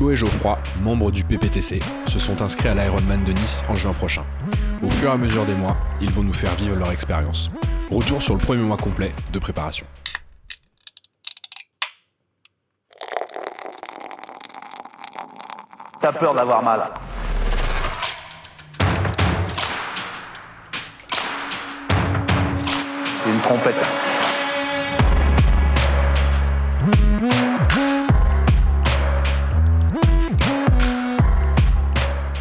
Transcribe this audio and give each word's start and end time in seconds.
Thibaut 0.00 0.12
et 0.12 0.16
Geoffroy, 0.16 0.58
membres 0.80 1.10
du 1.10 1.24
PPTC, 1.24 1.78
se 2.06 2.18
sont 2.18 2.40
inscrits 2.40 2.68
à 2.68 2.74
l'Ironman 2.74 3.22
de 3.22 3.32
Nice 3.32 3.62
en 3.68 3.76
juin 3.76 3.92
prochain. 3.92 4.24
Au 4.82 4.88
fur 4.88 5.10
et 5.10 5.12
à 5.12 5.18
mesure 5.18 5.44
des 5.44 5.54
mois, 5.54 5.76
ils 6.00 6.10
vont 6.10 6.22
nous 6.22 6.32
faire 6.32 6.54
vivre 6.54 6.74
leur 6.74 6.90
expérience. 6.90 7.50
Retour 7.90 8.22
sur 8.22 8.32
le 8.32 8.40
premier 8.40 8.62
mois 8.62 8.78
complet 8.78 9.12
de 9.30 9.38
préparation. 9.38 9.84
T'as 16.00 16.12
peur 16.12 16.32
d'avoir 16.32 16.62
mal. 16.62 16.80
Une 23.26 23.40
trompette. 23.42 24.09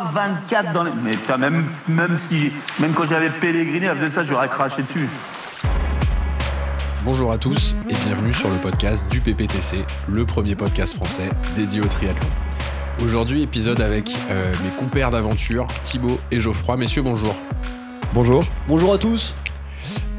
24 0.00 0.72
dans 0.72 0.84
les. 0.84 0.90
Mais 1.02 1.16
putain, 1.16 1.36
même, 1.36 1.64
même, 1.88 2.16
si, 2.18 2.52
même 2.78 2.92
quand 2.92 3.06
j'avais 3.06 3.30
pèleriné, 3.30 3.88
avec 3.88 4.10
ça, 4.10 4.22
j'aurais 4.22 4.48
craché 4.48 4.82
dessus. 4.82 5.08
Bonjour 7.04 7.32
à 7.32 7.38
tous 7.38 7.74
et 7.90 7.94
bienvenue 8.06 8.32
sur 8.32 8.48
le 8.48 8.58
podcast 8.58 9.06
du 9.10 9.20
PPTC, 9.20 9.84
le 10.08 10.24
premier 10.24 10.54
podcast 10.54 10.94
français 10.94 11.30
dédié 11.56 11.80
au 11.80 11.86
triathlon. 11.86 12.28
Aujourd'hui, 13.02 13.42
épisode 13.42 13.80
avec 13.80 14.14
euh, 14.30 14.54
mes 14.62 14.70
compères 14.76 15.10
d'aventure, 15.10 15.66
Thibaut 15.82 16.20
et 16.30 16.38
Geoffroy. 16.38 16.76
Messieurs, 16.76 17.02
bonjour. 17.02 17.34
Bonjour. 18.14 18.44
Bonjour 18.68 18.94
à 18.94 18.98
tous. 18.98 19.34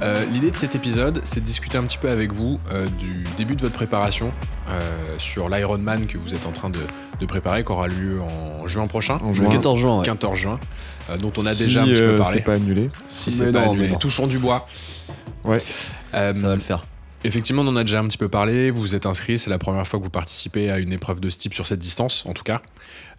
Euh, 0.01 0.25
l'idée 0.25 0.51
de 0.51 0.57
cet 0.57 0.75
épisode, 0.75 1.21
c'est 1.23 1.39
de 1.39 1.45
discuter 1.45 1.77
un 1.77 1.83
petit 1.83 1.97
peu 1.97 2.09
avec 2.09 2.31
vous 2.33 2.59
euh, 2.71 2.87
du 2.87 3.25
début 3.37 3.55
de 3.55 3.61
votre 3.61 3.73
préparation 3.73 4.31
sur 5.19 5.49
l'Ironman 5.49 6.07
que 6.07 6.17
vous 6.17 6.33
êtes 6.33 6.47
en 6.47 6.51
train 6.51 6.69
de, 6.69 6.79
préparer, 7.25 7.63
qui 7.63 7.71
aura 7.71 7.87
lieu 7.87 8.21
en 8.21 8.67
juin 8.67 8.87
prochain. 8.87 9.19
En 9.23 9.33
juin. 9.33 9.49
14 9.49 9.79
juin. 9.79 10.01
14 10.01 10.37
juin, 10.37 10.59
dont 11.19 11.31
on 11.37 11.45
a 11.45 11.53
déjà 11.53 11.83
un 11.83 11.85
petit 11.85 12.01
peu 12.01 12.17
parlé. 12.17 12.37
c'est 12.37 12.43
pas 12.43 12.53
annulé. 12.53 12.89
Si 13.07 13.31
c'est 13.31 13.51
pas 13.51 13.63
annulé. 13.63 13.93
Touchons 13.99 14.27
du 14.27 14.39
bois. 14.39 14.67
Ouais. 15.43 15.59
Ça 16.11 16.33
va 16.33 16.55
le 16.55 16.61
faire. 16.61 16.85
Effectivement, 17.25 17.61
on 17.61 17.67
en 17.67 17.75
a 17.77 17.83
déjà 17.83 17.99
un 17.99 18.07
petit 18.07 18.17
peu 18.17 18.27
parlé. 18.27 18.69
Vous 18.69 18.81
vous 18.81 18.95
êtes 18.95 19.05
inscrit, 19.05 19.39
c'est 19.39 19.49
la 19.49 19.57
première 19.57 19.87
fois 19.87 19.97
que 19.99 20.03
vous 20.03 20.09
participez 20.09 20.69
à 20.69 20.79
une 20.79 20.91
épreuve 20.91 21.21
de 21.21 21.29
ce 21.29 21.37
type 21.37 21.53
sur 21.53 21.65
cette 21.65 21.79
distance, 21.79 22.23
en 22.27 22.33
tout 22.33 22.43
cas. 22.43 22.61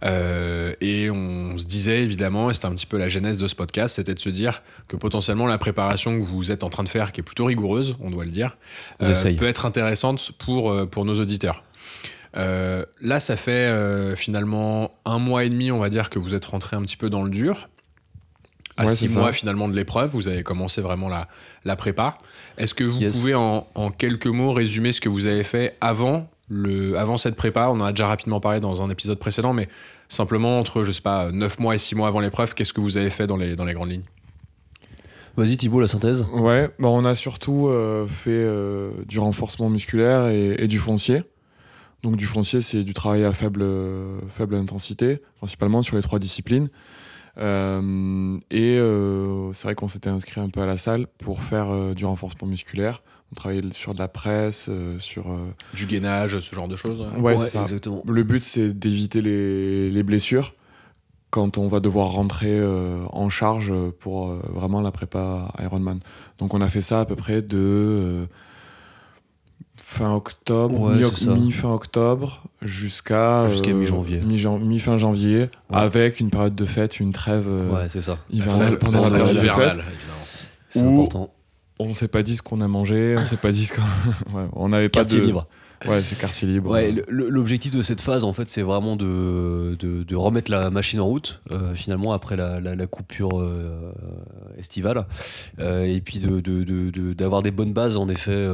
Euh, 0.05 0.75
et 0.81 1.11
on 1.11 1.57
se 1.57 1.65
disait 1.65 2.03
évidemment, 2.03 2.51
et 2.51 2.55
c'était 2.55 2.67
un 2.67 2.75
petit 2.75 2.87
peu 2.87 2.99
la 2.99 3.09
genèse 3.09 3.39
de 3.39 3.47
ce 3.47 3.55
podcast, 3.55 3.97
c'était 3.97 4.15
de 4.15 4.19
se 4.19 4.29
dire 4.29 4.63
que 4.87 4.97
potentiellement 4.97 5.47
la 5.47 5.59
préparation 5.59 6.19
que 6.19 6.25
vous 6.25 6.53
êtes 6.53 6.63
en 6.63 6.71
train 6.71 6.85
de 6.85 6.89
faire, 6.89 7.13
qui 7.13 7.21
est 7.21 7.25
plutôt 7.25 7.47
rigoureuse, 7.47 7.97
on 8.01 8.11
doit 8.11 8.25
le 8.25 8.31
dire, 8.31 8.57
euh, 9.03 9.15
peut 9.37 9.47
être 9.47 9.67
intéressante 9.67 10.33
pour, 10.39 10.71
euh, 10.71 10.87
pour 10.87 11.05
nos 11.05 11.19
auditeurs. 11.19 11.63
là, 12.35 13.21
ça 13.21 13.37
fait 13.37 14.17
finalement 14.17 14.91
un 15.05 15.19
mois 15.19 15.45
et 15.45 15.49
demi, 15.49 15.71
on 15.71 15.79
va 15.79 15.89
dire, 15.89 16.11
que 16.11 16.19
vous 16.19 16.35
êtes 16.35 16.45
rentré 16.45 16.77
un 16.77 16.83
petit 16.83 16.97
peu 16.97 17.09
dans 17.09 17.23
le 17.23 17.31
dur. 17.31 17.69
À 18.77 18.89
six 18.89 19.09
mois 19.09 19.33
finalement 19.33 19.69
de 19.69 19.77
l'épreuve, 19.77 20.11
vous 20.11 20.29
avez 20.29 20.43
commencé 20.43 20.81
vraiment 20.81 21.09
la, 21.09 21.29
la 21.65 21.77
prépa. 21.77 22.19
Est-ce 22.59 22.75
que 22.75 22.85
vous 22.85 23.01
pouvez 23.13 23.35
en, 23.35 23.69
en, 23.75 23.91
quelques 23.91 24.27
mots 24.27 24.53
résumer 24.53 24.91
ce 24.93 25.01
que 25.01 25.09
vous 25.09 25.27
avez 25.27 25.45
fait 25.45 25.77
avant, 25.81 26.29
le, 26.49 26.99
avant 26.99 27.17
cette 27.17 27.37
prépa? 27.37 27.69
On 27.69 27.81
en 27.81 27.85
a 27.85 27.93
déjà 27.93 28.09
rapidement 28.09 28.41
parlé 28.41 28.59
dans 28.59 28.83
un 28.83 28.91
épisode 28.91 29.21
précédent, 29.21 29.53
mais 29.53 29.69
simplement 30.09 30.59
entre, 30.59 30.85
je 30.85 30.93
sais 30.93 31.03
pas, 31.03 31.31
9 31.33 31.59
mois 31.59 31.75
et 31.75 31.79
6 31.79 31.95
mois 31.95 32.09
avant 32.09 32.21
l'épreuve, 32.21 32.55
qu'est-ce 32.55 32.73
que 32.73 32.81
vous 32.81 32.97
avez 32.97 33.11
fait 33.11 33.27
dans 33.27 33.37
les, 33.37 33.57
dans 33.57 33.65
les 33.65 33.75
grandes 33.75 33.91
lignes? 33.91 34.05
Vas-y 35.37 35.57
Thibault, 35.57 35.81
la 35.81 35.89
synthèse. 35.89 36.27
Ouais, 36.33 36.71
bah 36.79 36.89
on 36.89 37.05
a 37.05 37.15
surtout 37.17 37.67
euh, 37.67 38.07
fait 38.07 38.31
euh, 38.31 38.93
du 39.07 39.19
renforcement 39.19 39.69
musculaire 39.69 40.29
et, 40.29 40.55
et, 40.59 40.69
du 40.69 40.79
foncier. 40.79 41.23
Donc 42.05 42.17
du 42.17 42.27
foncier, 42.27 42.61
c'est 42.61 42.85
du 42.85 42.95
travail 42.95 43.25
à 43.25 43.33
faible, 43.33 43.65
faible 44.37 44.55
intensité, 44.55 45.23
principalement 45.39 45.83
sur 45.83 45.97
les 45.97 46.03
trois 46.03 46.21
disciplines. 46.21 46.69
Euh, 47.39 48.39
et 48.51 48.79
euh, 48.79 49.53
c'est 49.53 49.65
vrai 49.65 49.75
qu'on 49.75 49.89
s'était 49.89 50.11
inscrit 50.11 50.41
un 50.41 50.49
peu 50.49 50.61
à 50.61 50.67
la 50.67 50.77
salle 50.77 51.07
pour 51.19 51.43
faire 51.43 51.71
euh, 51.71 51.95
du 51.95 52.05
renforcement 52.05 52.47
musculaire. 52.49 53.03
On 53.35 53.41
travaillait 53.41 53.73
sur 53.73 53.95
de 53.95 53.99
la 53.99 54.09
presse, 54.09 54.71
sur. 54.99 55.27
Du 55.75 55.87
gainage, 55.87 56.39
ce 56.39 56.55
genre 56.55 56.69
de 56.69 56.77
choses 56.77 57.05
Ouais, 57.19 57.37
c'est 57.37 57.49
ça. 57.49 57.63
Exactement. 57.63 58.03
Le 58.07 58.23
but, 58.23 58.43
c'est 58.43 58.73
d'éviter 58.73 59.21
les, 59.21 59.91
les, 59.91 60.03
blessures 60.03 60.55
quand 61.31 61.59
on 61.59 61.67
va 61.67 61.81
devoir 61.81 62.13
rentrer 62.13 62.65
en 62.65 63.29
charge 63.29 63.73
pour 63.99 64.29
vraiment 64.29 64.81
la 64.81 64.93
prépa 64.93 65.53
Ironman. 65.61 65.99
Donc 66.39 66.55
on 66.55 66.61
a 66.61 66.69
fait 66.69 66.83
ça 66.83 67.01
à 67.01 67.05
peu 67.05 67.17
près 67.17 67.43
de 67.43 68.29
fin 69.77 70.13
octobre, 70.13 70.95
mi-fin 71.37 71.71
octobre, 71.71 72.43
jusqu'à 72.63 73.49
jusqu'à 73.49 73.71
euh, 73.71 73.75
mi-janvier. 73.75 74.21
Mi-fin 74.21 74.97
janvier, 74.97 75.51
avec 75.71 76.21
une 76.21 76.31
période 76.31 76.55
de 76.55 76.65
fête, 76.65 77.01
une 77.01 77.13
trève 77.13 77.47
euh, 77.47 77.71
ouais, 77.71 77.89
c'est 77.89 78.03
ça. 78.03 78.19
hivernale 78.31 78.79
pendant 78.79 79.03
la 79.03 79.11
période 79.11 79.43
de 79.43 79.49
fête. 79.49 79.79
C'est 80.71 80.83
important. 80.83 81.33
On 81.79 81.93
s'est 81.93 82.09
pas 82.09 82.23
dit 82.23 82.37
ce 82.37 82.43
qu'on 82.43 82.61
a 82.61 82.69
mangé, 82.69 83.17
on 83.19 83.27
s'est 83.27 83.37
pas 83.37 83.53
dit 83.53 83.67
ce 83.67 83.75
qu'on. 83.75 83.83
ouais, 84.37 84.47
on 84.53 84.69
n'avait 84.69 84.89
pas 84.89 85.05
de. 85.05 85.19
libre. 85.19 85.47
Ouais, 85.87 86.01
c'est 86.01 86.19
quartier 86.19 86.49
libre. 86.49 86.71
Ouais, 86.71 86.95
L'objectif 87.09 87.71
de 87.71 87.83
cette 87.83 88.01
phase, 88.01 88.25
en 88.25 88.33
fait, 88.33 88.49
c'est 88.49 88.63
vraiment 88.63 88.97
de, 88.97 89.77
de, 89.79 90.17
remettre 90.17 90.51
la 90.51 90.71
machine 90.71 91.01
en 91.01 91.07
route, 91.07 91.43
euh, 91.51 91.75
finalement, 91.75 92.13
après 92.13 92.37
la, 92.37 92.61
la, 92.61 92.87
coupure 92.87 93.41
euh, 93.41 93.93
estivale. 94.57 95.05
Euh, 95.59 95.85
et 95.85 96.01
puis 96.01 96.21
d'avoir 96.21 97.43
de, 97.43 97.49
des 97.49 97.55
bonnes 97.55 97.73
bases, 97.73 97.97
en 97.97 98.09
effet, 98.09 98.49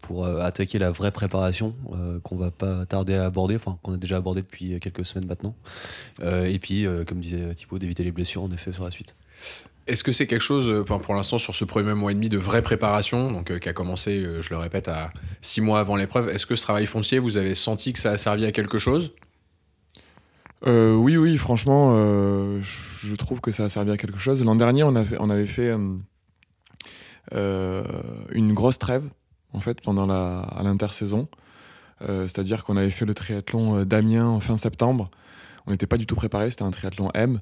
pour 0.00 0.26
attaquer 0.26 0.78
la 0.78 0.90
vraie 0.90 1.10
préparation 1.10 1.74
qu'on 2.22 2.36
va 2.36 2.50
pas 2.50 2.86
tarder 2.86 3.14
à 3.14 3.26
aborder, 3.26 3.56
enfin, 3.56 3.78
qu'on 3.82 3.94
a 3.94 3.98
déjà 3.98 4.16
abordé 4.16 4.40
depuis 4.40 4.78
quelques 4.80 5.04
semaines 5.04 5.28
maintenant. 5.28 5.54
et 6.22 6.58
puis, 6.58 6.86
comme 7.06 7.20
disait 7.20 7.54
Thibaut, 7.54 7.78
d'éviter 7.78 8.04
les 8.04 8.12
blessures, 8.12 8.42
en 8.42 8.50
effet, 8.50 8.72
sur 8.72 8.84
la 8.84 8.90
suite. 8.90 9.16
Est-ce 9.90 10.04
que 10.04 10.12
c'est 10.12 10.28
quelque 10.28 10.40
chose, 10.40 10.70
euh, 10.70 10.84
pour 10.84 11.14
l'instant, 11.16 11.36
sur 11.38 11.56
ce 11.56 11.64
premier 11.64 11.94
mois 11.94 12.12
et 12.12 12.14
demi 12.14 12.28
de 12.28 12.38
vraie 12.38 12.62
préparation, 12.62 13.32
donc 13.32 13.50
euh, 13.50 13.58
qui 13.58 13.68
a 13.68 13.72
commencé, 13.72 14.24
euh, 14.24 14.40
je 14.40 14.50
le 14.50 14.56
répète, 14.56 14.86
à 14.86 15.12
six 15.40 15.60
mois 15.60 15.80
avant 15.80 15.96
l'épreuve, 15.96 16.28
est-ce 16.28 16.46
que 16.46 16.54
ce 16.54 16.62
travail 16.62 16.86
foncier, 16.86 17.18
vous 17.18 17.36
avez 17.36 17.56
senti 17.56 17.92
que 17.92 17.98
ça 17.98 18.12
a 18.12 18.16
servi 18.16 18.46
à 18.46 18.52
quelque 18.52 18.78
chose? 18.78 19.12
Oui, 20.64 21.16
oui, 21.16 21.36
franchement, 21.38 21.94
je 22.60 23.14
trouve 23.16 23.40
que 23.40 23.50
ça 23.50 23.64
a 23.64 23.68
servi 23.70 23.90
à 23.90 23.96
quelque 23.96 24.18
chose. 24.18 24.44
L'an 24.44 24.54
dernier, 24.54 24.84
on, 24.84 24.94
avait 24.94 25.46
fait 25.46 25.72
une 27.32 28.52
grosse 28.52 28.78
trêve, 28.78 29.04
en 29.54 29.60
fait, 29.60 29.80
pendant 29.80 30.08
à 30.10 30.60
l'intersaison. 30.62 31.28
C'est-à-dire 32.00 32.62
qu'on 32.64 32.76
avait 32.76 32.90
fait 32.90 33.06
le 33.06 33.14
triathlon 33.14 33.84
d'Amiens 33.86 34.26
en 34.26 34.40
fin 34.40 34.58
septembre. 34.58 35.10
On 35.66 35.70
n'était 35.70 35.86
pas 35.86 35.96
du 35.96 36.04
tout 36.04 36.14
préparé, 36.14 36.50
c'était 36.50 36.64
un 36.64 36.70
triathlon 36.70 37.10
M. 37.14 37.40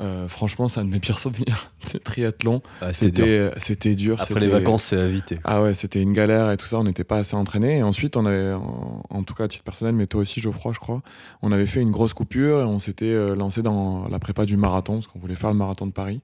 Euh, 0.00 0.26
franchement, 0.26 0.66
c'est 0.68 0.80
un 0.80 0.84
de 0.84 0.90
mes 0.90 0.98
pires 0.98 1.18
souvenirs. 1.20 1.72
Triathlon. 2.04 2.62
Ah, 2.80 2.92
c'était 2.92 3.52
c'était 3.58 3.94
dur. 3.94 4.20
Après 4.20 4.40
les 4.40 4.48
vacances, 4.48 4.84
c'est 4.84 4.98
à 4.98 5.06
éviter. 5.06 5.38
Ah 5.44 5.62
ouais, 5.62 5.74
c'était 5.74 6.02
une 6.02 6.12
galère 6.12 6.50
et 6.50 6.56
tout 6.56 6.66
ça. 6.66 6.78
On 6.78 6.84
n'était 6.84 7.04
pas 7.04 7.18
assez 7.18 7.36
entraîné. 7.36 7.78
Et 7.78 7.82
ensuite, 7.82 8.16
on 8.16 8.26
avait, 8.26 8.54
en, 8.54 9.22
tout 9.22 9.34
cas 9.34 9.44
à 9.44 9.48
titre 9.48 9.64
personnel, 9.64 9.94
mais 9.94 10.06
toi 10.06 10.22
aussi, 10.22 10.40
Geoffroy, 10.40 10.72
je 10.72 10.80
crois, 10.80 11.02
on 11.42 11.52
avait 11.52 11.66
fait 11.66 11.80
une 11.80 11.92
grosse 11.92 12.12
coupure 12.12 12.60
et 12.60 12.64
on 12.64 12.80
s'était 12.80 13.06
euh, 13.06 13.36
lancé 13.36 13.62
dans 13.62 14.08
la 14.08 14.18
prépa 14.18 14.46
du 14.46 14.56
marathon 14.56 14.94
parce 14.94 15.06
qu'on 15.06 15.20
voulait 15.20 15.36
faire 15.36 15.50
le 15.50 15.56
marathon 15.56 15.86
de 15.86 15.92
Paris. 15.92 16.20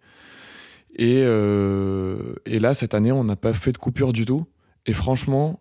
Et, 0.96 1.22
euh, 1.24 2.34
et 2.46 2.58
là, 2.58 2.74
cette 2.74 2.94
année, 2.94 3.12
on 3.12 3.22
n'a 3.22 3.36
pas 3.36 3.54
fait 3.54 3.72
de 3.72 3.78
coupure 3.78 4.12
du 4.12 4.24
tout. 4.24 4.46
Et 4.86 4.92
franchement, 4.92 5.60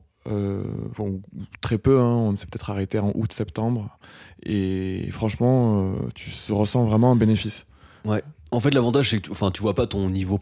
très 1.62 1.77
peu. 1.77 2.00
Hein, 2.00 2.05
on 2.05 2.35
s'est 2.35 2.47
peut-être 2.47 2.71
arrêté 2.71 2.97
en 2.97 3.12
août-septembre. 3.13 3.97
Et 4.44 5.09
franchement, 5.12 5.94
tu 6.15 6.31
ressens 6.51 6.85
vraiment 6.85 7.12
un 7.12 7.15
bénéfice. 7.15 7.67
Ouais. 8.06 8.24
En 8.51 8.60
fait, 8.60 8.74
l'avantage, 8.74 9.12
c'est 9.12 9.19
que 9.19 9.30
enfin, 9.31 9.51
tu 9.51 9.62
vois 9.62 9.75
pas 9.75 9.86
ton 9.86 10.10
niveau 10.10 10.40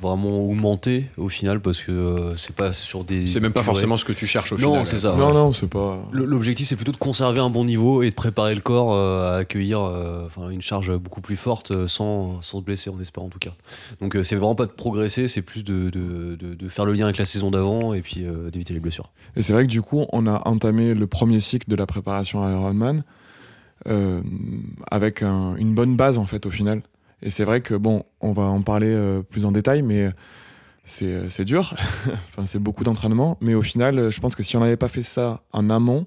vraiment 0.00 0.42
augmenter 0.48 1.06
au 1.16 1.28
final 1.28 1.58
parce 1.58 1.80
que 1.80 1.90
euh, 1.90 2.36
c'est 2.36 2.54
pas 2.54 2.72
sur 2.72 3.02
des. 3.02 3.26
C'est 3.26 3.40
même 3.40 3.52
pas 3.52 3.64
forcément 3.64 3.96
ce 3.96 4.04
que 4.04 4.12
tu 4.12 4.28
cherches 4.28 4.52
au 4.52 4.56
final. 4.56 4.72
Non, 4.72 4.84
c'est 4.84 5.00
ça. 5.00 5.16
Non, 5.16 5.34
non, 5.34 5.52
c'est 5.52 5.66
pas. 5.66 5.98
L'objectif, 6.12 6.68
c'est 6.68 6.76
plutôt 6.76 6.92
de 6.92 6.98
conserver 6.98 7.40
un 7.40 7.50
bon 7.50 7.64
niveau 7.64 8.02
et 8.04 8.10
de 8.10 8.14
préparer 8.14 8.54
le 8.54 8.60
corps 8.60 8.94
euh, 8.94 9.32
à 9.32 9.36
accueillir 9.38 9.80
euh, 9.80 10.28
une 10.50 10.62
charge 10.62 10.96
beaucoup 10.98 11.20
plus 11.20 11.34
forte 11.34 11.88
sans, 11.88 12.40
sans 12.42 12.58
se 12.58 12.62
blesser, 12.62 12.90
on 12.90 13.00
espère 13.00 13.24
en 13.24 13.28
tout 13.28 13.40
cas. 13.40 13.54
Donc, 14.00 14.16
c'est 14.22 14.36
vraiment 14.36 14.54
pas 14.54 14.66
de 14.66 14.70
progresser, 14.70 15.26
c'est 15.26 15.42
plus 15.42 15.64
de, 15.64 15.90
de, 15.90 16.36
de, 16.36 16.68
faire 16.68 16.84
le 16.84 16.92
lien 16.92 17.06
avec 17.06 17.18
la 17.18 17.24
saison 17.24 17.50
d'avant 17.50 17.92
et 17.92 18.02
puis 18.02 18.24
d'éviter 18.52 18.72
les 18.72 18.78
blessures. 18.80 19.10
Et 19.34 19.42
c'est 19.42 19.52
vrai 19.52 19.64
que 19.64 19.70
du 19.70 19.82
coup, 19.82 20.04
on 20.12 20.28
a 20.28 20.46
entamé 20.46 20.94
le 20.94 21.06
premier 21.08 21.40
cycle 21.40 21.68
de 21.68 21.74
la 21.74 21.86
préparation 21.86 22.40
à 22.44 22.52
Ironman 22.52 23.02
euh, 23.88 24.22
avec 24.92 25.22
un- 25.24 25.56
une 25.56 25.74
bonne 25.74 25.96
base 25.96 26.18
en 26.18 26.26
fait 26.26 26.46
au 26.46 26.50
final. 26.50 26.82
Et 27.22 27.30
c'est 27.30 27.44
vrai 27.44 27.60
que 27.60 27.74
bon, 27.74 28.04
on 28.20 28.32
va 28.32 28.44
en 28.44 28.62
parler 28.62 28.88
euh, 28.90 29.22
plus 29.22 29.44
en 29.44 29.52
détail, 29.52 29.82
mais 29.82 30.10
c'est 30.84 31.28
c'est 31.28 31.44
dur. 31.44 31.74
enfin, 32.28 32.46
c'est 32.46 32.58
beaucoup 32.60 32.84
d'entraînement, 32.84 33.36
mais 33.40 33.54
au 33.54 33.62
final, 33.62 33.98
euh, 33.98 34.10
je 34.10 34.20
pense 34.20 34.34
que 34.36 34.42
si 34.42 34.56
on 34.56 34.60
n'avait 34.60 34.76
pas 34.76 34.88
fait 34.88 35.02
ça 35.02 35.42
en 35.52 35.68
amont, 35.70 36.06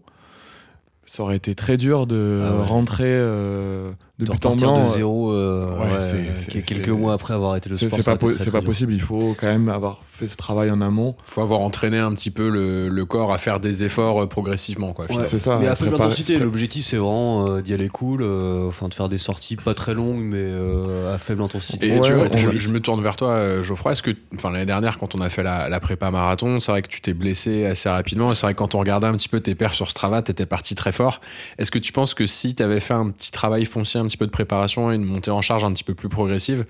ça 1.05 1.23
aurait 1.23 1.35
été 1.35 1.55
très 1.55 1.75
dur 1.77 2.07
de 2.07 2.41
Ah 2.43 2.55
ouais. 2.57 2.63
rentrer 2.65 3.03
euh, 3.07 3.91
de 4.25 4.31
de 4.31 4.31
but 4.31 4.45
en 4.45 4.56
blanc. 4.56 4.83
de 4.83 4.88
zéro 4.89 5.31
euh, 5.31 5.75
ouais, 5.77 5.94
ouais, 5.94 6.01
c'est- 6.01 6.35
c'est- 6.35 6.62
quelques 6.62 6.85
c'est- 6.85 6.91
mois 6.91 7.13
après 7.13 7.33
avoir 7.33 7.51
arrêté 7.51 7.69
le 7.69 7.75
C'est 7.75 7.88
sport. 7.88 7.97
c'est 8.00 8.06
pas, 8.06 8.13
été 8.31 8.45
po- 8.45 8.51
pas 8.51 8.62
possible, 8.62 8.94
il 8.94 9.01
faut 9.01 9.35
quand 9.39 9.47
même 9.47 9.69
avoir 9.69 10.00
fait 10.03 10.27
ce 10.27 10.38
travail 10.38 10.69
en 10.71 10.81
amont. 10.81 11.15
faut 11.25 11.41
avoir 11.41 11.62
entraîné 11.62 11.97
un 11.97 12.13
petit 12.13 12.29
peu 12.31 12.50
le, 12.50 12.89
le 12.89 13.06
corps 13.06 13.33
à 13.33 13.38
faire 13.38 13.59
des 13.59 13.83
efforts 13.83 14.23
euh, 14.23 14.27
progressivement. 14.27 14.94
Quoi, 14.94 15.06
Ouais. 15.12 15.23
C'est 15.23 15.39
ça, 15.39 15.57
Mais 15.59 15.68
à 15.68 15.71
à 15.71 15.75
faible 15.75 15.91
préparer- 15.91 16.07
intensité, 16.07 16.35
pré- 16.35 16.44
l'objectif 16.45 16.85
c'est 16.85 16.97
vraiment 16.97 17.47
euh, 17.47 17.62
d'y 17.62 17.73
aller 17.73 17.88
cool, 17.89 18.21
euh, 18.21 18.68
enfin 18.68 18.88
de 18.88 18.94
faire 18.94 19.09
des 19.09 19.18
sorties 19.18 19.56
pas 19.56 19.73
très 19.73 19.94
longues 19.94 20.19
mais 20.21 20.38
euh, 20.39 21.13
à 21.13 21.17
faible 21.17 21.41
intensité. 21.41 21.88
Et 21.88 21.94
Ouais, 21.94 22.00
tu 22.01 22.13
vois, 22.13 22.27
on 22.31 22.38
je, 22.38 22.71
me 22.71 22.79
tourne 22.79 23.01
vers 23.01 23.15
toi, 23.15 23.62
Geoffroy. 23.62 23.91
Est-ce 23.94 24.03
que, 24.03 24.12
enfin, 24.35 24.51
l'année 24.51 24.65
dernière, 24.65 24.97
quand 25.00 25.15
on 25.15 25.21
a 25.21 25.29
fait 25.29 25.44
la, 25.44 25.67
la 25.69 25.79
prépa 25.79 26.12
marathon, 26.12 26.59
c'est 26.59 26.71
vrai 26.71 26.81
que 26.81 26.88
tu 26.88 27.01
t'es 27.01 27.13
blessé 27.13 27.65
assez 27.65 27.89
rapidement. 27.89 28.31
Et 28.31 28.35
c'est 28.35 28.45
vrai 28.45 28.53
que 28.53 28.59
quand 28.59 28.75
on 28.75 28.79
regardait 28.79 29.07
un 29.07 29.13
petit 29.13 29.29
peu 29.29 29.39
tes 29.39 29.56
perfs 29.56 29.74
sur 29.75 29.89
Strava, 29.89 30.21
t'étais 30.21 30.45
parti 30.45 30.75
très 30.75 30.91
fort. 30.91 31.19
Est-ce 31.57 31.71
que 31.71 31.79
tu 31.79 31.91
penses 31.91 32.13
que 32.13 32.25
si 32.25 32.56
t'avais 32.56 32.79
fait 32.79 32.94
un 32.94 33.09
petit 33.09 33.31
travail 33.31 33.65
foncier, 33.65 34.00
un 34.00 34.06
petit 34.11 34.17
peu 34.17 34.25
de 34.25 34.31
préparation 34.31 34.91
et 34.91 34.95
une 34.95 35.05
montée 35.05 35.31
en 35.31 35.41
charge 35.41 35.63
un 35.63 35.71
petit 35.71 35.83
peu 35.83 35.95
plus 35.95 36.09
progressive, 36.09 36.65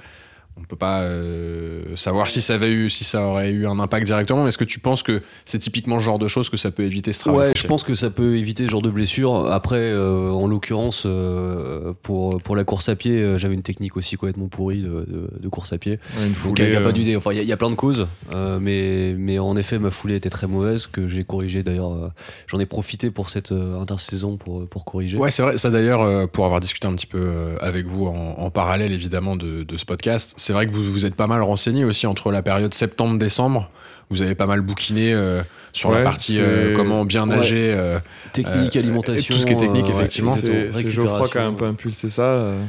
on 0.61 0.65
peut 0.65 0.75
pas 0.75 1.01
euh, 1.01 1.95
savoir 1.95 2.29
si 2.29 2.41
ça 2.41 2.53
avait 2.53 2.71
eu, 2.71 2.89
si 2.89 3.03
ça 3.03 3.25
aurait 3.25 3.49
eu 3.51 3.65
un 3.67 3.79
impact 3.79 4.05
directement. 4.05 4.43
Mais 4.43 4.49
est-ce 4.49 4.57
que 4.57 4.63
tu 4.63 4.79
penses 4.79 5.03
que 5.03 5.21
c'est 5.43 5.59
typiquement 5.59 5.95
le 5.95 6.01
genre 6.01 6.19
de 6.19 6.27
choses 6.27 6.49
que 6.49 6.57
ça 6.57 6.71
peut 6.71 6.83
éviter 6.83 7.11
ce 7.13 7.19
travail 7.19 7.47
Ouais, 7.49 7.53
je 7.57 7.67
pense 7.67 7.83
que 7.83 7.95
ça 7.95 8.09
peut 8.09 8.37
éviter 8.37 8.65
ce 8.65 8.69
genre 8.71 8.81
de 8.81 8.89
blessure. 8.91 9.51
Après, 9.51 9.77
euh, 9.79 10.29
en 10.31 10.47
l'occurrence, 10.47 11.03
euh, 11.05 11.93
pour, 12.03 12.41
pour 12.41 12.55
la 12.55 12.63
course 12.63 12.89
à 12.89 12.95
pied, 12.95 13.21
euh, 13.21 13.37
j'avais 13.37 13.53
une 13.55 13.63
technique 13.63 13.97
aussi 13.97 14.15
complètement 14.15 14.47
pourrie 14.47 14.81
de, 14.81 14.89
de- 14.89 15.29
de 15.39 15.49
course 15.49 15.73
à 15.73 15.77
pied. 15.77 15.99
Ouais, 16.17 16.23
une 16.23 16.29
Donc 16.29 16.35
foulée, 16.37 16.63
il 16.65 16.69
n'y 16.69 16.75
a, 16.75 16.81
pas 16.81 16.91
d'idée. 16.91 17.15
Enfin, 17.15 17.31
il 17.31 17.37
y, 17.37 17.39
a- 17.39 17.43
il 17.43 17.47
y 17.49 17.53
a 17.53 17.57
plein 17.57 17.69
de 17.69 17.75
causes, 17.75 18.07
euh, 18.31 18.59
mais, 18.61 19.13
mais 19.17 19.39
en 19.39 19.55
effet, 19.57 19.79
ma 19.79 19.89
foulée 19.91 20.15
était 20.15 20.29
très 20.29 20.47
mauvaise, 20.47 20.87
que 20.87 21.07
j'ai 21.07 21.23
corrigé 21.23 21.63
d'ailleurs. 21.63 21.91
euh, 21.93 22.09
J'en 22.47 22.59
ai 22.59 22.65
profité 22.65 23.11
pour 23.11 23.29
cette 23.29 23.51
euh, 23.51 23.79
intersaison 23.81 24.37
pour, 24.37 24.67
pour 24.67 24.85
corriger. 24.85 25.17
Ouais, 25.17 25.31
c'est 25.31 25.41
vrai. 25.41 25.57
Ça 25.57 25.69
d'ailleurs, 25.69 26.01
euh, 26.01 26.27
pour 26.27 26.45
avoir 26.45 26.59
discuté 26.59 26.87
un 26.87 26.93
petit 26.95 27.07
peu 27.07 27.31
avec 27.59 27.85
vous 27.87 28.05
en, 28.07 28.35
en 28.37 28.49
parallèle 28.51 28.91
évidemment 28.91 29.35
de, 29.35 29.63
de 29.63 29.77
ce 29.77 29.85
podcast, 29.85 30.33
c'est 30.37 30.50
vrai 30.53 30.67
que 30.67 30.71
vous 30.71 30.83
vous 30.83 31.05
êtes 31.05 31.15
pas 31.15 31.27
mal 31.27 31.41
renseigné 31.41 31.83
aussi 31.85 32.07
entre 32.07 32.31
la 32.31 32.41
période 32.41 32.73
septembre-décembre. 32.73 33.69
Vous 34.09 34.21
avez 34.21 34.35
pas 34.35 34.45
mal 34.45 34.61
bouquiné 34.61 35.13
euh, 35.13 35.41
sur 35.73 35.91
la 35.91 36.01
partie 36.01 36.33
c'est- 36.35 36.41
euh, 36.41 36.75
comment 36.75 37.05
bien 37.05 37.27
Ouais. 37.29 37.37
nager. 37.37 37.71
euh, 37.73 37.99
Technique, 38.33 38.75
Euh, 38.75 38.79
alimentation. 38.79 39.33
tout 39.33 39.39
ce 39.39 39.45
qui 39.45 39.53
est 39.53 39.57
technique, 39.57 39.89
effectivement. 39.89 40.31
C'est 40.33 40.71
c'est 40.73 40.89
Geoffroy 40.89 41.29
qui 41.29 41.37
a 41.37 41.45
un 41.45 41.53
peu 41.53 41.65
impulsé 41.65 42.09
ça 42.09 42.23
euh, 42.23 42.61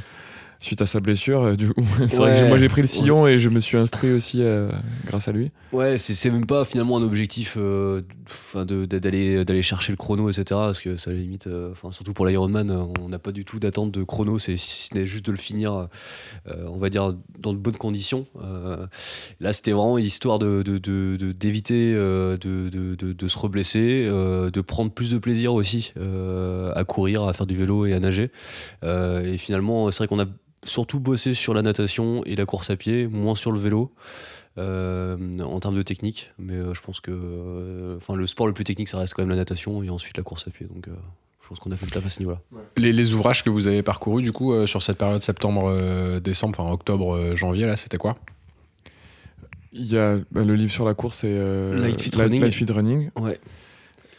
suite 0.62 0.80
à 0.82 0.86
sa 0.86 1.00
blessure. 1.00 1.42
euh, 1.42 1.56
du 1.56 1.68
coup, 1.72 1.84
c'est 2.08 2.16
vrai 2.16 2.40
que 2.40 2.48
moi 2.48 2.56
j'ai 2.58 2.68
pris 2.68 2.80
le 2.82 2.86
sillon 2.86 3.26
et 3.26 3.38
je 3.38 3.48
me 3.48 3.60
suis 3.60 3.76
instruit 3.76 4.12
aussi 4.12 4.42
euh, 4.42 4.70
grâce 5.04 5.28
à 5.28 5.32
lui. 5.32 5.50
Ouais, 5.72 5.98
c'est 5.98 6.30
même 6.30 6.46
pas 6.46 6.64
finalement 6.64 6.96
un 6.98 7.02
objectif 7.02 7.56
euh, 7.58 8.02
d'aller 8.54 9.44
d'aller 9.44 9.62
chercher 9.62 9.92
le 9.92 9.96
chrono, 9.96 10.28
etc. 10.30 10.44
Parce 10.48 10.80
que 10.80 10.96
ça 10.96 11.12
limite, 11.12 11.46
euh, 11.46 11.72
surtout 11.90 12.12
pour 12.12 12.26
l'Ironman, 12.26 12.70
on 13.00 13.08
n'a 13.08 13.18
pas 13.18 13.32
du 13.32 13.44
tout 13.44 13.58
d'attente 13.58 13.90
de 13.92 14.02
chrono, 14.04 14.38
c'est 14.38 14.56
si 14.56 14.86
ce 14.88 14.94
n'est 14.94 15.06
juste 15.06 15.26
de 15.26 15.32
le 15.32 15.38
finir, 15.38 15.88
on 16.46 16.78
va 16.78 16.88
dire, 16.90 17.14
dans 17.38 17.52
de 17.52 17.58
bonnes 17.58 17.76
conditions. 17.76 18.26
Là, 19.40 19.52
c'était 19.52 19.72
vraiment 19.72 19.98
histoire 19.98 20.38
d'éviter 20.38 21.94
de, 21.94 22.36
de, 22.36 22.94
de- 22.94 23.12
de 23.12 23.28
se 23.28 23.38
reblesser, 23.38 24.04
de 24.06 24.60
prendre 24.60 24.90
plus 24.92 25.10
de 25.10 25.18
plaisir 25.18 25.54
aussi 25.54 25.92
à 25.96 26.84
courir, 26.84 27.24
à 27.24 27.32
faire 27.32 27.46
du 27.46 27.56
vélo 27.56 27.86
et 27.86 27.92
à 27.94 28.00
nager. 28.00 28.30
Et 28.84 29.38
finalement, 29.38 29.90
c'est 29.90 29.98
vrai 29.98 30.08
qu'on 30.08 30.20
a 30.20 30.26
surtout 30.64 31.00
bossé 31.00 31.34
sur 31.34 31.54
la 31.54 31.62
natation 31.62 32.22
et 32.24 32.36
la 32.36 32.46
course 32.46 32.70
à 32.70 32.76
pied, 32.76 33.08
moins 33.08 33.34
sur 33.34 33.52
le 33.52 33.58
vélo 33.58 33.92
euh, 34.58 35.16
en 35.40 35.60
termes 35.60 35.76
de 35.76 35.82
technique. 35.82 36.30
Mais 36.38 36.54
euh, 36.54 36.74
je 36.74 36.80
pense 36.82 37.00
que 37.00 37.10
euh, 37.10 37.96
enfin, 37.96 38.14
le 38.16 38.26
sport 38.26 38.46
le 38.46 38.52
plus 38.52 38.64
technique, 38.64 38.88
ça 38.88 38.98
reste 38.98 39.14
quand 39.14 39.22
même 39.22 39.30
la 39.30 39.36
natation 39.36 39.82
et 39.82 39.90
ensuite 39.90 40.16
la 40.16 40.22
course 40.22 40.46
à 40.46 40.50
pied. 40.50 40.66
Donc 40.66 40.88
euh, 40.88 40.92
je 41.42 41.48
pense 41.48 41.58
qu'on 41.58 41.70
a 41.72 41.76
fait 41.76 41.86
le 41.86 41.90
taf 41.92 42.06
à 42.06 42.10
ce 42.10 42.20
niveau-là. 42.20 42.40
les, 42.76 42.92
les 42.92 43.14
ouvrages 43.14 43.42
que 43.42 43.50
vous 43.50 43.66
avez 43.66 43.82
parcourus 43.82 44.22
du 44.22 44.32
coup 44.32 44.52
euh, 44.52 44.66
sur 44.66 44.82
cette 44.82 44.98
période 44.98 45.22
septembre-décembre, 45.22 46.58
enfin 46.60 46.70
octobre-janvier 46.72 47.66
là, 47.66 47.76
c'était 47.76 47.98
quoi? 47.98 48.16
Il 49.72 49.86
y 49.90 49.96
a 49.98 50.18
bah, 50.30 50.44
le 50.44 50.54
livre 50.54 50.70
sur 50.72 50.84
la 50.84 50.92
course 50.94 51.24
et 51.24 51.28
euh, 51.30 51.78
Light 51.80 52.00
Fit 52.00 52.10
Running. 52.14 52.42
Light 52.42 52.52
Fit 52.52 52.66
Running. 52.70 53.10
Ouais, 53.16 53.40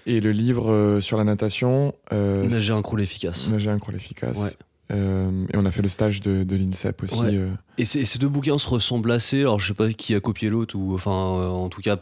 Et 0.07 0.19
le 0.19 0.31
livre 0.31 0.71
euh, 0.71 0.99
sur 0.99 1.15
la 1.17 1.23
natation. 1.23 1.93
euh, 2.11 2.47
nager 2.47 2.73
un 2.73 2.81
crawl 2.81 3.01
efficace. 3.01 3.49
Nager 3.49 3.69
un 3.69 3.77
crawl 3.77 3.95
efficace. 3.95 4.39
Ouais. 4.41 4.49
Euh, 4.91 5.31
et 5.53 5.57
on 5.57 5.65
a 5.65 5.71
fait 5.71 5.81
le 5.81 5.87
stage 5.87 6.21
de, 6.21 6.43
de 6.43 6.55
l'INSEP 6.55 7.03
aussi. 7.03 7.19
Ouais. 7.19 7.29
euh. 7.33 7.49
Et 7.77 7.85
ces, 7.85 8.19
deux 8.19 8.27
bouquins 8.29 8.57
se 8.57 8.67
ressemblent 8.67 9.11
assez. 9.11 9.41
Alors, 9.41 9.59
je 9.59 9.67
sais 9.69 9.73
pas 9.73 9.89
qui 9.91 10.13
a 10.13 10.19
copié 10.19 10.49
l'autre, 10.49 10.75
ou 10.77 10.93
enfin, 10.93 11.11
euh, 11.11 11.47
en 11.47 11.69
tout 11.69 11.81
cas, 11.81 11.95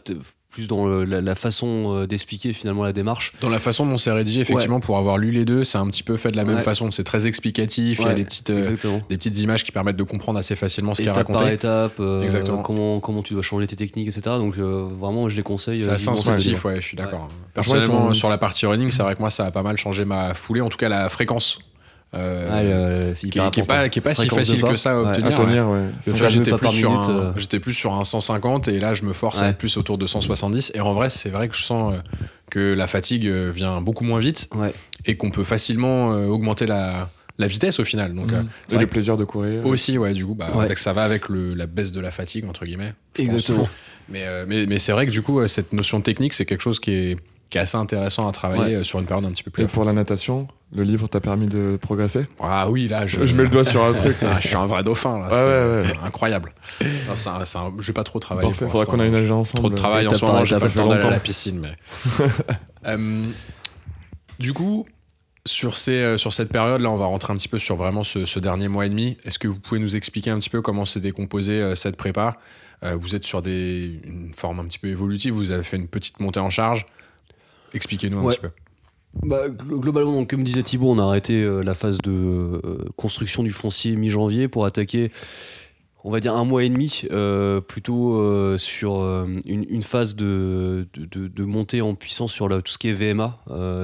plus 0.50 0.66
dans 0.66 0.84
le- 0.84 1.04
la, 1.04 1.22
la 1.22 1.34
façon 1.34 2.04
d'expliquer 2.04 2.52
finalement 2.52 2.82
la 2.82 2.92
démarche. 2.92 3.32
Dans 3.40 3.48
la 3.48 3.58
façon 3.60 3.86
dont 3.86 3.96
c'est 3.96 4.10
rédigé, 4.12 4.42
effectivement, 4.42 4.80
pour 4.80 4.98
avoir 4.98 5.16
lu 5.16 5.30
les 5.30 5.46
deux, 5.46 5.64
c'est 5.64 5.78
un 5.78 5.86
petit 5.86 6.02
peu 6.02 6.18
fait 6.18 6.30
de 6.30 6.36
la 6.36 6.44
même 6.44 6.56
Ouais. 6.56 6.62
façon. 6.62 6.90
C'est 6.90 7.04
très 7.04 7.26
explicatif. 7.26 8.00
Il 8.00 8.06
y 8.06 8.08
a 8.10 8.14
des 8.14 8.24
petites, 8.24 8.50
euh, 8.50 8.76
des 9.08 9.16
petites 9.16 9.38
images 9.38 9.64
qui 9.64 9.72
permettent 9.72 9.96
de 9.96 10.02
comprendre 10.02 10.38
assez 10.38 10.54
facilement 10.56 10.92
ce 10.92 11.00
qui 11.00 11.08
est 11.08 11.10
étape 11.10 11.28
par 11.28 11.36
raconté. 11.36 11.54
étape, 11.54 11.94
euh, 12.00 12.20
Exactement. 12.22 12.60
Comment, 12.62 13.00
comment 13.00 13.22
tu 13.22 13.32
dois 13.32 13.42
changer 13.42 13.66
tes 13.66 13.76
techniques, 13.76 14.08
etc. 14.08 14.22
Donc, 14.36 14.58
euh, 14.58 14.86
vraiment, 14.98 15.30
je 15.30 15.36
les 15.36 15.42
conseille. 15.42 15.78
C'est 15.78 15.88
assez 15.88 16.08
instructif, 16.08 16.62
ouais, 16.66 16.80
je 16.80 16.86
suis 16.86 16.96
d'accord. 16.98 17.28
Personnellement, 17.54 18.12
sur 18.12 18.28
la 18.28 18.36
partie 18.38 18.66
running, 18.66 18.90
c'est 18.90 19.02
vrai 19.04 19.14
que 19.14 19.20
moi, 19.20 19.30
ça 19.30 19.46
a 19.46 19.50
pas 19.52 19.62
mal 19.62 19.78
changé 19.78 20.04
ma 20.04 20.34
foulée, 20.34 20.60
en 20.60 20.68
tout 20.68 20.76
cas 20.78 20.90
la 20.90 21.08
fréquence. 21.08 21.60
Euh, 22.14 22.48
Ah, 22.50 22.58
euh, 22.58 23.14
qui, 23.14 23.30
qui 23.30 23.38
est 23.38 23.66
pas, 23.66 23.88
qui 23.88 23.98
est 23.98 24.02
pas 24.02 24.14
si 24.14 24.28
facile 24.28 24.62
que 24.62 24.76
ça 24.76 24.92
à 24.92 25.00
Ouais. 25.02 25.08
obtenir. 25.24 25.66
ouais. 25.70 25.80
J'étais 26.28 26.52
plus, 26.52 26.84
un, 26.84 27.08
euh. 27.08 27.32
j'étais 27.36 27.58
plus 27.58 27.72
sur 27.72 27.94
un 27.94 28.04
150 28.04 28.68
et 28.68 28.78
là, 28.80 28.92
je 28.92 29.04
me 29.04 29.12
force 29.14 29.40
à 29.40 29.48
être 29.48 29.56
plus 29.58 29.76
autour 29.78 29.96
de 29.96 30.06
170. 30.06 30.72
Et 30.74 30.80
en 30.80 30.92
vrai, 30.92 31.08
c'est 31.08 31.30
vrai 31.30 31.48
que 31.48 31.54
je 31.56 31.62
sens 31.62 31.94
euh, 31.94 31.98
que 32.50 32.74
la 32.74 32.86
fatigue 32.86 33.26
vient 33.26 33.80
beaucoup 33.80 34.04
moins 34.04 34.20
vite 34.20 34.48
Ouais. 34.54 34.74
et 35.06 35.16
qu'on 35.16 35.30
peut 35.30 35.44
facilement 35.44 36.08
augmenter 36.08 36.66
la, 36.66 37.08
la 37.38 37.46
vitesse 37.46 37.80
au 37.80 37.84
final. 37.84 38.14
Donc, 38.14 38.30
c'est 38.68 38.76
Et 38.76 38.78
le 38.78 38.86
plaisir 38.86 39.16
de 39.16 39.24
courir. 39.24 39.64
Aussi, 39.64 39.96
ouais, 39.96 40.12
du 40.12 40.26
coup, 40.26 40.34
bah, 40.34 40.48
ça 40.76 40.92
va 40.92 41.04
avec 41.04 41.30
le, 41.30 41.54
la 41.54 41.64
baisse 41.66 41.92
de 41.92 42.00
la 42.00 42.10
fatigue, 42.10 42.44
entre 42.46 42.64
guillemets. 42.66 42.92
pense. 43.14 43.24
Exactement. 43.24 43.68
Mais, 44.08 44.26
mais, 44.48 44.66
mais 44.66 44.78
c'est 44.80 44.90
vrai 44.92 45.06
que 45.06 45.12
du 45.12 45.22
coup, 45.22 45.46
cette 45.46 45.72
notion 45.72 45.98
de 46.00 46.02
technique, 46.02 46.34
c'est 46.34 46.44
quelque 46.44 46.60
chose 46.60 46.80
qui 46.80 46.90
est, 46.90 47.16
qui 47.52 47.58
est 47.58 47.60
assez 47.60 47.76
intéressant 47.76 48.26
à 48.26 48.32
travailler 48.32 48.62
Ouais. 48.76 48.80
euh, 48.80 48.82
sur 48.82 48.98
une 48.98 49.04
période 49.04 49.26
un 49.26 49.30
petit 49.30 49.42
peu 49.42 49.50
plus. 49.50 49.64
Et 49.64 49.66
pour 49.66 49.84
la 49.84 49.92
natation, 49.92 50.48
le 50.74 50.84
livre 50.84 51.06
t'a 51.06 51.20
permis 51.20 51.46
de 51.46 51.78
progresser? 51.80 52.24
Ah 52.40 52.70
oui, 52.70 52.88
là, 52.88 53.06
je, 53.06 53.26
Je 53.26 53.34
mets 53.36 53.42
le 53.42 53.50
doigt 53.50 53.62
sur 53.62 53.84
un 53.84 53.92
truc. 53.92 54.16
là. 54.22 54.30
Ah, 54.36 54.40
je 54.40 54.48
suis 54.48 54.56
un 54.56 54.64
vrai 54.64 54.82
dauphin, 54.82 55.18
là. 55.18 55.26
Ouais, 55.26 55.32
c'est 55.34 55.44
ouais, 55.44 55.98
ouais. 56.00 56.06
incroyable. 56.06 56.54
Non, 57.08 57.14
c'est 57.14 57.28
un- 57.28 57.44
c'est 57.44 57.58
un- 57.58 57.72
J'ai 57.78 57.92
pas 57.92 58.04
trop 58.04 58.18
travaillé. 58.18 58.48
Parfait, 58.48 58.66
faudra 58.68 58.86
qu'on 58.86 58.98
aille 59.00 59.10
nager 59.10 59.32
ensemble. 59.32 59.58
Trop 59.58 59.68
de 59.68 59.74
travail 59.74 60.06
en 60.08 60.14
ce 60.14 60.24
moment, 60.24 60.44
j'ai 60.46 60.56
pas 60.56 60.64
le 60.64 60.72
temps 60.72 60.86
d'aller 60.86 61.04
à 61.06 61.10
la 61.10 61.20
piscine. 61.20 61.60
Mais... 61.60 61.72
Euh, 62.86 63.28
du 64.40 64.52
coup, 64.54 64.86
sur, 65.46 65.76
ces, 65.78 65.92
euh, 65.92 66.16
sur 66.16 66.32
cette 66.32 66.48
période-là, 66.50 66.90
on 66.90 66.96
va 66.96 67.04
rentrer 67.04 67.32
un 67.32 67.36
petit 67.36 67.48
peu 67.48 67.58
sur 67.60 67.76
vraiment 67.76 68.02
ce, 68.02 68.24
ce 68.24 68.40
dernier 68.40 68.66
mois 68.68 68.86
et 68.86 68.88
demi. 68.88 69.18
Est-ce 69.24 69.38
que 69.38 69.46
vous 69.46 69.60
pouvez 69.60 69.78
nous 69.80 69.94
expliquer 69.94 70.30
un 70.30 70.38
petit 70.38 70.50
peu 70.50 70.62
comment 70.62 70.84
s'est 70.84 70.98
décomposé 71.00 71.52
euh, 71.60 71.74
cette 71.74 71.96
prépa? 71.96 72.38
Vous 72.98 73.14
êtes 73.14 73.22
sur 73.22 73.42
des, 73.42 74.00
une 74.02 74.34
forme 74.34 74.58
un 74.58 74.64
petit 74.64 74.80
peu 74.80 74.88
évolutive, 74.88 75.34
vous 75.34 75.52
avez 75.52 75.62
fait 75.62 75.76
une 75.76 75.86
petite 75.86 76.18
montée 76.18 76.40
en 76.40 76.50
charge. 76.50 76.84
Expliquez-nous 77.74 78.18
un 78.18 78.22
Ouais. 78.24 78.34
petit 78.34 78.40
peu. 78.40 78.50
Bah, 79.24 79.48
glo- 79.48 79.78
globalement, 79.78 80.12
donc, 80.12 80.30
comme 80.30 80.42
disait 80.42 80.62
Thibaut, 80.62 80.90
on 80.90 80.98
a 80.98 81.02
arrêté 81.04 81.42
euh, 81.42 81.62
la 81.62 81.74
phase 81.74 81.98
de 81.98 82.10
euh, 82.10 82.78
construction 82.96 83.42
du 83.42 83.50
foncier 83.50 83.94
mi-janvier 83.96 84.48
pour 84.48 84.64
attaquer, 84.64 85.10
on 86.02 86.10
va 86.10 86.18
dire, 86.20 86.34
un 86.34 86.44
mois 86.44 86.64
et 86.64 86.68
demi, 86.70 87.02
euh, 87.12 87.60
plutôt 87.60 88.56
sur 88.58 88.96
une, 89.46 89.66
une 89.68 89.82
phase 89.82 90.16
de, 90.16 90.88
de, 90.94 91.44
montée 91.44 91.80
en 91.82 91.94
puissance 91.94 92.32
sur 92.32 92.48
la- 92.48 92.62
tout 92.62 92.72
ce 92.72 92.78
qui 92.78 92.88
est 92.88 92.92
VMA. 92.94 93.38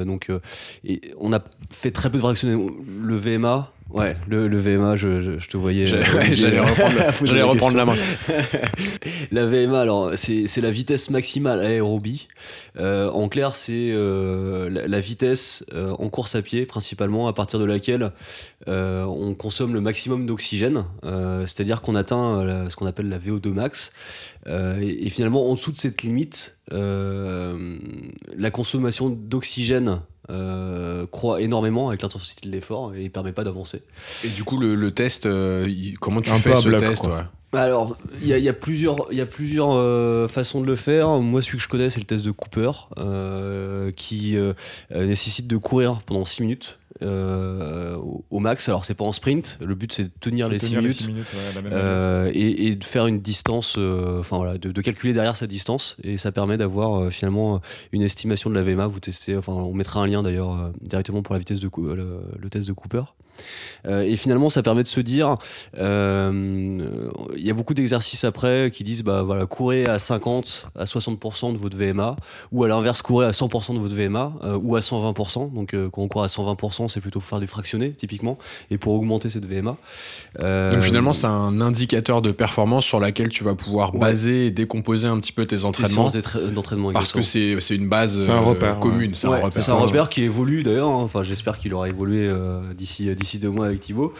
Donc, 0.07 0.31
et 0.85 1.01
on 1.19 1.33
a 1.35 1.41
fait 1.71 1.91
très 1.91 2.11
peu 2.11 2.17
de 2.17 2.23
fractionner. 2.23 2.67
Le 3.03 3.17
VMA, 3.17 3.71
ouais, 3.91 4.17
le, 4.29 4.49
le 4.49 4.59
VMA, 4.59 4.97
je, 4.97 5.23
je- 5.23 5.39
je 5.39 5.49
te 5.49 5.57
voyais. 5.57 5.87
J'allais 5.87 6.09
euh, 6.59 6.63
ouais, 6.63 6.71
reprendre, 6.71 6.97
la 7.35 7.45
reprendre 7.47 7.77
la 7.77 7.85
main. 7.87 7.95
la 9.33 9.47
VMA, 9.47 9.81
alors 9.81 10.13
c'est 10.17 10.61
la 10.61 10.71
vitesse 10.71 11.11
maximale 11.11 11.61
aérobie. 11.61 12.29
Euh, 12.79 13.11
en 13.11 13.29
clair, 13.29 13.57
c'est 13.57 13.91
euh, 13.93 14.69
la, 14.71 14.87
la 14.89 15.01
vitesse 15.01 15.65
euh, 15.75 15.91
en 15.99 16.09
course 16.09 16.35
à 16.35 16.43
pied, 16.43 16.67
principalement, 16.67 17.29
à 17.29 17.33
partir 17.33 17.59
de 17.59 17.65
laquelle 17.65 18.13
on 18.67 19.35
consomme 19.35 19.73
le 19.73 19.81
maximum 19.81 20.27
d'oxygène. 20.27 20.85
C'est-à-dire 21.47 21.81
qu'on 21.81 21.95
atteint 21.95 22.45
la- 22.45 22.69
ce 22.71 22.77
qu'on 22.77 22.87
appelle 22.87 23.09
la 23.09 23.19
VO2 23.19 23.49
max. 23.53 23.93
Et, 24.47 25.07
et 25.07 25.11
finalement, 25.11 25.49
en 25.51 25.55
dessous 25.55 25.73
de 25.73 25.79
cette 25.79 26.03
limite, 26.03 26.58
euh, 26.73 27.79
la 28.37 28.51
consommation 28.51 29.09
d'oxygène 29.11 30.01
euh, 30.31 31.07
croît 31.07 31.41
énormément 31.41 31.89
avec 31.89 32.03
l'intensité 32.03 32.47
de 32.47 32.53
l'effort 32.53 32.95
et 32.95 33.05
ne 33.05 33.09
permet 33.09 33.33
pas 33.33 33.45
d'avancer. 33.45 33.83
Et 34.25 34.29
du 34.29 34.45
coup, 34.45 34.59
le, 34.59 34.75
le 34.75 34.91
test, 34.91 35.25
euh, 35.27 35.67
il- 35.69 35.99
comment 35.99 36.21
tu 36.21 36.31
Un 36.31 36.35
fais 36.35 36.55
ce 36.55 36.69
bloc, 36.69 36.81
test 36.81 37.07
ouais 37.07 37.59
Alors, 37.59 37.97
il 38.21 38.29
y 38.29 38.35
a, 38.35 38.39
il 38.39 38.45
y 38.45 38.49
a 38.51 38.53
plusieurs, 38.53 39.07
il 39.11 39.17
y 39.17 39.23
a 39.23 39.27
plusieurs 39.27 39.71
euh, 39.73 40.29
façons 40.29 40.61
de 40.61 40.67
le 40.67 40.77
faire. 40.77 41.09
Moi, 41.21 41.41
celui 41.41 41.57
que 41.57 41.65
je 41.65 41.69
connais, 41.69 41.89
c'est 41.89 42.01
le 42.01 42.05
test 42.07 42.25
de 42.25 42.31
Cooper, 42.31 42.71
euh, 42.99 43.91
qui 43.93 44.37
nécessite 44.95 45.47
de 45.47 45.57
courir 45.57 46.01
pendant 46.05 46.27
6 46.27 46.43
minutes. 46.43 46.78
Euh, 47.03 47.97
au, 48.31 48.39
max. 48.39 48.69
Alors 48.69 48.85
c'est 48.85 48.95
pas 48.95 49.05
en 49.05 49.13
sprint, 49.13 49.59
le 49.65 49.75
but 49.75 49.93
c'est 49.93 50.05
de 50.05 50.11
tenir 50.21 50.49
les 50.49 50.59
6 50.59 50.67
tenir 50.67 50.83
minutes. 50.83 51.07
ouais. 51.07 51.71
Euh, 51.73 52.31
et, 52.35 52.69
et 52.69 52.75
de 52.75 52.85
faire 52.85 53.07
une 53.07 53.21
distance, 53.21 53.77
euh, 53.79 54.21
enfin 54.21 54.37
voilà, 54.37 54.59
de, 54.59 54.73
de 54.73 54.81
calculer 54.81 55.13
derrière 55.13 55.37
sa 55.37 55.47
distance, 55.47 55.97
et 56.03 56.19
ça 56.19 56.33
permet 56.33 56.57
d'avoir 56.57 57.13
finalement 57.13 57.61
une 57.93 58.03
estimation 58.03 58.51
de 58.51 58.55
la 58.55 58.63
VMA. 58.63 58.87
Vous 58.87 59.01
testez, 59.01 59.37
enfin 59.37 59.53
on 59.53 59.75
mettra 59.75 60.01
un 60.01 60.07
lien 60.07 60.23
d'ailleurs 60.23 60.73
directement 60.81 61.23
pour 61.23 61.35
la 61.35 61.39
vitesse 61.39 61.61
de 61.61 61.69
le 61.69 62.51
test 62.51 62.67
de 62.67 62.73
Cooper. 62.73 63.03
Euh, 63.87 64.03
et 64.03 64.17
finalement, 64.17 64.51
ça 64.51 64.63
permet 64.63 64.83
de 64.83 64.89
se 64.89 65.01
dire, 65.01 65.37
euh, 65.79 66.89
il 67.37 67.47
y 67.47 67.51
a 67.51 67.55
beaucoup 67.55 67.75
d'exercices 67.75 68.25
après 68.25 68.71
qui 68.73 68.85
disent, 68.85 69.03
bah 69.05 69.23
voilà, 69.23 69.47
courez 69.47 69.87
à 69.87 69.99
50, 69.99 70.69
à 70.79 70.85
60% 70.85 71.53
de 71.53 71.59
votre 71.59 71.77
VMA, 71.77 72.17
ou 72.53 72.65
à 72.65 72.69
l'inverse, 72.69 73.03
courez 73.03 73.27
à 73.27 73.31
100% 73.31 73.75
de 73.75 73.79
votre 73.79 73.95
VMA, 73.95 74.33
euh, 74.45 74.59
ou 74.61 74.77
à 74.77 74.81
120%. 74.81 75.53
Donc 75.53 75.75
euh, 75.75 75.89
quand 75.91 76.03
on 76.03 76.09
court 76.09 76.23
à 76.25 76.27
120%, 76.27 76.89
c'est 76.89 77.01
plutôt 77.01 77.21
faire 77.21 77.41
du 77.41 77.47
fractionné 77.47 77.93
typiquement, 77.93 78.39
et 78.71 78.79
pour 78.79 78.95
augmenter 78.95 79.31
cette 79.31 79.47
VMA. 79.47 79.77
Euh, 80.41 80.71
Donc 80.73 80.83
finalement, 80.83 81.13
c'est 81.13 81.27
un 81.27 81.61
indicateur 81.61 82.23
de 82.23 82.31
performance 82.31 82.85
sur 82.85 83.01
laquelle 83.01 83.29
tu 83.29 83.45
vas 83.45 83.55
pouvoir 83.55 83.95
Ouais. 83.95 84.01
baser 84.01 84.47
et 84.47 84.51
décomposer 84.51 85.09
un 85.09 85.19
petit 85.19 85.33
peu 85.33 85.47
tes 85.47 85.65
entraînements. 85.65 86.11
d'entraînement. 86.53 86.93
Parce 86.93 87.13
que 87.13 87.23
c'est 87.23 87.57
c'est 87.61 87.75
une 87.77 87.89
base 87.89 88.23
C'est 88.23 88.31
un 88.31 88.37
euh, 88.37 88.41
repère, 88.41 88.79
commune. 88.81 89.11
ouais. 89.11 89.17
C'est 89.17 89.27
un 89.27 89.31
Ouais, 89.31 89.41
repère. 89.43 89.63
c'est 89.63 89.71
un 89.71 89.77
repère 89.77 90.09
qui 90.09 90.23
évolue 90.23 90.63
d'ailleurs. 90.63 90.89
hein. 90.89 91.03
Enfin, 91.03 91.23
j'espère 91.23 91.59
qu'il 91.59 91.73
aura 91.75 91.89
évolué 91.89 92.27
euh, 92.27 92.61
d'ici 92.75 93.09
d'ici 93.29 93.39
deux 93.39 93.51
mois 93.51 93.67
avec 93.67 93.81
Thibaut. 93.81 94.15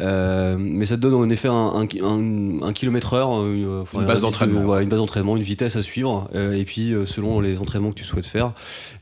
Euh, 0.00 0.56
mais 0.58 0.86
ça 0.86 0.96
te 0.96 1.00
donne 1.02 1.14
en 1.14 1.28
effet 1.28 1.46
un, 1.48 1.52
un, 1.54 1.82
un- 2.02 2.62
un 2.62 2.72
kilomètre 2.72 3.12
heure, 3.14 3.46
une, 3.46 3.80
enfin, 3.82 4.00
Une 4.00 4.06
base 4.06 4.22
d'entraînement. 4.22 4.64
ouais, 4.64 4.82
une 4.82 4.88
base 4.88 4.98
d'entraînement, 4.98 5.36
une 5.36 5.42
vitesse 5.42 5.76
à 5.76 5.82
suivre. 5.82 6.28
euh, 6.34 6.52
et 6.54 6.64
puis 6.64 6.92
euh, 6.92 7.04
selon 7.04 7.40
les 7.40 7.58
entraînements 7.58 7.90
que 7.90 7.94
tu 7.96 8.04
souhaites 8.04 8.26
faire, 8.26 8.52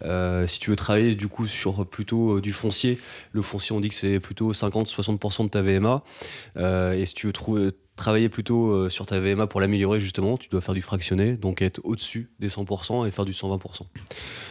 euh, 0.05 0.47
si 0.47 0.59
tu 0.61 0.69
veux 0.71 0.77
travailler 0.77 1.15
du 1.15 1.29
coup 1.29 1.47
sur 1.47 1.87
plutôt 1.87 2.37
euh, 2.37 2.41
du 2.43 2.53
foncier, 2.53 2.99
le 3.33 3.41
foncier 3.43 3.75
on 3.75 3.81
dit 3.81 3.89
que 3.89 3.95
c'est 3.95 4.21
plutôt 4.21 4.53
50-60% 4.53 5.45
de 5.45 5.49
ta 5.49 5.63
VMA. 5.63 6.03
Euh, 6.59 6.93
et 6.93 7.07
si 7.07 7.15
tu 7.15 7.27
veux 7.27 7.33
trouver 7.33 7.71
travailler 7.97 8.29
plutôt 8.29 8.73
euh, 8.73 8.89
sur 8.91 9.07
ta 9.07 9.19
VMA 9.19 9.47
pour 9.47 9.61
l'améliorer 9.63 9.99
justement, 10.01 10.37
tu 10.37 10.49
dois 10.51 10.61
faire 10.61 10.75
du 10.75 10.83
fractionné, 10.83 11.37
donc 11.37 11.63
être 11.63 11.81
au-dessus 11.85 12.31
des 12.39 12.49
100% 12.51 13.07
et 13.07 13.11
faire 13.11 13.25
du 13.25 13.33
120%. 13.33 13.59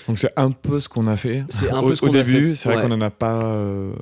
Donc 0.08 0.17
c'est 0.17 0.31
un 0.38 0.50
peu 0.51 0.79
ce 0.79 0.89
qu'on 0.89 1.05
a 1.05 1.17
fait. 1.17 1.43
C'est 1.50 1.70
un 1.70 1.81
au, 1.81 1.88
peu 1.88 1.96
ce 1.96 2.01
qu'on 2.01 2.10
a 2.10 2.24
début. 2.24 2.50
fait. 2.50 2.55
C'est 2.55 2.70
vrai 2.70 2.77
Ouais. 2.77 2.81
qu'on 2.84 2.89
n'en 2.96 3.01
a 3.01 3.10
pas 3.12 3.43
euh, 3.43 3.93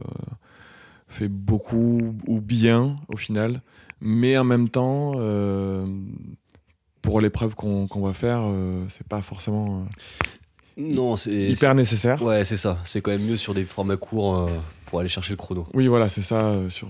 fait 1.10 1.28
beaucoup 1.28 2.16
ou 2.28 2.42
bien 2.42 2.98
au 3.08 3.18
final, 3.18 3.62
mais 4.02 4.38
en 4.38 4.44
même 4.44 4.70
temps, 4.70 5.14
euh, 5.16 5.86
pour 7.02 7.22
l'épreuve 7.22 7.56
qu'on 7.56 7.88
va 8.02 8.14
faire, 8.14 8.42
euh, 8.46 8.86
c'est 8.90 9.08
pas 9.08 9.22
forcément 9.22 9.86
Non, 10.78 11.14
euh, 11.14 11.16
c'est 11.16 11.32
hyper 11.32 11.76
nécessaire. 11.76 12.22
Ouais, 12.22 12.46
c'est 12.46 12.58
ça. 12.58 12.78
C'est 12.84 13.02
quand 13.02 13.12
même 13.12 13.26
mieux 13.26 13.38
sur 13.38 13.54
des 13.54 13.66
formats 13.66 13.98
courts 13.98 14.36
euh, 14.36 14.50
pour 14.86 15.00
aller 15.00 15.10
chercher 15.10 15.32
le 15.32 15.38
chrono. 15.38 15.68
Oui, 15.74 15.88
voilà, 15.88 16.10
c'est 16.10 16.22
ça 16.22 16.54
sur 16.70 16.90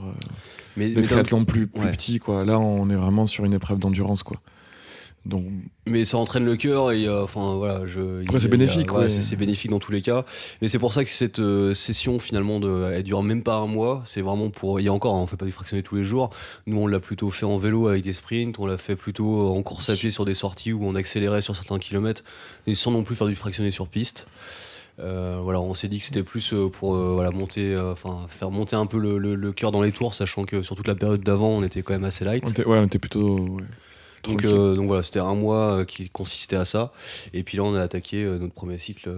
Mais, 0.77 0.89
des 0.89 1.01
mais, 1.01 1.03
triathlons 1.03 1.45
plus, 1.45 1.67
plus 1.67 1.85
ouais. 1.85 1.91
petits 1.91 2.19
quoi. 2.19 2.43
Là, 2.43 2.59
on 2.59 2.89
est 2.89 2.95
vraiment 2.95 3.25
sur 3.25 3.45
une 3.45 3.53
épreuve 3.53 3.79
d'endurance 3.79 4.23
quoi. 4.23 4.41
Donc 5.25 5.43
mais 5.85 6.05
ça 6.05 6.17
entraîne 6.17 6.45
le 6.45 6.55
cœur 6.55 6.91
et 6.91 7.05
euh, 7.05 7.23
enfin 7.23 7.55
voilà, 7.55 7.85
je. 7.87 8.23
C'est 8.39 8.47
bénéfique, 8.47 8.93
ouais, 8.93 8.99
ouais. 9.01 9.09
c'est- 9.09 9.35
bénéfique 9.35 9.69
dans 9.69 9.79
tous 9.79 9.91
les 9.91 10.01
cas. 10.01 10.23
Et 10.61 10.69
c'est 10.69 10.79
pour 10.79 10.93
ça 10.93 11.03
que 11.03 11.09
cette 11.09 11.39
euh, 11.39 11.73
session 11.73 12.19
finalement, 12.19 12.59
de, 12.59 12.89
elle 12.93 13.03
dure 13.03 13.21
même 13.21 13.43
pas 13.43 13.55
un 13.55 13.67
mois. 13.67 14.01
C'est 14.05 14.21
vraiment 14.21 14.49
pour. 14.49 14.79
Il 14.79 14.83
y 14.85 14.87
a 14.87 14.93
encore, 14.93 15.15
hein, 15.15 15.19
on 15.21 15.27
fait 15.27 15.35
pas 15.37 15.45
du 15.45 15.51
fractionné 15.51 15.83
tous 15.83 15.95
les 15.95 16.05
jours. 16.05 16.29
Nous, 16.67 16.77
on 16.79 16.87
l'a 16.87 16.99
plutôt 17.01 17.29
fait 17.31 17.45
en 17.45 17.57
vélo 17.57 17.87
avec 17.89 18.03
des 18.03 18.13
sprints. 18.13 18.57
On 18.59 18.65
l'a 18.65 18.77
fait 18.77 18.95
plutôt 18.95 19.49
en 19.49 19.61
course 19.61 19.89
à 19.89 19.95
pied 19.95 20.09
sur 20.09 20.23
des 20.25 20.33
sorties 20.33 20.71
où 20.73 20.83
on 20.85 20.95
accélérait 20.95 21.41
sur 21.41 21.55
certains 21.55 21.79
kilomètres, 21.79 22.23
et 22.65 22.73
sans 22.73 22.91
non 22.91 23.03
plus 23.03 23.15
faire 23.15 23.27
du 23.27 23.35
fractionné 23.35 23.71
sur 23.71 23.87
piste. 23.87 24.25
Euh, 25.01 25.39
voilà, 25.41 25.61
on 25.61 25.73
s'est 25.73 25.87
dit 25.87 25.99
que 25.99 26.03
c'était 26.05 26.23
plus 26.23 26.51
euh, 26.53 26.67
pour 26.69 26.93
euh, 26.95 27.11
voilà, 27.13 27.31
monter, 27.31 27.73
euh, 27.73 27.93
faire 28.27 28.51
monter 28.51 28.75
un 28.75 28.85
peu 28.85 28.99
le, 28.99 29.17
le- 29.17 29.35
le 29.35 29.51
cœur 29.53 29.71
dans 29.71 29.81
les 29.81 29.93
tours, 29.93 30.13
sachant 30.13 30.43
que 30.43 30.61
sur 30.61 30.75
toute 30.75 30.87
la 30.89 30.95
période 30.95 31.21
d'avant, 31.23 31.49
on 31.51 31.63
était 31.63 31.81
quand 31.83 31.93
même 31.93 32.03
assez 32.03 32.25
light. 32.25 32.43
on 32.45 32.49
était, 32.49 32.65
ouais, 32.65 32.77
on 32.79 32.85
était 32.85 32.99
plutôt 32.99 33.39
ouais, 33.47 33.63
Donc, 34.23 34.43
euh, 34.45 34.75
donc 34.75 34.87
voilà, 34.87 35.03
c'était 35.03 35.19
un 35.19 35.35
mois 35.35 35.79
euh, 35.79 35.85
qui 35.85 36.09
consistait 36.09 36.55
à 36.55 36.65
ça. 36.65 36.91
Et 37.33 37.43
puis 37.43 37.57
là, 37.57 37.63
on 37.63 37.73
a 37.75 37.81
attaqué 37.81 38.23
euh, 38.23 38.37
notre 38.37 38.53
premier 38.53 38.77
cycle 38.77 39.09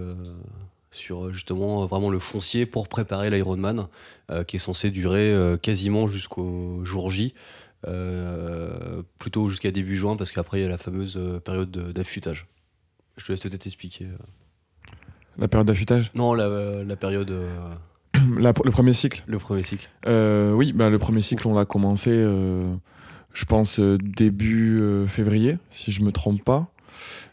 sur 0.90 1.32
justement 1.32 1.86
vraiment 1.86 2.10
le 2.10 2.18
foncier 2.18 2.66
pour 2.66 2.86
préparer 2.88 3.30
l'Ironman, 3.30 3.88
qui 4.46 4.56
est 4.56 4.58
censé 4.58 4.90
durer 4.90 5.34
quasiment 5.62 6.06
jusqu'au 6.06 6.84
jour 6.84 7.10
J, 7.10 7.32
plutôt 9.18 9.48
jusqu'à 9.48 9.70
début 9.70 9.96
juin, 9.96 10.16
parce 10.16 10.30
qu'après, 10.32 10.58
il 10.58 10.62
y 10.62 10.66
a 10.66 10.68
la 10.68 10.78
fameuse 10.78 11.18
période 11.44 11.70
de- 11.70 11.92
d'affûtage. 11.92 12.46
Je 13.16 13.24
te 13.24 13.32
laisse 13.32 13.40
peut-être 13.40 13.66
expliquer. 13.66 14.06
la 15.38 15.48
période 15.48 15.66
d'affûtage? 15.66 16.10
Non, 16.14 16.34
la, 16.34 16.84
la 16.84 16.96
période, 16.96 17.30
euh, 17.30 17.56
La- 18.38 18.52
le 18.64 18.70
premier 18.70 18.92
cycle? 18.92 19.22
le 19.26 19.38
premier 19.38 19.62
cycle. 19.62 19.88
Euh, 20.06 20.52
oui, 20.52 20.72
bah, 20.74 20.90
le 20.90 20.98
premier 20.98 21.22
cycle, 21.22 21.46
on 21.48 21.54
l'a 21.54 21.64
commencé, 21.64 22.10
euh, 22.12 22.74
je 23.34 23.44
pense, 23.44 23.78
euh, 23.78 23.98
début 23.98 24.80
euh, 24.80 25.06
février, 25.06 25.58
si 25.70 25.92
je 25.92 26.02
me 26.02 26.12
trompe 26.12 26.42
pas. 26.44 26.68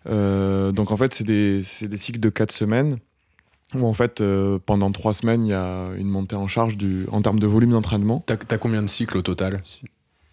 Euh, 0.07 0.71
donc 0.71 0.91
en 0.91 0.97
fait, 0.97 1.13
c'est 1.13 1.23
des, 1.23 1.61
des 1.81 1.97
cycles 1.97 2.19
de 2.19 2.29
4 2.29 2.51
semaines, 2.51 2.97
où 3.75 3.85
en 3.85 3.93
fait, 3.93 4.23
pendant 4.65 4.91
3 4.91 5.13
semaines, 5.13 5.45
il 5.45 5.49
y 5.49 5.53
a 5.53 5.91
une 5.97 6.09
montée 6.09 6.35
en 6.35 6.47
charge 6.47 6.77
du, 6.77 7.05
en 7.11 7.21
termes 7.21 7.39
de 7.39 7.47
volume 7.47 7.71
d'entraînement. 7.71 8.23
T'as 8.25 8.37
t'as 8.37 8.57
combien 8.57 8.81
de 8.81 8.87
cycles 8.87 9.17
au 9.17 9.21
total? 9.21 9.61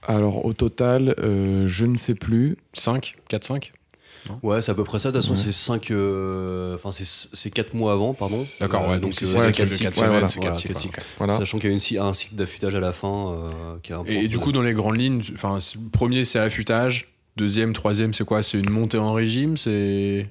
Alors 0.07 0.45
au 0.45 0.53
total, 0.53 1.15
euh, 1.19 1.67
je 1.67 1.85
ne 1.87 1.97
sais 1.97 2.15
plus. 2.15 2.57
5 2.73 3.17
4, 3.29 3.45
5 3.45 3.73
Ouais, 4.43 4.63
c'est 4.63 4.71
à 4.71 4.75
peu 4.75 4.85
près 4.85 4.99
ça. 4.99 5.11
De 5.11 5.17
toute 5.17 5.23
façon, 5.23 5.37
c'est 5.37 5.53
5, 5.53 5.83
enfin, 6.75 6.91
c'est 6.93 7.07
c'est 7.33 7.51
4 7.51 7.75
mois 7.75 7.93
avant, 7.93 8.15
pardon. 8.15 8.45
D'accord, 8.61 8.85
Euh, 8.89 8.93
ouais, 8.95 8.99
donc 8.99 9.13
c'est 9.15 9.25
euh, 9.25 9.29
ça 9.29 9.39
c'est 9.41 9.53
qui 9.53 9.63
est 9.63 9.65
quatre 9.65 9.71
de 9.71 9.75
cycles. 9.77 9.85
4 9.85 9.95
ouais, 9.95 10.01
semaines, 10.07 10.11
voilà. 10.11 10.29
c'est 10.29 10.41
Voilà, 10.41 10.53
4 10.53 10.81
cycles. 10.81 11.01
Sachant 11.39 11.59
qu'il 11.59 11.71
y 11.95 11.99
a 11.99 12.05
un 12.05 12.15
cycle 12.15 12.35
d'affûtage 12.35 12.75
à 12.75 12.81
la 12.81 12.93
fin 12.93 13.31
euh, 13.33 13.77
qui 13.83 13.93
est 13.93 13.95
un 13.95 14.05
Et, 14.07 14.25
et 14.25 14.29
du 14.29 14.39
coup, 14.39 14.53
dans 14.53 14.63
les 14.63 14.75
grandes 14.75 14.99
lignes, 14.99 15.23
premier 15.93 16.25
c'est 16.25 16.39
affûtage, 16.39 17.09
deuxième, 17.37 17.73
troisième, 17.73 18.13
c'est 18.13 18.25
quoi? 18.25 18.43
C'est 18.43 18.59
une 18.59 18.71
montée 18.71 18.99
en 18.99 19.13
régime? 19.13 19.57
C'est 19.57 20.29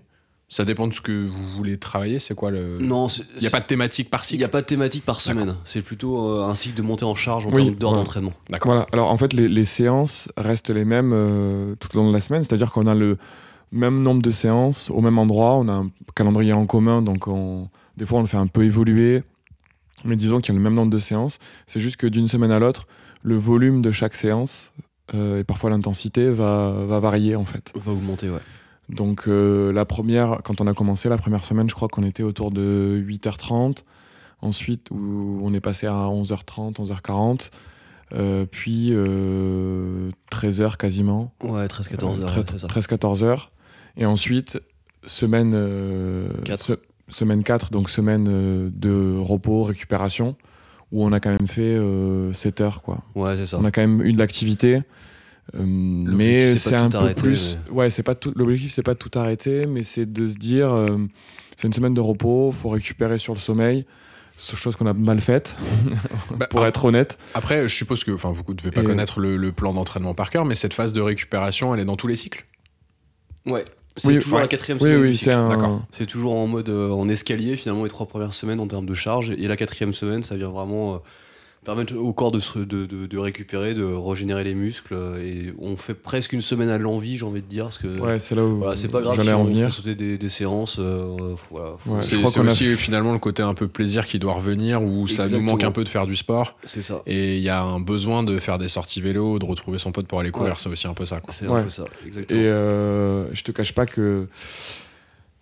ça 0.48 0.64
dépend 0.64 0.88
de 0.88 0.94
ce 0.94 1.02
que 1.02 1.26
vous 1.26 1.44
voulez 1.58 1.78
travailler? 1.80 2.20
C'est 2.20 2.36
quoi 2.36 2.52
le 2.52 2.78
non, 2.80 3.08
Il 3.08 3.42
n'y 3.42 3.48
a 3.48 3.50
pas 3.50 3.60
de 3.60 3.66
thématique 3.66 4.12
par 4.12 4.22
il 4.22 4.26
cycle. 4.28 4.38
n'y 4.38 4.44
a 4.44 4.48
pas 4.48 4.62
de 4.62 4.68
thématique 4.68 5.04
par 5.04 5.20
semaine. 5.20 5.56
C'est 5.66 5.82
plutôt 5.82 6.30
euh, 6.30 6.44
un 6.46 6.54
cycle 6.54 6.76
de 6.78 6.84
montée 6.84 7.04
en 7.04 7.16
charge 7.16 7.48
en 7.48 7.50
Oui, 7.50 7.64
termes 7.64 7.76
d'heures 7.76 7.90
voilà. 7.90 8.04
d'entraînement. 8.04 8.34
D'accord. 8.52 8.72
Voilà. 8.74 8.88
Alors 8.94 9.10
en 9.10 9.18
fait, 9.18 9.34
les, 9.34 9.50
les 9.50 9.66
séances 9.66 10.30
restent 10.38 10.70
les 10.70 10.86
mêmes 10.86 11.12
euh, 11.14 11.74
tout 11.80 11.90
au 11.98 12.00
long 12.02 12.10
de 12.10 12.14
la 12.14 12.22
semaine, 12.22 12.44
c'est-à-dire 12.44 12.72
qu'on 12.72 12.86
a 12.86 12.94
le 12.94 13.18
même 13.72 14.02
nombre 14.02 14.22
de 14.22 14.32
séances, 14.32 14.90
au 14.90 15.02
même 15.02 15.18
endroit. 15.18 15.56
On 15.56 15.68
a 15.68 15.74
un 15.74 15.92
calendrier 16.16 16.54
en 16.54 16.66
commun, 16.66 17.02
donc 17.02 17.26
des 17.98 18.06
fois 18.06 18.20
on 18.20 18.22
le 18.22 18.28
fait 18.28 18.38
un 18.38 18.48
peu 18.48 18.64
évoluer. 18.64 19.24
Mais 20.04 20.16
disons 20.16 20.40
qu'il 20.40 20.54
y 20.54 20.56
a 20.56 20.60
le 20.60 20.64
même 20.64 20.74
nombre 20.74 20.92
de 20.92 21.00
séances. 21.00 21.40
C'est 21.68 21.80
juste 21.80 21.98
que 21.98 22.08
d'une 22.08 22.28
semaine 22.28 22.52
à 22.52 22.60
l'autre, 22.60 22.88
le 23.24 23.36
volume 23.36 23.82
de 23.82 23.92
chaque 23.92 24.16
séance 24.16 24.74
euh, 25.14 25.40
et 25.40 25.44
parfois 25.44 25.70
l'intensité 25.70 26.30
va, 26.30 26.72
va, 26.72 27.00
varier 27.00 27.36
en 27.36 27.46
fait. 27.46 27.72
Va 27.76 27.92
augmenter, 27.92 28.30
ouais. 28.30 28.40
Donc 28.90 29.28
euh, 29.28 29.72
la 29.72 29.86
première, 29.86 30.42
quand 30.44 30.62
on 30.62 30.68
a 30.68 30.74
commencé 30.74 31.10
la 31.10 31.18
première 31.18 31.46
semaine, 31.46 31.70
je 31.70 31.76
crois 31.76 31.88
qu'on 31.88 32.04
était 32.04 32.24
autour 32.24 32.52
de 32.52 33.04
8h30. 33.06 33.84
Ensuite, 34.42 34.90
où 34.92 35.40
on 35.42 35.54
est 35.54 35.62
passé 35.62 35.88
à 35.88 35.94
11h30, 35.94 36.76
11h40. 36.76 37.50
Euh, 38.14 38.46
puis 38.46 38.92
13h 38.92 40.78
quasiment. 40.78 41.32
Ouais, 41.42 41.66
13-14h. 41.66 42.68
13-14h. 42.68 43.48
Et 43.98 44.06
ensuite, 44.06 44.60
semaine, 45.06 45.54
euh, 45.56 46.30
Quatre. 46.44 46.66
se- 46.66 46.74
semaine 47.10 47.44
4, 47.44 47.72
donc 47.72 47.90
semaine 47.90 48.28
euh, 48.30 48.70
de 48.74 49.18
repos, 49.20 49.64
récupération, 49.64 50.36
où 50.92 51.04
on 51.06 51.12
a 51.12 51.20
quand 51.20 51.30
même 51.32 51.48
fait 51.48 51.62
euh, 51.62 52.34
7 52.34 52.62
heures. 52.62 52.82
Quoi. 52.82 53.04
Ouais, 53.16 53.36
c'est 53.38 53.48
ça. 53.48 53.58
On 53.60 53.66
a 53.66 53.72
quand 53.72 53.82
même 53.82 54.02
eu 54.02 54.12
de 54.12 54.18
l'activité. 54.18 54.82
euh, 55.56 55.64
mais 55.66 56.40
c'est 56.52 56.58
c'est 56.58 56.72
pas 56.72 56.82
un 56.82 56.90
tout 56.90 56.98
peu 56.98 57.04
arrêter, 57.04 57.22
plus. 57.22 57.58
Ouais, 57.72 57.90
c'est 57.90 58.04
pas 58.04 58.16
tout. 58.16 58.34
L'objectif, 58.36 58.72
c'est 58.72 58.84
pas 58.84 58.94
de 58.96 59.00
tout 59.00 59.12
arrêter, 59.18 59.66
mais 59.66 59.84
c'est 59.84 60.12
de 60.12 60.26
se 60.28 60.36
dire, 60.36 60.74
euh, 60.74 60.98
c'est 61.56 61.68
une 61.68 61.74
semaine 61.74 61.94
de 61.94 62.02
repos, 62.02 62.52
faut 62.52 62.70
récupérer 62.70 63.18
sur 63.18 63.34
le 63.34 63.40
sommeil. 63.40 63.86
C'est 64.38 64.58
chose 64.58 64.76
qu'on 64.76 64.86
a 64.88 64.94
mal 64.94 65.22
faite, 65.22 65.56
Bah, 66.38 66.48
pour 66.48 66.64
ah, 66.64 66.68
être 66.68 66.84
honnête. 66.84 67.18
Après, 67.36 67.70
je 67.70 67.74
suppose 67.74 68.04
que, 68.04 68.12
enfin, 68.12 68.32
vous 68.34 68.44
ne 68.50 68.54
devez 68.54 68.72
pas 68.72 68.82
Et- 68.82 68.86
connaître 68.86 69.22
le, 69.22 69.38
le 69.38 69.52
plan 69.54 69.74
d'entraînement 69.74 70.14
par 70.14 70.30
cœur, 70.30 70.44
mais 70.44 70.56
cette 70.56 70.74
phase 70.74 70.92
de 70.92 71.00
récupération, 71.00 71.74
elle 71.74 71.80
est 71.80 71.86
dans 71.86 71.96
tous 71.96 72.08
les 72.08 72.18
cycles? 72.18 72.46
Ouais. 73.46 73.64
C'est 73.98 74.10
Oui, 74.10 74.20
toujours 74.20 74.36
ouais. 74.36 74.42
la 74.42 74.48
quatrième 74.50 74.80
semaine. 74.80 75.00
oui, 75.00 75.16
un. 75.32 75.82
C'est 75.92 76.06
toujours 76.06 76.36
en 76.36 76.48
mode 76.48 76.68
euh, 76.70 76.90
en 76.92 77.08
escalier 77.08 77.56
finalement 77.56 77.84
les 77.84 77.90
trois 77.90 78.06
premières 78.08 78.34
semaines 78.34 78.60
en 78.60 78.68
termes 78.68 78.86
de 78.86 78.94
charge 78.94 79.32
et 79.32 79.48
la 79.48 79.56
quatrième 79.56 79.94
semaine 79.94 80.22
ça 80.24 80.36
vient 80.36 80.50
vraiment 80.50 80.96
euh, 80.96 80.98
permettre 81.66 81.96
au 81.98 82.14
corps 82.14 82.32
de, 82.32 82.40
se, 82.40 82.60
de, 82.60 82.86
de- 82.86 83.06
de 83.08 83.18
récupérer, 83.18 83.74
de 83.74 83.84
régénérer 83.84 84.44
les 84.44 84.54
muscles 84.56 84.94
euh, 84.94 85.18
et 85.22 85.54
on 85.60 85.76
fait 85.76 85.94
presque 85.96 86.32
une 86.32 86.42
semaine 86.42 86.70
à 86.70 86.78
l'envie 86.78 87.18
j'ai 87.18 87.26
envie 87.26 87.42
de 87.42 87.48
dire 87.48 87.66
parce 87.66 87.78
que 87.80 88.00
Ouais, 88.00 88.20
c'est 88.20 88.36
là 88.36 88.44
où 88.44 88.58
voilà, 88.60 88.76
c'est 88.76 88.88
pas 88.88 89.02
grave 89.02 89.22
si 89.22 89.30
en 89.34 89.42
on 89.42 89.44
venir. 89.46 89.66
fait 89.66 89.72
sauter 89.72 89.96
des, 89.96 90.18
des 90.18 90.30
séances 90.30 90.78
euh, 90.80 91.36
faut- 91.36 91.56
voilà, 91.56 91.72
Ouais, 91.88 92.02
c'est 92.02 92.18
crois 92.18 92.30
c'est 92.32 92.40
qu'on 92.40 92.46
a 92.48 92.52
aussi 92.52 92.66
fait- 92.66 92.76
finalement 92.76 93.12
le 93.14 93.20
côté 93.20 93.42
un 93.44 93.54
peu 93.56 93.68
plaisir 93.68 94.06
qui 94.06 94.20
doit 94.20 94.34
revenir, 94.34 94.82
où 94.82 95.08
ça 95.08 95.28
nous 95.28 95.42
manque 95.42 95.64
un 95.64 95.72
peu 95.72 95.84
de 95.84 95.90
faire 95.90 96.06
du 96.06 96.16
sport. 96.16 96.58
c'est 96.64 96.82
ça 96.84 97.02
Et 97.08 97.38
il 97.38 97.44
y 97.44 97.50
a 97.50 97.62
un 97.62 97.80
besoin 97.80 98.24
de 98.24 98.38
faire 98.40 98.58
des 98.60 98.68
sorties 98.68 99.02
vélo, 99.02 99.40
de 99.40 99.46
retrouver 99.46 99.78
son 99.80 99.92
pote 99.92 100.08
pour 100.08 100.20
aller 100.20 100.32
courir, 100.32 100.52
Ouais. 100.52 100.56
c'est 100.60 100.70
aussi 100.70 100.88
un 100.88 100.94
peu 100.94 101.06
ça. 101.06 101.20
Quoi. 101.20 101.34
c'est 101.34 101.48
Ouais. 101.48 101.60
un 101.60 101.64
peu 101.64 101.70
ça 101.70 101.86
exactement 102.06 102.40
Et 102.40 102.46
euh, 102.46 103.34
je 103.34 103.44
te 103.44 103.52
cache 103.52 103.74
pas 103.74 103.86
que 103.88 104.28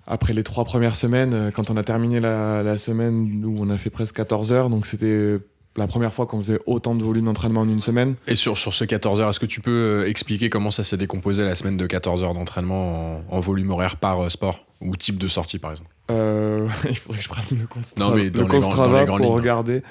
après 0.08 0.34
les 0.34 0.44
trois 0.44 0.66
premières 0.66 0.96
semaines, 0.96 1.34
euh, 1.34 1.52
quand 1.52 1.70
on 1.70 1.78
a 1.78 1.84
terminé 1.84 2.20
la, 2.20 2.62
la 2.64 2.78
semaine 2.78 3.44
où 3.46 3.56
on 3.60 3.70
a 3.70 3.78
fait 3.78 3.90
presque 3.90 4.16
14 4.16 4.52
heures, 4.52 4.70
donc 4.70 4.86
c'était 4.86 5.38
la 5.76 5.88
première 5.88 6.14
fois 6.14 6.26
qu'on 6.28 6.38
faisait 6.38 6.60
autant 6.68 6.94
de 6.96 7.04
volume 7.04 7.26
d'entraînement 7.26 7.62
en 7.62 7.68
une 7.70 7.82
semaine. 7.82 8.16
Et 8.28 8.36
sur, 8.36 8.58
sur 8.58 8.74
ce 8.74 8.84
14 8.86 9.22
heures, 9.22 9.30
est-ce 9.30 9.40
que 9.40 9.46
tu 9.48 9.60
peux 9.62 9.72
euh, 9.72 10.08
expliquer 10.10 10.50
comment 10.50 10.70
ça 10.72 10.84
s'est 10.84 10.98
décomposé 10.98 11.44
la 11.44 11.56
semaine 11.56 11.78
de 11.78 11.86
14 11.88 12.24
heures 12.24 12.34
d'entraînement 12.34 13.18
en, 13.18 13.24
en 13.30 13.40
volume 13.40 13.72
horaire 13.72 13.96
par 13.98 14.22
euh, 14.24 14.30
sport 14.30 14.66
ou 14.82 14.96
type 14.96 15.18
de 15.18 15.28
sortie 15.28 15.58
par 15.60 15.72
exemple? 15.72 15.90
Euh, 16.12 16.68
il 16.90 16.96
faudrait 16.96 17.18
que 17.20 17.24
je 17.24 17.30
prenne 17.30 17.46
le 17.60 17.66
compte 17.68 17.86
Non, 17.98 18.12
mais 18.14 18.26
le 18.26 18.30
dans 18.32 18.48
les 18.48 18.60
grands- 18.60 18.88
dans 18.88 19.00
les 19.00 19.06
grandes 19.06 19.18
pour 19.18 19.28
lignes. 19.28 19.36
regarder 19.36 19.84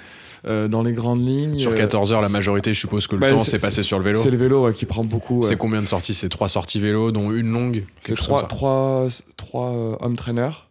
euh, 0.44 0.66
dans 0.68 0.82
les 0.82 0.92
grandes 0.92 1.24
lignes. 1.26 1.58
Sur 1.58 1.70
euh, 1.72 1.76
14 1.76 2.12
heures, 2.12 2.20
la 2.20 2.28
majorité, 2.28 2.74
je 2.74 2.80
suppose 2.80 3.06
que 3.06 3.14
le 3.14 3.20
bah, 3.20 3.30
temps 3.30 3.38
s'est 3.38 3.58
passé 3.58 3.82
sur 3.82 3.98
le 3.98 4.04
vélo. 4.04 4.18
C'est 4.20 4.30
le 4.30 4.36
vélo 4.36 4.64
ouais, 4.66 4.72
qui 4.72 4.86
prend 4.86 5.04
beaucoup. 5.04 5.36
ouais. 5.40 5.46
C'est 5.46 5.56
combien 5.56 5.80
de 5.80 5.86
sorties? 5.86 6.14
C'est 6.14 6.28
trois 6.28 6.48
sorties 6.48 6.80
vélo, 6.80 7.10
dont 7.12 7.30
une 7.32 7.50
longue? 7.50 7.84
C'est 8.00 8.16
trois, 8.16 8.42
trois, 8.48 9.06
trois 9.36 9.96
home 10.00 10.16
trainers 10.16 10.68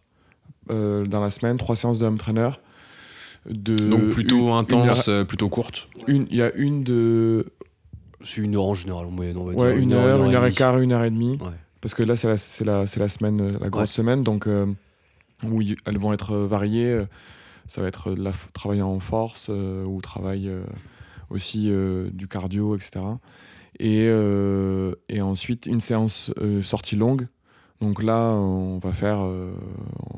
euh, 0.69 1.05
dans 1.05 1.21
la 1.21 1.31
semaine, 1.31 1.57
trois 1.57 1.75
séances 1.75 1.99
de 1.99 2.05
home 2.05 2.17
trainer. 2.17 2.49
De 3.49 3.75
Donc 3.89 4.09
plutôt 4.09 4.47
une- 4.49 4.51
intense, 4.53 5.07
euh, 5.07 5.23
plutôt 5.23 5.49
courte. 5.49 5.87
une 6.07 6.13
heure- 6.13 6.15
une- 6.21 6.27
Il 6.29 6.37
y 6.37 6.41
a 6.43 6.53
une 6.55 6.83
de 6.83 7.45
C'est 8.21 8.41
une 8.41 8.55
heure 8.55 8.65
en 8.65 8.73
général 8.75 9.07
on 9.07 9.15
va 9.15 9.23
ouais, 9.25 9.73
dire. 9.73 9.81
une, 9.81 9.93
heure, 9.93 10.23
une 10.23 10.35
heure 10.35 10.45
et 10.45 10.51
quart, 10.51 10.79
une 10.79 10.91
heure 10.91 11.03
et 11.03 11.09
demie. 11.09 11.37
Ouais. 11.41 11.49
Parce 11.81 11.95
que 11.95 12.03
là, 12.03 12.15
c'est 12.15 12.27
la, 12.27 12.37
c'est 12.37 12.63
la, 12.65 12.85
c'est 12.85 12.99
la 12.99 13.09
semaine, 13.09 13.41
euh, 13.41 13.57
la 13.59 13.69
grosse 13.69 13.81
Ouais. 13.81 13.87
semaine, 13.87 14.23
donc 14.23 14.45
euh, 14.45 14.67
où 15.43 15.61
y- 15.63 15.75
elles 15.85 15.97
vont 15.97 16.13
être 16.13 16.33
euh, 16.33 16.45
variées. 16.45 17.03
Ça 17.65 17.81
va 17.81 17.87
être 17.87 18.11
la 18.11 18.31
travail 18.53 18.83
en 18.83 18.99
force 18.99 19.47
euh, 19.49 19.83
ou 19.85 20.01
travail 20.01 20.47
euh, 20.47 20.61
aussi 21.31 21.69
euh, 21.71 22.09
du 22.13 22.27
cardio, 22.27 22.75
etc. 22.75 22.91
Et, 23.79 24.05
euh, 24.07 24.93
et 25.09 25.21
ensuite, 25.21 25.65
une 25.65 25.81
séance 25.81 26.31
euh, 26.39 26.61
sortie 26.61 26.95
longue. 26.95 27.27
Donc 27.81 28.03
là, 28.03 28.29
on 28.29 28.77
va 28.77 28.93
faire. 28.93 29.21
euh, 29.23 29.53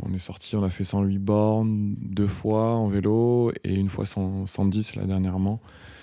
on 0.04 0.14
est 0.14 0.20
sorti, 0.20 0.56
on 0.56 0.64
a 0.64 0.70
fait 0.70 0.84
108 0.84 1.18
bornes 1.18 1.96
deux 1.98 2.28
fois 2.28 2.72
en 2.76 2.88
vélo 2.90 3.52
et 3.64 3.74
une 3.74 3.90
fois 3.90 4.06
100 4.06 4.46
110 4.48 4.96
là 4.96 5.06
dernièrement. 5.06 5.60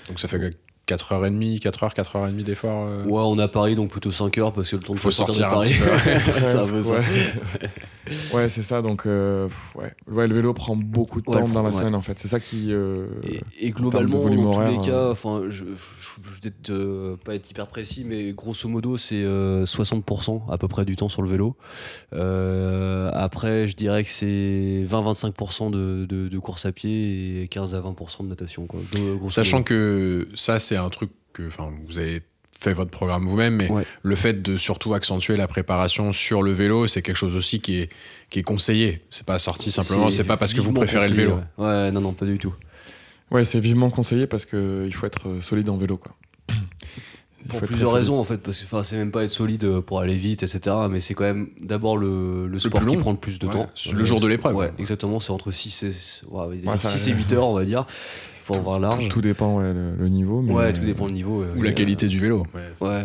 Donc 0.09 0.19
ça 0.19 0.27
fait 0.27 0.57
4h30, 0.95 1.61
4h, 1.61 1.95
4h30 1.95 2.43
d'effort. 2.43 2.87
euh, 2.87 3.05
Ouais, 3.05 3.23
on 3.25 3.39
a 3.39 3.49
Paris, 3.49 3.75
donc 3.75 3.91
plutôt 3.91 4.13
5 4.13 4.37
heures 4.39 4.53
parce 4.53 4.71
que 4.71 4.77
le 4.77 4.83
temps 4.83 4.95
de 4.95 4.99
Faut 4.99 5.11
sortir 5.11 5.47
de 5.49 5.51
Paris. 5.55 5.75
ouais. 5.81 7.71
Ouais, 8.35 8.49
c'est 8.49 8.65
ça. 8.65 8.83
Donc, 8.83 9.07
euh, 9.07 9.49
ouais. 9.77 9.93
Ouais, 10.11 10.27
le 10.27 10.35
vélo 10.35 10.53
prend 10.53 10.75
beaucoup 10.75 11.21
de 11.21 11.31
Ouais, 11.31 11.41
temps 11.41 11.49
dans 11.49 11.63
la 11.63 11.69
ouais. 11.69 11.75
semaine, 11.77 11.95
en 11.95 12.03
fait. 12.03 12.19
C'est 12.19 12.27
ça 12.27 12.41
qui. 12.41 12.73
euh, 12.73 13.07
Et, 13.23 13.67
et 13.69 13.71
globalement, 13.71 14.25
dans 14.29 14.51
tous 14.51 14.59
horaire, 14.59 14.71
les 14.73 14.79
cas, 14.79 14.91
euh, 14.93 15.13
enfin, 15.13 15.43
je, 15.49 15.51
je, 15.51 15.65
vais 15.65 16.41
peut-être 16.41 16.71
euh, 16.71 17.17
pas 17.25 17.35
être 17.37 17.49
hyper 17.49 17.67
précis, 17.69 18.05
mais 18.05 18.33
grosso 18.33 18.69
modo, 18.69 18.97
c'est 18.97 19.23
euh, 19.23 19.65
60% 19.65 20.41
à 20.51 20.59
peu 20.59 20.67
près 20.67 20.85
du 20.85 20.97
temps 20.97 21.09
sur 21.09 21.23
le 21.23 21.29
vélo. 21.29 21.55
Euh, 22.13 23.11
après, 23.15 23.69
je 23.69 23.77
dirais 23.77 24.03
que 24.03 24.11
c'est 24.11 24.85
20-25% 24.89 25.71
de, 25.71 26.07
de, 26.07 26.29
de 26.29 26.39
course 26.39 26.67
à 26.67 26.73
pied 26.73 27.43
et 27.43 27.49
15 27.49 27.75
à 27.77 27.81
20% 27.81 28.25
de 28.25 28.29
natation. 28.29 28.67
Quoi. 28.67 28.81
De- 28.93 29.29
Sachant 29.29 29.59
modo. 29.59 29.65
que 29.69 30.29
ça, 30.35 30.59
c'est 30.59 30.77
un 30.81 30.91
truc 30.91 31.11
que 31.33 31.47
enfin, 31.47 31.71
vous 31.87 31.99
avez 31.99 32.23
fait 32.59 32.73
votre 32.75 32.91
programme 32.91 33.25
vous-même, 33.25 33.57
mais 33.57 33.71
Ouais. 33.71 33.85
le 34.03 34.17
fait 34.17 34.43
de 34.43 34.57
surtout 34.59 34.93
accentuer 34.93 35.37
la 35.37 35.47
préparation 35.49 36.13
sur 36.13 36.43
le 36.43 36.53
vélo, 36.53 36.87
c'est 36.87 37.01
quelque 37.01 37.17
chose 37.17 37.37
aussi 37.37 37.59
qui 37.61 37.77
est, 37.79 37.91
qui 38.29 38.39
est 38.41 38.43
conseillé. 38.43 39.01
C'est 39.11 39.25
pas 39.25 39.39
sorti 39.39 39.71
simplement, 39.71 40.11
c'est 40.11 40.25
pas 40.25 40.37
parce 40.37 40.53
que 40.53 40.61
vous 40.61 40.73
préférez 40.73 41.09
le 41.09 41.15
vélo. 41.15 41.41
Ouais. 41.57 41.65
Ouais, 41.67 41.91
non, 41.93 42.01
non, 42.03 42.13
pas 42.13 42.27
du 42.27 42.39
tout. 42.39 42.53
Ouais, 43.31 43.45
c'est 43.45 43.61
vivement 43.61 43.89
conseillé 43.91 44.27
parce 44.27 44.45
qu'il 44.45 44.93
faut 44.93 45.07
être 45.07 45.29
euh, 45.29 45.41
solide 45.41 45.71
en 45.71 45.77
vélo, 45.79 45.97
quoi. 45.97 46.15
Il 47.43 47.49
Pour 47.49 47.63
plusieurs 47.63 47.95
raisons 47.95 48.19
en 48.19 48.25
fait, 48.25 48.37
parce 48.37 48.59
que 48.59 48.65
enfin, 48.67 48.83
c'est 48.83 48.97
même 48.97 49.11
pas 49.11 49.25
être 49.25 49.31
solide 49.31 49.81
pour 49.81 50.01
aller 50.01 50.17
vite, 50.17 50.43
etc. 50.43 50.77
Mais 50.91 51.01
c'est 51.01 51.15
quand 51.15 51.25
même 51.25 51.49
d'abord 51.63 51.97
le, 51.97 52.47
le 52.47 52.59
sport 52.59 52.85
qui 52.85 52.97
prend 52.99 53.13
le 53.13 53.17
plus 53.17 53.39
de 53.39 53.47
Ouais, 53.47 53.53
temps. 53.55 53.71
le 53.95 54.05
jour 54.05 54.21
de 54.21 54.27
l'épreuve. 54.27 54.55
Ouais, 54.57 54.71
exactement, 54.79 55.21
c'est 55.21 55.31
entre 55.31 55.51
6 55.51 55.83
et, 55.85 55.87
ouais, 56.29 56.47
Ouais, 56.67 56.77
ça- 56.77 56.91
6 56.91 57.09
et 57.09 57.13
8 57.15 57.33
heures, 57.33 57.47
on 57.49 57.55
va 57.55 57.65
dire. 57.65 57.87
Faut 58.57 58.63
voir 58.63 58.81
large. 58.81 59.05
Tout, 59.09 59.15
tout 59.17 59.21
dépend, 59.21 59.59
ouais, 59.59 59.73
le, 59.73 59.95
le 59.99 60.09
niveau. 60.09 60.41
Mais, 60.43 60.53
ouais, 60.53 60.73
tout 60.73 60.85
dépend 60.85 61.07
le 61.07 61.13
niveau. 61.13 61.43
euh, 61.43 61.53
Ou 61.57 61.63
la 61.63 61.73
qualité 61.73 62.07
du 62.07 62.19
vélo. 62.19 62.45
euh, 62.55 62.71
Ouais, 62.81 62.89
Ouais. 63.03 63.05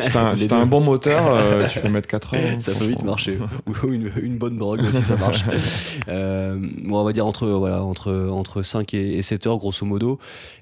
Si 0.00 0.10
t'as 0.10 0.30
un, 0.32 0.36
si 0.36 0.48
un 0.52 0.66
bon 0.66 0.80
moteur, 0.80 1.22
euh, 1.34 1.66
tu 1.68 1.80
peux 1.80 1.88
mettre 1.88 2.08
4 2.08 2.34
heures. 2.34 2.40
hein, 2.54 2.60
ça 2.60 2.72
peut 2.72 2.86
vite 2.86 3.04
marcher. 3.04 3.38
Ou 3.84 3.88
une, 3.92 4.10
une 4.22 4.36
bonne 4.38 4.56
drogue 4.58 4.80
aussi, 4.88 5.02
ça 5.02 5.16
marche. 5.16 5.42
Euh, 6.08 6.56
bon, 6.84 6.98
on 7.00 7.04
va 7.04 7.12
dire 7.12 7.26
entre, 7.26 7.46
voilà, 7.48 7.82
entre, 7.82 8.28
entre 8.30 8.62
5 8.62 8.92
et, 8.94 9.18
et 9.18 9.22
7 9.22 9.46
heures, 9.46 9.56
grosso 9.58 9.86
modo. 9.86 10.18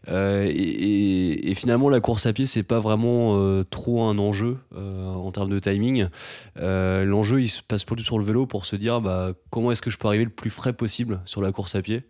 Euh, 0.08 0.44
et, 0.46 0.50
et- 0.52 1.50
et 1.50 1.54
finalement, 1.54 1.88
la 1.88 2.00
course 2.00 2.26
à 2.26 2.32
pied, 2.32 2.46
c'est 2.46 2.62
pas 2.62 2.78
vraiment 2.80 3.36
euh, 3.38 3.64
trop 3.68 4.02
un 4.04 4.18
enjeu 4.18 4.58
euh, 4.76 5.06
en 5.14 5.30
termes 5.32 5.50
de 5.50 5.58
timing. 5.58 6.06
Euh, 6.58 7.04
L'enjeu, 7.04 7.40
il 7.40 7.48
se 7.48 7.62
passe 7.62 7.84
plutôt 7.84 8.02
sur 8.04 8.18
le 8.18 8.24
vélo 8.24 8.46
pour 8.46 8.64
se 8.66 8.76
dire 8.76 9.00
bah, 9.00 9.32
comment 9.50 9.72
est-ce 9.72 9.82
que 9.82 9.90
je 9.90 9.98
peux 9.98 10.08
arriver 10.08 10.24
le 10.24 10.30
plus 10.30 10.50
frais 10.50 10.72
possible 10.72 11.20
sur 11.24 11.40
la 11.42 11.52
course 11.52 11.74
à 11.74 11.82
pied, 11.82 12.02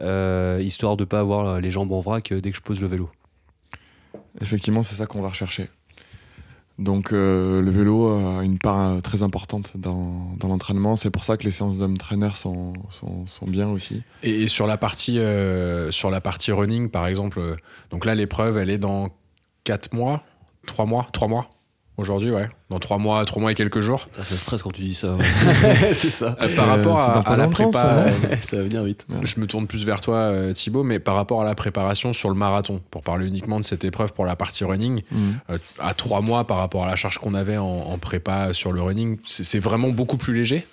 euh, 0.00 0.60
histoire 0.62 0.96
de 0.96 1.04
pas 1.04 1.20
avoir 1.20 1.49
les 1.58 1.70
jambes 1.70 1.92
en 1.92 2.00
vrac 2.00 2.30
euh, 2.32 2.40
dès 2.40 2.50
que 2.50 2.56
je 2.56 2.62
pose 2.62 2.80
le 2.80 2.86
vélo. 2.86 3.10
Effectivement, 4.40 4.82
c'est 4.82 4.94
ça 4.94 5.06
qu'on 5.06 5.22
va 5.22 5.30
rechercher. 5.30 5.68
Donc, 6.80 7.12
euh, 7.12 7.60
le 7.60 7.70
vélo 7.70 8.08
a 8.08 8.42
une 8.42 8.58
part 8.58 8.80
euh, 8.80 9.00
très 9.00 9.22
importante 9.22 9.76
dans, 9.76 10.34
dans 10.38 10.48
l'entraînement. 10.48 10.96
C'est 10.96 11.10
pour 11.10 11.24
ça 11.24 11.36
que 11.36 11.44
les 11.44 11.50
séances 11.50 11.76
d'home 11.76 11.98
trainer 11.98 12.30
sont, 12.32 12.72
sont, 12.88 13.26
sont 13.26 13.46
bien 13.46 13.68
aussi. 13.68 14.02
Et, 14.22 14.44
et 14.44 14.48
sur 14.48 14.66
la 14.66 14.78
partie 14.78 15.18
euh, 15.18 15.90
sur 15.90 16.10
la 16.10 16.22
partie 16.22 16.52
running, 16.52 16.88
par 16.88 17.06
exemple, 17.06 17.38
euh, 17.38 17.56
donc 17.90 18.06
là 18.06 18.14
l'épreuve, 18.14 18.56
elle 18.56 18.70
est 18.70 18.78
dans 18.78 19.10
4 19.64 19.92
mois, 19.92 20.22
3 20.66 20.86
mois, 20.86 21.06
3 21.12 21.28
mois 21.28 21.50
aujourd'hui, 22.00 22.30
ouais, 22.30 22.48
dans 22.70 22.78
3 22.78 22.98
mois, 22.98 23.24
3 23.24 23.40
mois 23.40 23.52
et 23.52 23.54
quelques 23.54 23.80
jours. 23.80 24.06
Putain, 24.06 24.24
Ça 24.24 24.36
stresse 24.36 24.62
quand 24.62 24.72
tu 24.72 24.82
dis 24.82 24.94
ça. 24.94 25.16
c'est 25.92 26.10
ça. 26.10 26.36
Euh, 26.40 26.56
par 26.56 26.66
rapport 26.66 26.98
à, 27.28 27.36
la 27.36 27.48
prépa, 27.48 27.72
ça, 27.72 27.94
non 27.94 28.12
euh, 28.30 28.36
ça 28.40 28.56
va 28.56 28.62
venir 28.62 28.82
vite. 28.82 29.06
je 29.22 29.40
me 29.40 29.46
tourne 29.46 29.66
plus 29.66 29.84
vers 29.84 30.00
toi, 30.00 30.16
euh, 30.16 30.52
Thibaut, 30.52 30.82
mais 30.82 30.98
par 30.98 31.14
rapport 31.14 31.42
à 31.42 31.44
la 31.44 31.54
préparation 31.54 32.12
sur 32.12 32.28
le 32.28 32.34
marathon, 32.34 32.80
pour 32.90 33.02
parler 33.02 33.26
uniquement 33.26 33.60
de 33.60 33.64
cette 33.64 33.84
épreuve 33.84 34.12
pour 34.12 34.26
la 34.26 34.36
partie 34.36 34.64
running, 34.64 35.02
euh, 35.50 35.58
à 35.78 35.94
3 35.94 36.20
mois 36.20 36.44
par 36.44 36.56
rapport 36.56 36.84
à 36.84 36.88
la 36.88 36.96
charge 36.96 37.18
qu'on 37.18 37.34
avait 37.34 37.58
en, 37.58 37.66
en 37.66 37.98
prépa 37.98 38.52
sur 38.52 38.72
le 38.72 38.82
running, 38.82 39.18
c'est 39.26 39.58
vraiment 39.58 39.88
beaucoup 39.90 40.16
plus 40.16 40.34
léger? 40.34 40.66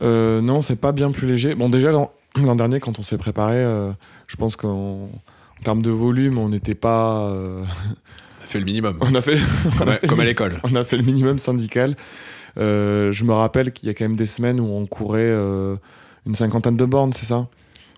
Euh, 0.00 0.40
non, 0.40 0.62
c'est 0.62 0.76
pas 0.76 0.92
bien 0.92 1.10
plus 1.10 1.26
léger. 1.26 1.54
Bon, 1.54 1.68
déjà, 1.68 1.90
l'an 2.36 2.56
dernier, 2.56 2.80
quand 2.80 2.98
on 2.98 3.02
s'est 3.02 3.18
préparé, 3.18 3.56
euh, 3.56 3.90
je 4.26 4.36
pense 4.36 4.56
qu'en 4.56 4.70
en 4.70 5.62
termes 5.64 5.82
de 5.82 5.90
volume, 5.90 6.38
on 6.38 6.48
n'était 6.48 6.74
pas. 6.74 7.32
On 8.52 8.58
a 8.58 8.58
fait 8.58 8.58
le 8.58 8.64
minimum, 8.64 8.98
on, 9.00 9.14
a 9.14 9.20
fait, 9.22 9.38
on, 9.66 9.78
comme, 9.78 9.88
a 9.88 9.92
à, 9.92 9.94
fait 9.96 10.06
comme 10.06 10.20
à 10.20 10.22
le, 10.24 10.28
l'école. 10.28 10.60
on 10.64 10.74
a 10.74 10.84
fait 10.84 10.96
le 10.96 11.02
minimum 11.04 11.38
syndical. 11.38 11.96
Euh, 12.58 13.10
je 13.12 13.24
me 13.24 13.32
rappelle 13.32 13.72
qu'il 13.72 13.86
y 13.86 13.90
a 13.90 13.94
quand 13.94 14.04
même 14.04 14.16
des 14.16 14.26
semaines 14.26 14.60
où 14.60 14.64
on 14.66 14.84
courait 14.86 15.20
euh, 15.22 15.76
une 16.26 16.34
cinquantaine 16.34 16.76
de 16.76 16.84
bornes, 16.84 17.12
c'est 17.14 17.24
ça? 17.26 17.46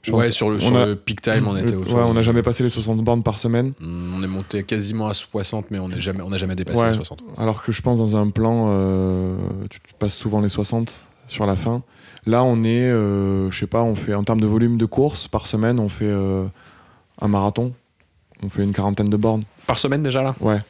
Je 0.02 0.12
Ouais, 0.12 0.26
pense- 0.26 0.30
sur 0.34 0.50
le, 0.50 0.60
sur 0.60 0.76
a- 0.76 0.86
le 0.86 0.96
peak 0.96 1.22
time, 1.22 1.48
on 1.48 1.56
était 1.56 1.72
Ouais, 1.74 1.80
autour 1.82 1.96
on 1.98 2.14
n'a 2.14 2.22
jamais 2.22 2.42
passé 2.42 2.62
les 2.62 2.68
60 2.68 3.02
bornes 3.02 3.22
par 3.22 3.38
semaine. 3.38 3.72
On 3.82 4.22
est 4.22 4.26
monté 4.28 4.62
quasiment 4.62 5.08
à 5.08 5.14
60, 5.14 5.70
mais 5.70 5.78
on 5.78 5.88
n'a 5.88 5.98
jamais, 5.98 6.20
on 6.22 6.30
jamais 6.36 6.54
dépassé 6.54 6.80
Ouais. 6.82 6.88
les 6.88 6.94
60. 6.94 7.22
Alors 7.38 7.62
que 7.62 7.72
je 7.72 7.82
pense 7.82 7.98
dans 7.98 8.16
un 8.16 8.28
plan, 8.30 8.68
euh, 8.70 9.36
tu 9.70 9.80
passes 9.98 10.14
souvent 10.14 10.40
les 10.40 10.48
60 10.50 11.04
sur 11.26 11.46
la 11.46 11.56
fin. 11.56 11.82
Là, 12.26 12.44
on 12.44 12.62
est, 12.64 12.90
je 12.90 13.48
sais 13.50 13.66
pas, 13.66 13.82
on 13.82 13.94
fait 13.96 14.14
en 14.14 14.22
termes 14.24 14.40
de 14.40 14.46
volume 14.46 14.76
de 14.76 14.86
course 14.86 15.26
par 15.26 15.46
semaine, 15.46 15.80
on 15.80 15.88
fait 15.88 16.12
un 17.20 17.28
marathon, 17.28 17.72
on 18.44 18.48
fait 18.48 18.62
une 18.62 18.72
quarantaine 18.72 19.08
de 19.08 19.16
bornes. 19.16 19.44
Par 19.66 19.78
semaine 19.78 20.02
déjà 20.02 20.22
là 20.22 20.34
Ouais. 20.40 20.60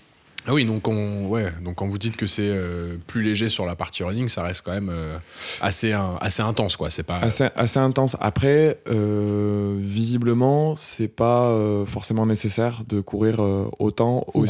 Ah 0.47 0.53
oui, 0.53 0.67
donc, 0.67 0.87
on, 0.89 1.27
ouais, 1.29 1.51
donc 1.63 1.77
quand 1.77 1.87
vous 1.87 1.97
dites 1.97 2.17
que 2.19 2.27
c'est 2.27 2.43
euh, 2.47 2.99
plus 3.07 3.23
léger 3.23 3.49
sur 3.49 3.65
la 3.65 3.77
partie 3.77 4.03
running, 4.05 4.29
ça 4.29 4.43
reste 4.43 4.61
quand 4.63 4.73
même 4.73 4.91
euh, 4.93 5.17
assez, 5.63 5.93
un- 5.95 6.17
assez 6.21 6.43
intense, 6.43 6.77
quoi. 6.77 6.91
C'est 6.91 7.03
pas. 7.03 7.17
Assez, 7.21 7.49
assez 7.57 7.79
intense. 7.79 8.15
Après, 8.21 8.79
euh, 8.91 9.79
visiblement, 9.81 10.75
c'est 10.75 11.09
pas 11.09 11.45
euh, 11.49 11.87
forcément 11.87 12.27
nécessaire 12.27 12.83
de 12.87 13.01
courir 13.01 13.43
euh, 13.43 13.71
autant 13.79 14.27
Ou 14.35 14.43
ouais. 14.43 14.49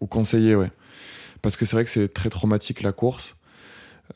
ou 0.00 0.06
conseillé, 0.06 0.56
ouais. 0.56 0.70
Parce 1.40 1.56
que 1.56 1.64
c'est 1.64 1.76
vrai 1.76 1.84
que 1.84 1.90
c'est 1.90 2.12
très 2.12 2.28
traumatique 2.28 2.82
la 2.82 2.90
course 2.90 3.36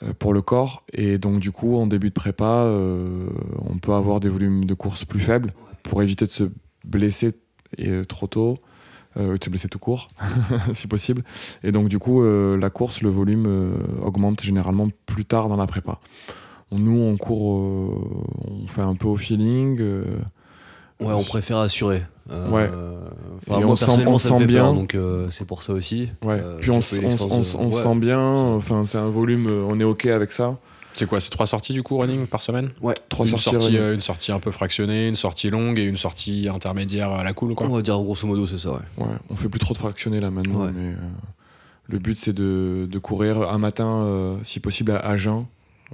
euh, 0.02 0.12
pour 0.18 0.34
le 0.34 0.42
corps 0.42 0.84
et 0.92 1.18
donc 1.18 1.38
du 1.38 1.52
coup 1.52 1.76
en 1.78 1.86
début 1.86 2.08
de 2.08 2.14
prépa, 2.14 2.44
euh, 2.64 3.28
on 3.64 3.78
peut 3.78 3.92
avoir 3.92 4.18
des 4.18 4.28
volumes 4.28 4.64
de 4.64 4.74
course 4.74 5.04
plus 5.04 5.20
faibles 5.20 5.54
pour 5.84 6.02
éviter 6.02 6.24
de 6.26 6.30
se 6.30 6.44
blesser 6.84 7.32
et, 7.78 7.88
euh, 7.90 8.04
trop 8.04 8.26
tôt. 8.26 8.58
euh, 9.16 9.36
se 9.42 9.48
blesser 9.48 9.68
tout 9.68 9.78
court, 9.78 10.08
si 10.72 10.88
possible. 10.88 11.22
Et 11.62 11.70
donc, 11.70 11.86
du 11.88 12.00
coup, 12.00 12.22
euh, 12.24 12.56
la 12.58 12.68
course, 12.68 13.00
le 13.00 13.10
volume 13.10 13.44
euh, 13.46 13.72
augmente 14.02 14.42
généralement 14.42 14.88
plus 15.06 15.24
tard 15.24 15.48
dans 15.48 15.54
la 15.56 15.68
prépa. 15.68 16.00
Nous, 16.72 16.98
on 17.00 17.16
court, 17.16 17.60
on 18.50 18.66
fait 18.66 18.80
un 18.80 18.96
peu 18.96 19.06
au 19.06 19.14
feeling. 19.16 19.80
Ouais, 19.80 21.12
on 21.12 21.22
préfère 21.22 21.58
assurer. 21.58 22.02
Ouais. 22.28 22.68
moi, 23.46 23.58
on 23.58 23.76
sent- 23.76 24.04
on 24.06 24.18
peur, 24.18 24.46
bien. 24.46 24.72
donc 24.72 24.96
c'est 25.30 25.46
pour 25.46 25.62
ça 25.62 25.72
aussi. 25.74 26.10
ouais. 26.24 26.42
Puis 26.60 26.70
on, 26.70 26.80
on, 27.30 27.38
ouais. 27.68 27.70
sent 27.72 27.94
bien. 27.96 28.20
Enfin, 28.20 28.84
c'est 28.86 28.98
un 28.98 29.10
volume. 29.10 29.46
On 29.46 29.78
est 29.78 29.84
ok 29.84 30.06
avec 30.06 30.32
ça. 30.32 30.58
C'est 30.94 31.06
quoi 31.06 31.20
C'est 31.20 31.28
trois 31.30 31.46
sorties 31.46 31.72
du 31.74 31.82
coup 31.82 31.98
running 31.98 32.26
par 32.26 32.40
semaine 32.40 32.70
Ouais, 32.80 32.94
Trois 33.10 33.26
une 33.26 33.36
sorties. 33.36 33.50
sortie, 33.60 33.76
euh, 33.76 33.94
une 33.94 34.00
sortie 34.00 34.32
un 34.32 34.38
peu 34.40 34.50
fractionnée, 34.50 35.08
une 35.08 35.16
sortie 35.16 35.50
longue 35.50 35.78
et 35.78 35.84
une 35.84 35.96
sortie 35.98 36.48
intermédiaire 36.48 37.10
à 37.10 37.22
la 37.22 37.32
cool, 37.34 37.54
quoi. 37.54 37.66
on 37.66 37.74
va 37.74 37.82
dire 37.82 37.98
grosso 37.98 38.26
modo, 38.26 38.46
c'est 38.46 38.58
ça, 38.58 38.70
ouais. 38.70 38.78
Ouais, 38.98 39.06
on 39.28 39.36
fait 39.36 39.48
plus 39.48 39.58
trop 39.60 39.74
de 39.74 39.78
fractionnés 39.78 40.20
là 40.20 40.30
maintenant, 40.30 40.64
Ouais. 40.64 40.72
mais 40.74 40.92
euh, 40.92 40.96
le 41.88 41.98
but 41.98 42.16
c'est 42.18 42.32
de, 42.32 42.88
de 42.90 42.98
courir 42.98 43.50
un 43.50 43.58
matin, 43.58 44.04
euh, 44.04 44.36
si 44.44 44.60
possible 44.60 44.92
à, 44.92 44.98
à 44.98 45.16
jeun, 45.16 45.44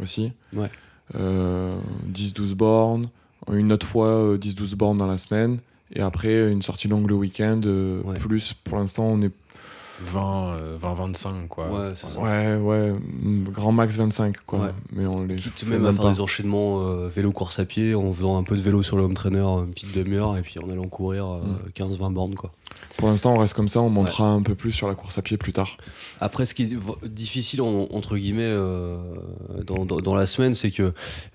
aussi. 0.00 0.32
Ouais. 0.54 0.70
Euh, 1.16 1.80
10-12 2.12 2.54
bornes. 2.54 3.08
Une 3.50 3.72
autre 3.72 3.86
fois, 3.86 4.06
euh, 4.08 4.38
10-12 4.38 4.74
bornes 4.76 4.98
dans 4.98 5.06
la 5.06 5.16
semaine. 5.18 5.58
Et 5.94 6.00
après, 6.00 6.52
une 6.52 6.62
sortie 6.62 6.86
longue 6.86 7.08
le 7.08 7.16
week-end. 7.16 7.60
euh, 7.64 8.00
Ouais. 8.02 8.14
Plus, 8.14 8.52
pour 8.52 8.76
l'instant, 8.78 9.04
on 9.06 9.20
est 9.22 9.32
20, 10.04 10.52
euh, 10.54 10.76
20, 10.80 10.94
25, 10.94 11.48
quoi. 11.48 11.68
Ouais, 11.70 11.92
c'est 11.94 12.08
ça. 12.08 12.18
Ouais, 12.20 12.56
ouais, 12.56 12.92
mm, 12.92 13.44
grand 13.50 13.72
max 13.72 13.96
25, 13.96 14.36
quoi. 14.46 14.58
Ouais. 14.60 14.68
Mais 14.92 15.06
on 15.06 15.24
les 15.24 15.36
Quitte 15.36 15.66
même 15.66 15.84
à 15.86 15.92
faire 15.92 16.02
pas. 16.02 16.10
des 16.10 16.20
enchaînements 16.20 16.80
euh, 16.86 17.08
vélo-course 17.08 17.58
à 17.58 17.64
pied 17.64 17.94
en 17.94 18.12
faisant 18.12 18.38
un 18.38 18.42
peu 18.42 18.56
de 18.56 18.62
vélo 18.62 18.82
sur 18.82 18.96
le 18.96 19.02
home 19.04 19.14
trainer 19.14 19.40
une 19.40 19.70
petite 19.72 19.94
demi-heure 19.94 20.36
et 20.36 20.42
puis 20.42 20.58
en 20.58 20.70
allant 20.70 20.86
courir 20.88 21.26
euh, 21.26 21.40
Mm. 21.40 21.70
15-20 21.74 22.12
bornes 22.12 22.34
quoi. 22.34 22.52
Pour 22.96 23.08
l'instant, 23.08 23.34
on 23.34 23.38
reste 23.38 23.54
comme 23.54 23.68
ça, 23.68 23.80
on 23.80 23.90
montera 23.90 24.28
un 24.28 24.42
peu 24.42 24.54
plus 24.54 24.72
sur 24.72 24.86
la 24.88 24.94
course 24.94 25.18
à 25.18 25.22
pied 25.22 25.36
plus 25.36 25.52
tard. 25.52 25.76
Après, 26.20 26.46
ce 26.46 26.54
qui 26.54 26.62
est 26.64 26.76
difficile 27.08 27.60
en- 27.62 27.88
entre 27.92 28.16
guillemets 28.16 28.42
euh, 28.44 28.96
dans, 29.66 29.84
dans- 29.84 30.00
dans 30.00 30.14
la 30.14 30.26
semaine, 30.26 30.54
c'est 30.54 30.70
que 30.70 30.92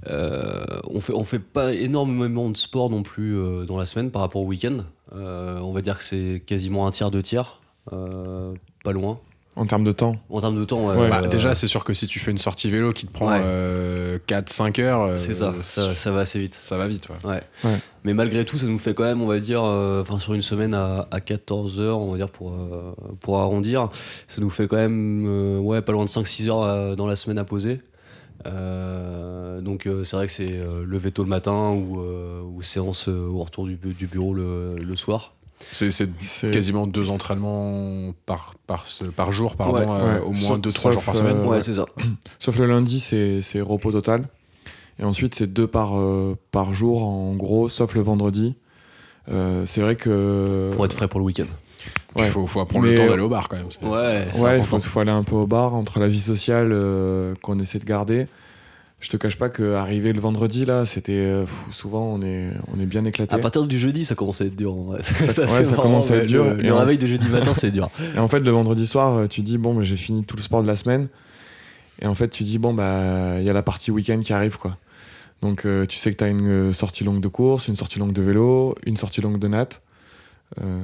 euh, 0.08 0.66
on 0.90 1.00
fait 1.02 1.14
on 1.14 1.24
fait 1.24 1.40
pas 1.40 1.74
énormément 1.74 2.50
de 2.50 2.58
sport 2.58 2.90
non 2.90 3.04
plus 3.04 3.38
euh, 3.38 3.66
dans 3.66 3.78
la 3.78 3.86
semaine 3.86 4.12
par 4.12 4.22
rapport 4.22 4.42
au 4.42 4.46
week-end. 4.46 4.78
Euh, 5.16 5.60
on 5.60 5.72
va 5.72 5.82
dire 5.82 5.98
que 5.98 6.04
c'est 6.04 6.42
quasiment 6.46 6.88
un 6.88 6.92
tiers, 6.92 7.12
deux 7.12 7.22
tiers, 7.22 7.60
euh, 7.64 7.65
pas 7.90 8.92
loin. 8.92 9.20
En 9.58 9.66
termes 9.66 9.86
de 9.86 9.94
temps, 9.94 10.18
En 10.30 10.42
termes 10.42 10.58
de 10.60 10.66
temps, 10.66 10.86
ouais, 10.90 10.98
Ouais. 10.98 11.10
Bah, 11.10 11.22
euh, 11.24 11.28
déjà, 11.28 11.56
c'est 11.56 11.68
sûr 11.68 11.86
que 11.86 11.94
si 11.94 12.08
tu 12.08 12.20
fais 12.20 12.30
une 12.30 12.38
sortie 12.38 12.70
vélo 12.70 12.92
qui 12.92 13.08
te 13.08 13.14
prend 13.14 13.28
Ouais. 13.30 14.20
4-5 14.28 14.82
heures, 14.82 15.02
euh, 15.04 15.18
c'est 15.18 15.34
ça, 15.34 15.54
ça, 15.62 15.96
ça 15.96 16.12
va 16.12 16.20
assez 16.20 16.40
vite. 16.40 16.56
ça 16.56 16.76
va 16.76 16.90
vite. 16.90 17.08
ouais. 17.08 17.30
Ouais. 17.30 17.42
Ouais. 17.64 17.78
Mais 18.04 18.14
malgré 18.14 18.44
tout, 18.44 18.58
ça 18.58 18.66
nous 18.66 18.78
fait 18.78 18.94
quand 18.94 19.06
même, 19.06 19.22
on 19.22 19.28
va 19.28 19.40
dire, 19.40 19.64
euh, 19.64 20.02
enfin 20.02 20.20
sur 20.20 20.34
une 20.34 20.42
semaine 20.42 20.74
à, 20.74 21.08
à 21.10 21.22
14 21.22 21.80
heures, 21.80 22.00
on 22.00 22.12
va 22.12 22.18
dire 22.18 22.28
pour, 22.30 22.52
euh, 22.52 22.92
pour 23.22 23.40
arrondir, 23.40 23.88
ça 24.28 24.42
nous 24.42 24.50
fait 24.50 24.68
quand 24.68 24.76
même 24.76 25.24
euh, 25.26 25.58
ouais, 25.60 25.82
pas 25.82 25.94
loin 25.94 26.04
de 26.04 26.10
5-6 26.10 26.50
heures 26.50 26.62
euh, 26.64 26.96
dans 26.98 27.08
la 27.08 27.16
semaine 27.16 27.38
à 27.38 27.46
poser. 27.46 27.80
Euh, 28.46 29.62
donc 29.62 29.88
euh, 29.88 30.04
c'est 30.04 30.18
vrai 30.18 30.28
que 30.28 30.34
c'est 30.34 30.52
euh, 30.52 30.84
lever 30.86 31.12
tôt 31.12 31.24
le 31.24 31.30
matin 31.30 31.72
ou, 31.72 32.02
euh, 32.02 32.42
ou 32.42 32.62
séance 32.62 33.08
euh, 33.08 33.28
au 33.30 33.40
retour 33.44 33.66
du, 33.66 33.76
bu- 33.76 33.94
du 33.94 34.08
bureau 34.08 34.34
le, 34.34 34.76
le 34.76 34.96
soir. 34.98 35.35
C'est 35.72 36.52
quasiment 36.52 36.88
deux 36.88 37.10
entraînements 37.10 38.14
par, 38.26 38.54
par, 38.68 38.86
ce- 38.88 39.04
par 39.06 39.32
jour, 39.32 39.56
pardon, 39.56 39.80
Ouais. 39.80 39.86
euh, 39.88 40.14
Ouais. 40.16 40.20
au 40.22 40.32
moins 40.32 40.36
Sauf- 40.36 40.60
2-3 40.62 40.82
sauf, 40.82 40.94
jours 40.94 41.04
par 41.04 41.16
euh, 41.16 41.20
semaine. 41.20 41.40
ouais, 41.42 41.48
ouais. 41.48 41.62
c'est 41.62 41.74
ça. 41.74 41.86
Sauf 42.40 42.58
le 42.60 42.66
lundi, 42.68 43.00
c'est 43.00 43.42
c'est 43.42 43.62
repos 43.62 43.92
total. 43.92 44.28
Et 45.00 45.04
ensuite, 45.04 45.36
c'est 45.36 45.52
deux 45.52 45.68
par, 45.68 45.98
euh, 45.98 46.38
par 46.52 46.74
jour, 46.74 47.04
en 47.04 47.34
gros, 47.36 47.68
sauf 47.68 47.96
le 47.96 48.02
vendredi. 48.02 48.56
Euh, 49.30 49.66
c'est 49.66 49.82
vrai 49.82 49.96
que. 49.96 50.72
Pour 50.76 50.86
être 50.86 50.94
frais 50.94 51.08
pour 51.10 51.20
le 51.20 51.26
week-end. 51.26 51.48
Il 52.16 52.22
Ouais. 52.22 52.28
faut, 52.28 52.48
faut 52.48 52.62
apprendre 52.62 52.86
Mais- 52.86 52.92
le 52.92 52.98
temps 52.98 53.08
d'aller 53.08 53.22
au 53.22 53.28
bar 53.30 53.50
quand 53.50 53.58
même. 53.58 53.66
Ouais, 53.82 54.26
il 54.58 54.64
faut, 54.64 54.80
faut 54.80 55.00
aller 55.02 55.12
un 55.12 55.24
peu 55.24 55.36
au 55.36 55.48
bar 55.48 55.74
entre 55.76 56.00
la 56.00 56.08
vie 56.08 56.22
sociale 56.22 56.70
euh, 56.72 57.34
qu'on 57.42 57.60
essaie 57.60 57.80
de 57.80 57.86
garder. 57.86 58.28
Je 59.02 59.10
te 59.10 59.18
cache 59.18 59.38
pas 59.38 59.50
qu'arriver 59.50 60.14
le 60.14 60.20
vendredi, 60.20 60.66
là, 60.66 60.86
c'était. 60.86 61.12
euh, 61.14 61.46
souvent, 61.72 62.04
on 62.06 62.22
est, 62.24 62.50
on 62.76 62.80
est 62.80 62.86
bien 62.88 63.06
éclaté. 63.06 63.36
À 63.36 63.38
partir 63.38 63.68
du 63.68 63.78
jeudi, 63.78 64.04
ça 64.06 64.16
commence 64.16 64.42
à 64.42 64.46
être 64.46 64.56
dur. 64.56 64.76
Ça- 65.02 65.44
ouais, 65.44 65.48
ça 65.48 65.72
marrant, 65.72 65.84
commence 65.84 66.10
à 66.12 66.16
être 66.18 66.26
dur. 66.26 66.46
Le, 66.46 66.60
Et 66.62 66.64
le 66.64 66.74
en- 66.74 66.80
réveil 66.80 66.98
de 66.98 67.06
jeudi 67.06 67.28
matin, 67.30 67.54
c'est 67.54 67.72
dur. 67.72 67.90
Et 68.16 68.20
en 68.20 68.28
fait, 68.28 68.40
le 68.40 68.50
vendredi 68.50 68.88
soir, 68.88 69.16
euh, 69.16 69.28
tu 69.28 69.42
dis, 69.42 69.58
bon, 69.60 69.76
bah, 69.76 69.84
j'ai 69.84 69.98
fini 69.98 70.24
tout 70.24 70.36
le 70.36 70.42
sport 70.42 70.64
de 70.64 70.68
la 70.68 70.76
semaine. 70.76 71.08
Et 72.02 72.08
en 72.08 72.16
fait, 72.16 72.30
tu 72.30 72.44
dis, 72.44 72.58
bon, 72.58 72.74
bah, 72.74 73.40
il 73.40 73.46
y 73.46 73.50
a 73.50 73.54
la 73.54 73.62
partie 73.64 73.92
week-end 73.92 74.20
qui 74.22 74.34
arrive, 74.34 74.58
quoi. 74.58 74.78
Donc, 75.42 75.66
euh, 75.66 75.86
tu 75.86 75.98
sais 75.98 76.12
que 76.12 76.18
tu 76.18 76.24
as 76.24 76.30
une 76.30 76.74
sortie 76.74 77.04
longue 77.04 77.22
de 77.22 77.28
course, 77.28 77.68
une 77.68 77.76
sortie 77.76 78.00
longue 78.00 78.14
de 78.14 78.22
vélo, 78.22 78.76
une 78.88 78.98
sortie 78.98 79.22
longue 79.22 79.38
de 79.38 79.48
natte. 79.48 79.82
Euh, 80.62 80.84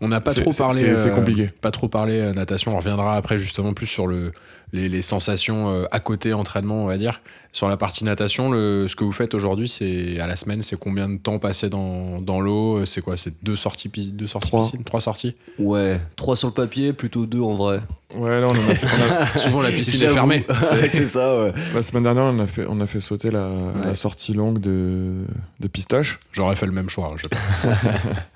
On 0.00 0.08
n'a 0.08 0.20
pas 0.20 0.32
trop 0.32 0.52
parlé. 0.52 0.78
c'est- 0.96 1.08
euh, 1.10 1.14
compliqué. 1.14 1.48
Pas 1.60 1.70
trop 1.70 1.88
parlé 1.88 2.18
euh, 2.20 2.32
natation. 2.32 2.72
On 2.72 2.76
reviendra 2.78 3.16
après 3.16 3.36
justement 3.36 3.74
plus 3.74 3.86
sur 3.86 4.06
le, 4.06 4.32
les, 4.72 4.88
les 4.88 5.02
sensations 5.02 5.68
euh, 5.70 5.84
à 5.90 6.00
côté 6.00 6.32
entraînement, 6.32 6.82
on 6.82 6.86
va 6.86 6.96
dire. 6.96 7.20
Sur 7.52 7.68
la 7.68 7.76
partie 7.76 8.04
natation, 8.04 8.50
le, 8.50 8.86
ce 8.88 8.94
que 8.96 9.02
vous 9.04 9.12
faites 9.12 9.34
aujourd'hui, 9.34 9.68
c'est 9.68 10.18
à 10.20 10.26
la 10.26 10.36
semaine, 10.36 10.62
c'est 10.62 10.78
combien 10.78 11.08
de 11.08 11.16
temps 11.18 11.38
passé 11.38 11.68
dans, 11.68 12.20
dans 12.20 12.40
l'eau? 12.40 12.84
C'est 12.86 13.02
quoi? 13.02 13.16
C'est 13.16 13.34
deux 13.42 13.56
sorties, 13.56 13.88
deux 14.12 14.26
sorties 14.28 14.48
Trois. 14.48 14.62
piscine? 14.62 14.84
Trois 14.84 15.00
sorties? 15.00 15.34
Ouais, 15.58 16.00
3 16.16 16.36
sur 16.36 16.48
le 16.48 16.54
papier, 16.54 16.92
plutôt 16.92 17.26
2 17.26 17.40
en 17.40 17.54
vrai. 17.56 17.80
Ouais, 18.14 18.40
là, 18.40 18.46
on 18.46 18.50
en 18.50 18.54
a 18.54 18.74
fait- 18.74 18.86
on 18.86 19.12
a- 19.12 19.36
Souvent 19.38 19.62
la 19.62 19.70
piscine 19.70 20.02
est 20.02 20.08
fermée. 20.08 20.46
C'est 20.88 21.06
ça, 21.06 21.42
ouais. 21.42 21.52
la 21.74 21.82
semaine 21.82 22.04
dernière, 22.04 22.24
on 22.24 22.38
a 22.38 22.46
fait, 22.46 22.64
on 22.68 22.80
a 22.80 22.86
fait 22.86 23.00
sauter 23.00 23.30
la, 23.30 23.48
Ouais. 23.48 23.84
la 23.86 23.94
sortie 23.96 24.32
longue 24.32 24.60
de, 24.60 25.12
de 25.58 25.68
pistoche. 25.68 26.20
J'aurais 26.32 26.54
fait 26.56 26.66
le 26.66 26.72
même 26.72 26.88
choix. 26.88 27.10
hein, 27.12 27.16
je- 27.16 27.26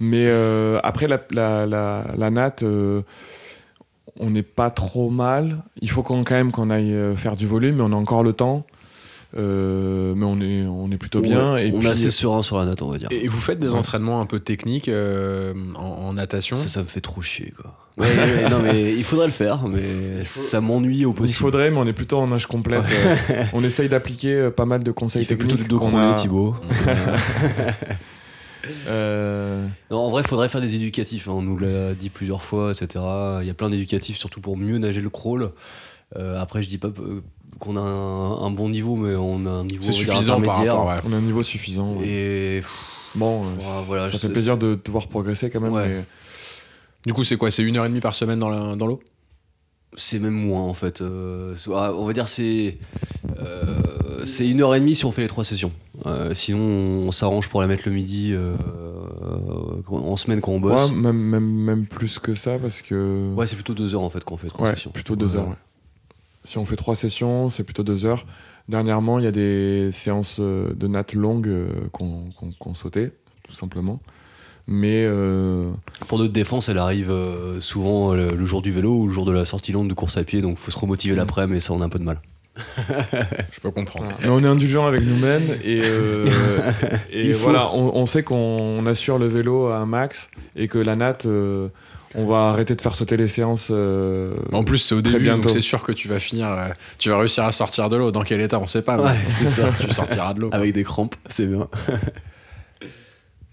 Mais 0.00 0.26
euh, 0.28 0.78
après, 0.82 1.08
la, 1.08 1.20
la, 1.30 1.66
la, 1.66 2.04
la 2.16 2.30
natte, 2.30 2.62
euh, 2.62 3.02
on 4.20 4.30
n'est 4.30 4.42
pas 4.42 4.70
trop 4.70 5.10
mal. 5.10 5.58
Il 5.80 5.90
faut 5.90 6.02
quand 6.02 6.22
même 6.30 6.52
qu'on 6.52 6.70
aille 6.70 6.92
euh, 6.94 7.16
faire 7.16 7.36
du 7.36 7.46
volume, 7.46 7.76
mais 7.76 7.82
on 7.82 7.92
a 7.92 7.96
encore 7.96 8.22
le 8.22 8.32
temps. 8.32 8.64
Euh, 9.36 10.14
mais 10.16 10.24
on 10.24 10.40
est, 10.40 10.62
on 10.66 10.90
est 10.90 10.96
plutôt 10.96 11.20
bien. 11.20 11.52
Ouais, 11.52 11.68
et 11.68 11.72
on 11.74 11.78
puis, 11.80 11.88
est 11.88 11.90
assez 11.90 12.10
serein 12.10 12.42
sur 12.42 12.58
la 12.58 12.64
natte, 12.64 12.80
on 12.80 12.88
va 12.88 12.96
dire. 12.96 13.08
Et 13.10 13.26
vous 13.28 13.38
faites 13.40 13.60
des 13.60 13.68
Ouais. 13.72 13.76
entraînements 13.76 14.20
un 14.22 14.26
peu 14.26 14.40
techniques 14.40 14.88
euh, 14.88 15.52
en, 15.74 15.82
en 15.82 16.12
natation 16.14 16.56
Ça, 16.56 16.68
ça 16.68 16.80
me 16.80 16.86
fait 16.86 17.02
trop 17.02 17.20
chier, 17.20 17.52
quoi. 17.60 17.74
Ouais, 17.98 18.06
ouais, 18.06 18.16
ouais, 18.44 18.48
non, 18.48 18.60
mais 18.62 18.92
il 18.94 19.02
faudrait 19.04 19.26
le 19.26 19.32
faire, 19.32 19.66
mais 19.68 20.24
ça 20.24 20.60
m'ennuie 20.60 21.04
au 21.04 21.10
il 21.10 21.14
possible. 21.16 21.38
faudrait, 21.40 21.70
mais 21.72 21.78
on 21.78 21.86
est 21.86 21.92
plutôt 21.92 22.18
en 22.18 22.30
âge 22.32 22.46
complète. 22.46 22.84
Euh, 22.90 23.44
on 23.52 23.62
essaye 23.64 23.88
d'appliquer 23.88 24.34
euh, 24.34 24.50
pas 24.52 24.64
mal 24.66 24.82
de 24.84 24.90
conseils 24.92 25.22
Il 25.22 25.24
fait 25.26 25.34
plutôt 25.36 25.56
techniques. 25.56 25.68
du 25.72 25.78
dos 25.78 26.14
Thibaut. 26.14 26.54
Euh, 28.86 29.66
Non, 29.90 29.98
en 29.98 30.10
vrai, 30.10 30.22
il 30.24 30.28
faudrait 30.28 30.48
faire 30.48 30.60
des 30.60 30.74
éducatifs. 30.76 31.28
hein. 31.28 31.32
On 31.32 31.42
nous 31.42 31.58
l'a 31.58 31.94
dit 31.94 32.10
plusieurs 32.10 32.42
fois, 32.42 32.70
etc. 32.72 33.04
Il 33.40 33.46
y 33.46 33.50
a 33.50 33.54
plein 33.54 33.70
d'éducatifs, 33.70 34.18
surtout 34.18 34.40
pour 34.40 34.56
mieux 34.56 34.78
nager 34.78 35.00
le 35.00 35.10
crawl. 35.10 35.52
Euh, 36.16 36.40
après, 36.40 36.62
je 36.62 36.68
dis 36.68 36.78
pas 36.78 36.88
euh, 36.88 37.22
qu'on 37.58 37.76
a 37.76 37.80
un, 37.80 38.42
un 38.46 38.50
bon 38.50 38.68
niveau, 38.68 38.96
mais 38.96 39.14
on 39.14 39.44
a 39.46 39.50
un 39.50 39.64
niveau 39.64 39.82
suffisant 39.82 40.40
par 40.40 40.56
intermédiaire. 40.56 40.76
rapport. 40.76 40.88
ouais. 40.88 41.00
on 41.06 41.12
a 41.12 41.16
un 41.16 41.20
niveau 41.20 41.42
suffisant. 41.42 41.94
ouais. 41.96 42.06
Et 42.08 42.62
Bon, 43.14 43.42
Ouais, 43.42 43.46
c- 43.60 43.66
voilà, 43.86 44.04
ça 44.06 44.12
fait 44.12 44.18
sais- 44.18 44.28
plaisir 44.30 44.58
de 44.58 44.74
te 44.74 44.90
voir 44.90 45.08
progresser 45.08 45.48
quand 45.50 45.60
même. 45.60 45.72
Ouais. 45.72 45.88
mais- 45.88 46.04
Du 47.06 47.14
coup, 47.14 47.24
c'est 47.24 47.36
quoi 47.36 47.50
C'est 47.50 47.62
une 47.62 47.76
heure 47.76 47.84
et 47.86 47.88
demie 47.88 48.00
par 48.00 48.14
semaine 48.14 48.38
dans 48.38 48.50
la- 48.50 48.76
dans 48.76 48.86
l'eau? 48.86 49.00
C'est 49.94 50.18
même 50.18 50.34
moins 50.34 50.62
en 50.62 50.74
fait. 50.74 51.00
Euh, 51.00 51.56
soit- 51.56 51.96
on 51.98 52.04
va 52.04 52.12
dire 52.12 52.28
c'est 52.28 52.76
euh, 53.38 53.78
c'est 54.24 54.48
une 54.48 54.60
heure 54.62 54.74
et 54.74 54.80
demie 54.80 54.94
si 54.94 55.04
on 55.04 55.12
fait 55.12 55.22
les 55.22 55.28
trois 55.28 55.44
sessions. 55.44 55.72
Euh, 56.06 56.34
sinon, 56.34 56.60
on, 57.06 57.12
s'arrange 57.12 57.48
pour 57.48 57.60
la 57.60 57.66
mettre 57.66 57.82
le 57.86 57.92
midi 57.92 58.32
euh, 58.32 58.54
en 59.88 60.16
semaine 60.16 60.40
quand 60.40 60.52
on 60.52 60.60
bosse. 60.60 60.90
Ouais, 60.90 60.96
même, 60.96 61.16
même, 61.16 61.44
même 61.48 61.86
plus 61.86 62.18
que 62.18 62.34
ça, 62.34 62.58
parce 62.58 62.82
que. 62.82 63.32
Ouais, 63.34 63.46
c'est 63.46 63.56
plutôt 63.56 63.74
deux 63.74 63.94
heures 63.94 64.02
en 64.02 64.10
fait 64.10 64.24
qu'on 64.24 64.36
fait 64.36 64.48
trois 64.48 64.66
Ouais, 64.68 64.74
sessions. 64.74 64.90
plutôt 64.90 65.16
deux 65.16 65.36
heures. 65.36 65.48
ouais. 65.48 65.54
Si 66.44 66.56
on 66.58 66.64
fait 66.64 66.76
trois 66.76 66.96
sessions, 66.96 67.50
c'est 67.50 67.64
plutôt 67.64 67.82
deux 67.82 68.06
heures. 68.06 68.24
Dernièrement, 68.68 69.18
il 69.18 69.24
y 69.24 69.28
a 69.28 69.32
des 69.32 69.90
séances 69.90 70.38
euh, 70.40 70.72
de 70.74 70.86
natte 70.86 71.14
longues 71.14 71.48
euh, 71.48 71.68
qu'on 71.92 72.30
qu'on 72.58 72.74
sautait, 72.74 73.12
tout 73.44 73.52
simplement. 73.54 74.00
Mais 74.70 75.04
euh, 75.06 75.70
Pour 76.08 76.18
notre 76.18 76.32
défense, 76.34 76.68
elle 76.68 76.76
arrive 76.76 77.10
euh, 77.10 77.58
souvent 77.60 78.12
le, 78.14 78.44
jour 78.44 78.60
du 78.60 78.70
vélo 78.70 78.94
ou 79.00 79.06
le 79.08 79.12
jour 79.12 79.24
de 79.24 79.32
la 79.32 79.46
sortie 79.46 79.72
longue 79.72 79.88
de 79.88 79.94
course 79.94 80.18
à 80.18 80.24
pied, 80.24 80.42
donc 80.42 80.58
faut 80.58 80.70
se 80.70 80.78
remotiver 80.78 81.14
Mm. 81.14 81.18
l'après, 81.18 81.46
mais 81.46 81.58
ça 81.60 81.72
on 81.72 81.80
a 81.80 81.86
un 81.86 81.88
peu 81.88 81.98
de 81.98 82.04
mal. 82.04 82.20
Je 83.52 83.60
peux 83.60 83.70
comprendre. 83.70 84.06
Mais 84.20 84.28
on 84.28 84.42
est 84.42 84.46
indulgent 84.46 84.86
avec 84.86 85.02
nous-mêmes 85.02 85.56
et, 85.64 85.80
euh, 85.84 86.26
et 87.10 87.32
voilà, 87.32 87.70
on, 87.72 87.94
on 87.96 88.06
sait 88.06 88.22
qu'on 88.22 88.84
assure 88.86 89.18
le 89.18 89.26
vélo 89.26 89.66
à 89.68 89.76
un 89.78 89.86
max 89.86 90.28
et 90.56 90.68
que 90.68 90.78
la 90.78 90.96
natte, 90.96 91.26
euh, 91.26 91.68
on 92.14 92.24
va 92.26 92.48
arrêter 92.50 92.74
de 92.74 92.80
faire 92.80 92.94
sauter 92.94 93.16
les 93.16 93.28
séances. 93.28 93.68
euh, 93.70 94.32
En 94.52 94.64
plus, 94.64 94.78
c'est 94.78 94.94
au 94.94 95.02
début, 95.02 95.26
donc 95.28 95.50
c'est 95.50 95.60
sûr 95.60 95.82
que 95.82 95.92
tu 95.92 96.08
vas 96.08 96.18
finir, 96.18 96.48
tu 96.98 97.10
vas 97.10 97.18
réussir 97.18 97.44
à 97.44 97.52
sortir 97.52 97.88
de 97.90 97.96
l'eau. 97.96 98.10
Dans 98.10 98.22
quel 98.22 98.40
état, 98.40 98.58
on 98.58 98.66
sait 98.66 98.82
pas. 98.82 98.96
Ouais, 99.00 99.16
c'est 99.28 99.48
ça. 99.48 99.68
tu 99.80 99.88
sortiras 99.92 100.34
de 100.34 100.40
l'eau. 100.40 100.50
Avec 100.52 100.72
des 100.74 100.84
crampes, 100.84 101.14
c'est 101.28 101.46
bien. 101.46 101.68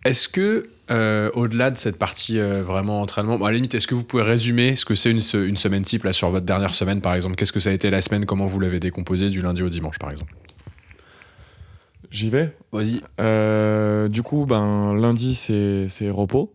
Est-ce 0.04 0.30
que, 0.30 0.70
euh, 0.92 1.32
au-delà 1.34 1.72
de 1.72 1.78
cette 1.78 1.98
partie 1.98 2.40
euh, 2.40 2.64
vraiment 2.64 3.02
entraînement, 3.02 3.38
bon, 3.38 3.46
à 3.46 3.52
la 3.52 3.56
limite, 3.56 3.74
est-ce 3.76 3.88
que 3.88 3.96
vous 3.96 4.04
pouvez 4.04 4.24
résumer 4.24 4.76
ce 4.76 4.86
que 4.86 4.96
c'est 4.96 5.12
une, 5.12 5.22
se- 5.22 5.38
une 5.38 5.58
semaine 5.58 5.84
type 5.84 6.04
là, 6.04 6.14
sur 6.14 6.30
votre 6.30 6.46
dernière 6.46 6.76
semaine, 6.76 7.02
par 7.02 7.14
exemple? 7.16 7.36
Qu'est-ce 7.36 7.52
que 7.52 7.60
ça 7.60 7.70
a 7.70 7.74
été 7.74 7.90
la 7.90 8.02
semaine? 8.02 8.26
Comment 8.26 8.48
vous 8.48 8.60
l'avez 8.60 8.80
décomposé 8.80 9.30
du 9.30 9.42
lundi 9.42 9.64
au 9.64 9.70
dimanche, 9.70 9.98
par 10.00 10.12
exemple? 10.12 10.34
J'y 12.12 12.30
vais? 12.30 12.56
Vas-y. 12.72 13.02
Euh, 13.20 14.08
du 14.08 14.22
coup, 14.24 14.46
ben, 14.46 14.94
lundi, 14.94 15.36
c'est 15.36 15.88
c'est 15.90 16.10
repos. 16.10 16.54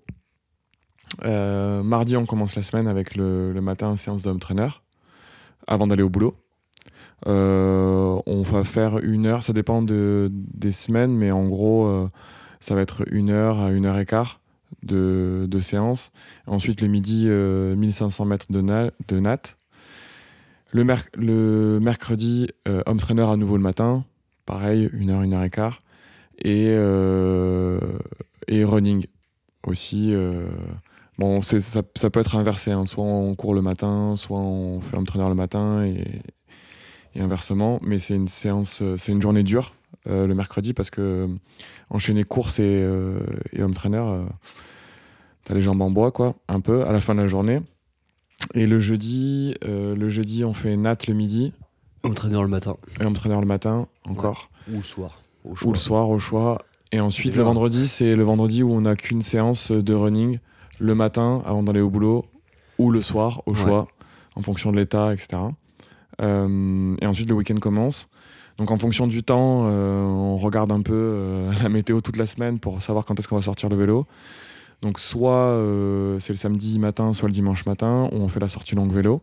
Euh, 1.24 1.82
mardi, 1.82 2.16
on 2.16 2.24
commence 2.24 2.54
la 2.56 2.62
semaine 2.62 2.86
avec 2.86 3.16
le, 3.16 3.52
le 3.52 3.60
matin, 3.60 3.96
séance 3.96 4.22
d'home 4.22 4.38
trainer, 4.38 4.68
avant 5.66 5.86
d'aller 5.86 6.02
au 6.04 6.08
boulot. 6.08 6.34
Euh, 7.26 8.18
on 8.26 8.42
va 8.42 8.64
faire 8.64 8.98
une 8.98 9.26
heure, 9.26 9.42
ça 9.42 9.52
dépend 9.52 9.82
de, 9.82 10.30
des 10.32 10.72
semaines, 10.72 11.12
mais 11.14 11.30
en 11.32 11.46
gros, 11.48 11.86
euh, 11.86 12.08
ça 12.60 12.74
va 12.74 12.82
être 12.82 13.04
une 13.10 13.30
heure 13.30 13.60
à 13.60 13.70
une 13.70 13.86
heure 13.86 13.98
et 13.98 14.06
quart 14.06 14.40
de, 14.82 15.46
séance. 15.60 16.12
Ensuite, 16.46 16.80
le 16.80 16.88
midi, 16.88 17.24
euh, 17.26 17.74
1500 17.76 18.24
mètres 18.24 18.46
de, 18.50 18.60
na- 18.60 18.90
de 19.08 19.18
natte. 19.18 19.56
Le, 20.72 20.84
merc- 20.84 21.10
le 21.16 21.78
mercredi, 21.80 22.48
euh, 22.68 22.82
home 22.86 22.98
trainer 22.98 23.24
à 23.28 23.36
nouveau 23.36 23.56
le 23.56 23.62
matin, 23.62 24.04
pareil, 24.46 24.88
une 24.92 25.10
heure, 25.10 25.22
une 25.22 25.34
heure 25.34 25.42
et 25.42 25.50
quart. 25.50 25.82
Et, 26.38 26.64
euh, 26.68 27.80
running 28.48 29.06
aussi. 29.66 30.12
euh, 30.14 30.48
bon, 31.18 31.42
ça, 31.42 31.82
peut 31.82 32.20
être 32.20 32.36
inversé. 32.36 32.70
hein. 32.72 32.86
Soit 32.86 33.04
on 33.04 33.34
court 33.34 33.54
le 33.54 33.62
matin, 33.62 34.14
soit 34.16 34.38
on 34.38 34.80
fait 34.80 34.96
home 34.96 35.06
trainer 35.06 35.28
le 35.28 35.34
matin 35.34 35.84
et, 35.84 36.04
inversement. 37.20 37.80
Mais 37.82 37.96
euh, 38.10 38.96
c'est 38.96 39.12
une 39.12 39.22
journée 39.22 39.42
dure 39.42 39.74
euh, 40.08 40.26
le 40.26 40.34
mercredi 40.34 40.72
parce 40.72 40.90
que 40.90 41.00
euh, 41.00 41.26
enchaîner 41.90 42.24
course 42.24 42.58
et, 42.58 42.64
euh, 42.64 43.20
et 43.52 43.62
home 43.62 43.74
trainer, 43.74 43.98
euh, 43.98 44.24
t'as 45.44 45.54
les 45.54 45.62
jambes 45.62 45.82
en 45.82 45.90
bois 45.90 46.10
quoi, 46.12 46.34
un 46.48 46.60
peu 46.60 46.84
à 46.86 46.92
la 46.92 47.00
fin 47.00 47.14
de 47.14 47.20
la 47.20 47.28
journée. 47.28 47.60
Et 48.54 48.66
le 48.66 48.80
jeudi, 48.80 49.54
le 49.62 50.08
jeudi 50.08 50.44
on 50.44 50.54
fait 50.54 50.76
nat 50.76 50.96
le 51.06 51.14
midi 51.14 51.52
Entraîneur 52.02 52.42
le 52.42 52.48
matin 52.48 52.76
et 52.98 53.04
home 53.04 53.12
trainer 53.12 53.38
le 53.38 53.46
matin 53.46 53.86
encore 54.08 54.48
ou 54.72 54.76
le 54.78 54.82
soir. 54.82 55.20
Au 55.44 55.50
ou 55.52 55.56
choix. 55.56 55.72
le 55.72 55.78
soir 55.78 56.08
au 56.08 56.18
choix. 56.18 56.62
Et 56.92 57.00
ensuite 57.00 57.36
le 57.36 57.42
vendredi, 57.42 57.86
c'est 57.86 58.16
le 58.16 58.22
vendredi 58.24 58.62
où 58.62 58.72
on 58.72 58.80
n'a 58.80 58.96
qu'une 58.96 59.20
séance 59.22 59.70
de 59.70 59.94
running 59.94 60.38
le 60.78 60.94
matin 60.94 61.42
avant 61.44 61.62
d'aller 61.62 61.80
au 61.82 61.90
boulot 61.90 62.24
ou 62.78 62.90
le 62.90 63.02
soir 63.02 63.42
au 63.44 63.52
Ouais. 63.52 63.58
choix 63.58 63.86
en 64.34 64.42
fonction 64.42 64.72
de 64.72 64.76
l'état, 64.78 65.12
etc. 65.12 65.28
Euh, 66.22 66.96
et 67.00 67.06
ensuite 67.06 67.28
le 67.28 67.34
week-end 67.34 67.56
commence. 67.56 68.08
Donc 68.60 68.70
en 68.70 68.78
fonction 68.78 69.06
du 69.06 69.22
temps, 69.22 69.62
euh, 69.64 70.04
on 70.04 70.36
regarde 70.36 70.70
un 70.70 70.82
peu 70.82 70.92
euh, 70.92 71.52
la 71.62 71.70
météo 71.70 72.02
toute 72.02 72.18
la 72.18 72.26
semaine 72.26 72.58
pour 72.58 72.82
savoir 72.82 73.06
quand 73.06 73.18
est-ce 73.18 73.26
qu'on 73.26 73.36
va 73.36 73.42
sortir 73.42 73.70
le 73.70 73.76
vélo. 73.76 74.06
Donc 74.82 75.00
soit 75.00 75.46
euh, 75.46 76.20
c'est 76.20 76.34
le 76.34 76.36
samedi 76.36 76.78
matin, 76.78 77.14
soit 77.14 77.26
le 77.26 77.32
dimanche 77.32 77.64
matin, 77.64 78.10
où 78.12 78.16
on 78.16 78.28
fait 78.28 78.38
la 78.38 78.50
sortie 78.50 78.74
longue 78.74 78.92
vélo. 78.92 79.22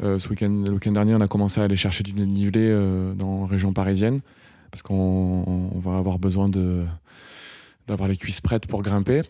Ce 0.00 0.28
week-end, 0.28 0.64
le 0.66 0.72
week-end 0.72 0.90
dernier, 0.90 1.14
on 1.14 1.20
a 1.20 1.28
commencé 1.28 1.60
à 1.60 1.64
aller 1.64 1.76
chercher 1.76 2.02
du 2.02 2.12
dénivelé 2.12 2.68
dans 3.16 3.42
la 3.42 3.46
région 3.46 3.72
parisienne 3.72 4.22
parce 4.72 4.82
qu'on 4.82 5.70
on 5.72 5.78
va 5.78 5.98
avoir 5.98 6.18
besoin 6.18 6.48
d'avoir 7.86 8.08
les 8.08 8.16
cuisses 8.16 8.40
prêtes 8.40 8.66
pour 8.66 8.82
grimper. 8.82 9.22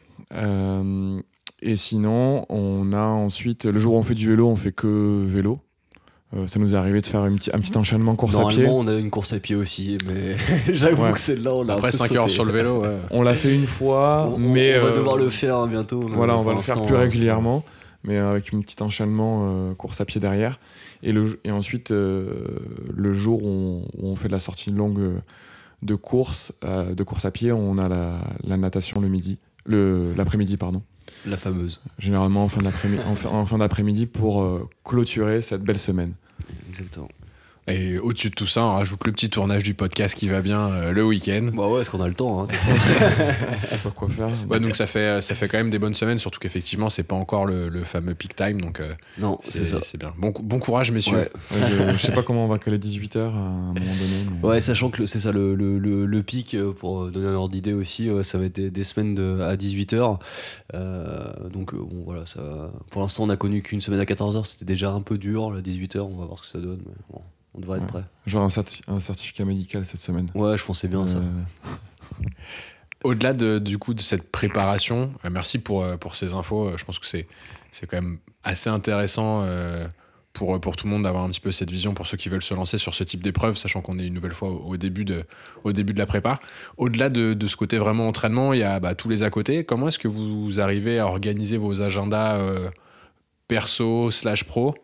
Et 1.60 1.76
sinon, 1.76 2.46
on 2.48 2.94
a 2.94 3.04
ensuite 3.04 3.66
le 3.66 3.78
jour 3.78 3.94
où 3.94 3.98
on 3.98 4.02
fait 4.02 4.14
du 4.14 4.26
vélo, 4.26 4.48
on 4.48 4.56
fait 4.56 4.72
que 4.72 5.22
vélo. 5.26 5.60
Euh, 6.36 6.46
ça 6.46 6.58
nous 6.58 6.74
est 6.74 6.76
arrivé 6.78 7.00
de 7.00 7.06
faire 7.06 7.24
une 7.26 7.36
petit- 7.36 7.50
un 7.54 7.60
petit 7.60 7.76
enchaînement 7.76 8.16
course 8.16 8.34
à 8.36 8.46
pied. 8.48 8.64
Normalement, 8.64 8.78
on 8.78 8.86
a 8.88 8.98
une 8.98 9.10
course 9.10 9.32
à 9.32 9.38
pied 9.38 9.54
aussi, 9.54 9.98
mais 10.06 10.36
j'avoue 10.74 11.04
Ouais. 11.04 11.12
que 11.12 11.18
celle-là, 11.20 11.54
on 11.54 11.62
l'a 11.62 11.74
Après 11.74 11.88
peu 11.90 11.96
5 11.96 12.06
sauté. 12.08 12.18
heures 12.18 12.30
sur 12.30 12.44
le 12.44 12.52
vélo, 12.52 12.82
ouais. 12.82 12.96
On 13.10 13.22
l'a 13.22 13.34
fait 13.34 13.54
une 13.54 13.66
fois, 13.66 14.32
On, 14.34 14.38
mais 14.38 14.76
on 14.78 14.82
va 14.82 14.88
euh, 14.88 14.94
devoir 14.96 15.16
le 15.16 15.30
faire 15.30 15.56
hein, 15.56 15.68
bientôt. 15.68 16.00
Voilà, 16.12 16.36
on 16.38 16.42
va 16.42 16.54
le 16.54 16.62
faire 16.62 16.82
plus 16.82 16.94
euh, 16.96 16.98
régulièrement, 17.00 17.64
mais 18.02 18.18
avec 18.18 18.52
un 18.52 18.60
petit 18.60 18.82
enchaînement 18.82 19.42
euh, 19.44 19.74
course 19.74 20.00
à 20.00 20.04
pied 20.04 20.20
derrière. 20.20 20.58
Et, 21.02 21.12
le, 21.12 21.38
et 21.44 21.50
ensuite, 21.52 21.90
euh, 21.92 22.26
le 22.92 23.12
jour 23.12 23.42
où 23.44 23.48
on, 23.48 23.82
où 23.98 24.08
on 24.08 24.16
fait 24.16 24.28
de 24.28 24.32
la 24.32 24.40
sortie 24.40 24.70
longue 24.70 25.12
de 25.82 25.94
course, 25.94 26.52
euh, 26.64 26.94
de 26.94 27.02
course 27.04 27.26
à 27.26 27.30
pied, 27.30 27.52
on 27.52 27.76
a 27.78 27.88
la, 27.88 28.18
la 28.42 28.56
natation 28.56 29.00
le 29.00 29.08
midi, 29.08 29.38
le- 29.66 30.14
l'après-midi, 30.16 30.56
pardon. 30.56 30.82
La 31.26 31.36
fameuse. 31.36 31.80
Généralement 31.98 32.44
en 32.44 32.48
fin 32.48 32.62
d'après-midi, 32.62 33.02
en 33.06 33.14
fin, 33.14 33.28
en 33.28 33.46
fin 33.46 33.58
d'après-midi 33.58 34.06
pour 34.06 34.42
euh, 34.42 34.68
clôturer 34.84 35.42
cette 35.42 35.62
belle 35.62 35.78
semaine. 35.78 36.14
Exactement. 36.68 37.08
Et 37.66 37.98
au-dessus 37.98 38.28
de 38.28 38.34
tout 38.34 38.46
ça, 38.46 38.62
on 38.62 38.74
rajoute 38.74 39.04
le 39.06 39.12
petit 39.12 39.30
tournage 39.30 39.62
du 39.62 39.72
podcast 39.72 40.14
qui 40.14 40.28
va 40.28 40.42
bien 40.42 40.68
euh, 40.70 40.92
le 40.92 41.02
week-end. 41.04 41.48
Bah 41.54 41.66
ouais, 41.68 41.80
est-ce 41.80 41.88
qu'on 41.88 42.02
a 42.02 42.08
le 42.08 42.12
temps 42.14 42.42
hein, 42.42 42.48
C'est 43.62 43.82
pas 43.82 43.90
quoi 43.90 44.08
faire. 44.10 44.28
Ouais, 44.50 44.60
donc 44.60 44.76
ça 44.76 44.86
fait, 44.86 45.20
ça 45.22 45.34
fait 45.34 45.48
quand 45.48 45.56
même 45.56 45.70
des 45.70 45.78
bonnes 45.78 45.94
semaines, 45.94 46.18
surtout 46.18 46.38
qu'effectivement, 46.40 46.90
c'est 46.90 47.04
pas 47.04 47.16
encore 47.16 47.46
le, 47.46 47.68
le 47.70 47.84
fameux 47.84 48.14
peak 48.14 48.36
time, 48.36 48.60
donc 48.60 48.80
euh, 48.80 48.92
Non, 49.18 49.38
c'est 49.42 49.60
c'est 49.60 49.66
ça. 49.66 49.78
c'est 49.80 49.96
bien. 49.98 50.12
Bon, 50.18 50.32
bon 50.38 50.58
courage, 50.58 50.92
messieurs. 50.92 51.16
Ouais. 51.16 51.30
Ouais, 51.52 51.66
je, 51.90 51.92
je 51.96 52.02
sais 52.02 52.12
pas 52.12 52.22
comment 52.22 52.44
on 52.44 52.48
va 52.48 52.58
caler 52.58 52.76
18h 52.78 53.18
à 53.18 53.22
un 53.28 53.32
moment 53.32 53.72
donné. 53.72 53.84
mais- 54.42 54.46
Ouais, 54.48 54.60
sachant 54.60 54.90
que 54.90 55.00
le- 55.00 55.06
c'est 55.06 55.20
ça 55.20 55.32
le, 55.32 55.54
le, 55.54 55.78
le, 55.78 56.04
le 56.04 56.22
pic, 56.22 56.54
euh, 56.54 56.72
pour 56.72 57.10
donner 57.10 57.28
un 57.28 57.34
ordre 57.34 57.48
d'idée 57.54 57.72
aussi, 57.72 58.10
euh, 58.10 58.22
ça 58.22 58.36
va 58.36 58.44
être 58.44 58.56
des, 58.56 58.70
des 58.70 58.84
semaines 58.84 59.14
de, 59.14 59.40
à 59.40 59.56
18h. 59.56 60.18
donc 61.50 61.72
euh, 61.72 61.78
bon, 61.78 62.02
voilà, 62.04 62.26
ça, 62.26 62.70
pour 62.90 63.00
l'instant 63.00 63.24
on 63.24 63.30
a 63.30 63.36
connu 63.36 63.62
qu'une 63.62 63.80
semaine 63.80 64.00
à 64.00 64.04
14h, 64.04 64.44
c'était 64.44 64.64
déjà 64.66 64.90
un 64.90 65.00
peu 65.00 65.16
dur. 65.18 65.50
La 65.50 65.60
18h, 65.62 66.00
on 66.00 66.18
va 66.18 66.26
voir 66.26 66.38
ce 66.38 66.42
que 66.42 66.48
ça 66.48 66.58
donne, 66.58 66.80
mais 66.86 66.92
bon, 67.10 67.20
on 67.54 67.60
devrait 67.60 67.78
être 67.78 67.86
prêt. 67.86 68.04
Genre 68.26 68.42
un, 68.42 68.48
certi- 68.48 68.82
un 68.88 69.00
certificat 69.00 69.44
médical 69.44 69.84
cette 69.86 70.00
semaine. 70.00 70.28
Ouais, 70.34 70.56
je 70.58 70.64
pensais 70.64 70.88
bien 70.88 71.04
à 71.04 71.06
ça. 71.06 71.18
Euh, 71.18 72.24
Au-delà 73.04 73.34
de, 73.34 73.58
du 73.58 73.76
coup 73.78 73.92
de 73.92 74.00
cette 74.00 74.30
préparation, 74.30 75.12
euh, 75.24 75.30
merci 75.30 75.58
pour, 75.58 75.82
euh, 75.82 75.96
pour 75.96 76.14
ces 76.16 76.32
infos. 76.32 76.76
Je 76.76 76.84
pense 76.84 76.98
que 76.98 77.06
c'est 77.06 77.26
c'est 77.70 77.86
quand 77.86 77.96
même 78.00 78.18
assez 78.44 78.70
intéressant 78.70 79.42
euh, 79.42 79.86
pour, 80.32 80.60
pour 80.60 80.76
tout 80.76 80.86
le 80.86 80.92
monde 80.92 81.02
d'avoir 81.02 81.24
un 81.24 81.30
petit 81.30 81.40
peu 81.40 81.50
cette 81.52 81.70
vision 81.70 81.92
pour 81.92 82.06
ceux 82.06 82.16
qui 82.16 82.28
veulent 82.28 82.42
se 82.42 82.54
lancer 82.54 82.78
sur 82.78 82.94
ce 82.94 83.02
type 83.04 83.20
d'épreuve, 83.22 83.56
sachant 83.56 83.82
qu'on 83.82 83.98
est 83.98 84.06
une 84.06 84.14
nouvelle 84.14 84.32
fois 84.32 84.48
au, 84.48 84.58
au 84.68 84.76
début, 84.76 85.04
de, 85.04 85.24
au 85.64 85.72
début 85.72 85.92
de 85.92 85.98
la 85.98 86.06
prépa. 86.06 86.38
Au-delà 86.76 87.08
de, 87.10 87.34
de 87.34 87.46
ce 87.48 87.56
côté 87.56 87.76
vraiment 87.76 88.08
entraînement, 88.08 88.52
il 88.52 88.60
y 88.60 88.62
a 88.62 88.78
bah, 88.80 88.94
tous 88.94 89.08
les 89.08 89.22
à 89.24 89.30
côté. 89.30 89.64
Comment 89.64 89.88
est-ce 89.88 89.98
que 89.98 90.08
vous 90.08 90.60
arrivez 90.60 90.98
à 91.00 91.06
organiser 91.06 91.56
vos 91.56 91.82
agendas 91.82 92.36
euh, 92.38 92.70
perso 93.48 94.10
slash 94.10 94.44
pro? 94.44 94.74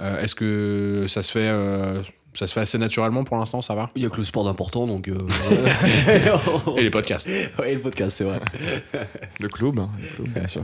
Euh, 0.00 0.20
Est-ce 0.22 0.34
que 0.34 1.04
ça 1.08 1.22
se 1.22 1.30
fait 1.32 1.48
euh, 1.48 2.02
ça 2.32 2.46
se 2.46 2.54
fait 2.54 2.60
assez 2.60 2.78
naturellement 2.78 3.24
pour 3.24 3.36
l'instant, 3.36 3.60
ça 3.60 3.74
va? 3.74 3.90
Il 3.96 4.02
y 4.02 4.06
a 4.06 4.08
que 4.08 4.16
le 4.18 4.24
sport 4.24 4.44
d'important, 4.44 4.86
donc. 4.86 5.08
euh, 5.08 5.14
Et 6.76 6.82
les 6.82 6.90
podcasts. 6.90 7.28
ouais, 7.58 7.74
le 7.74 7.80
podcast, 7.80 8.16
c'est 8.16 8.24
vrai. 8.24 8.40
Le 9.40 9.48
club, 9.48 9.78
hein, 9.80 9.90
le 10.00 10.08
club, 10.24 10.28
bien 10.28 10.48
sûr. 10.48 10.62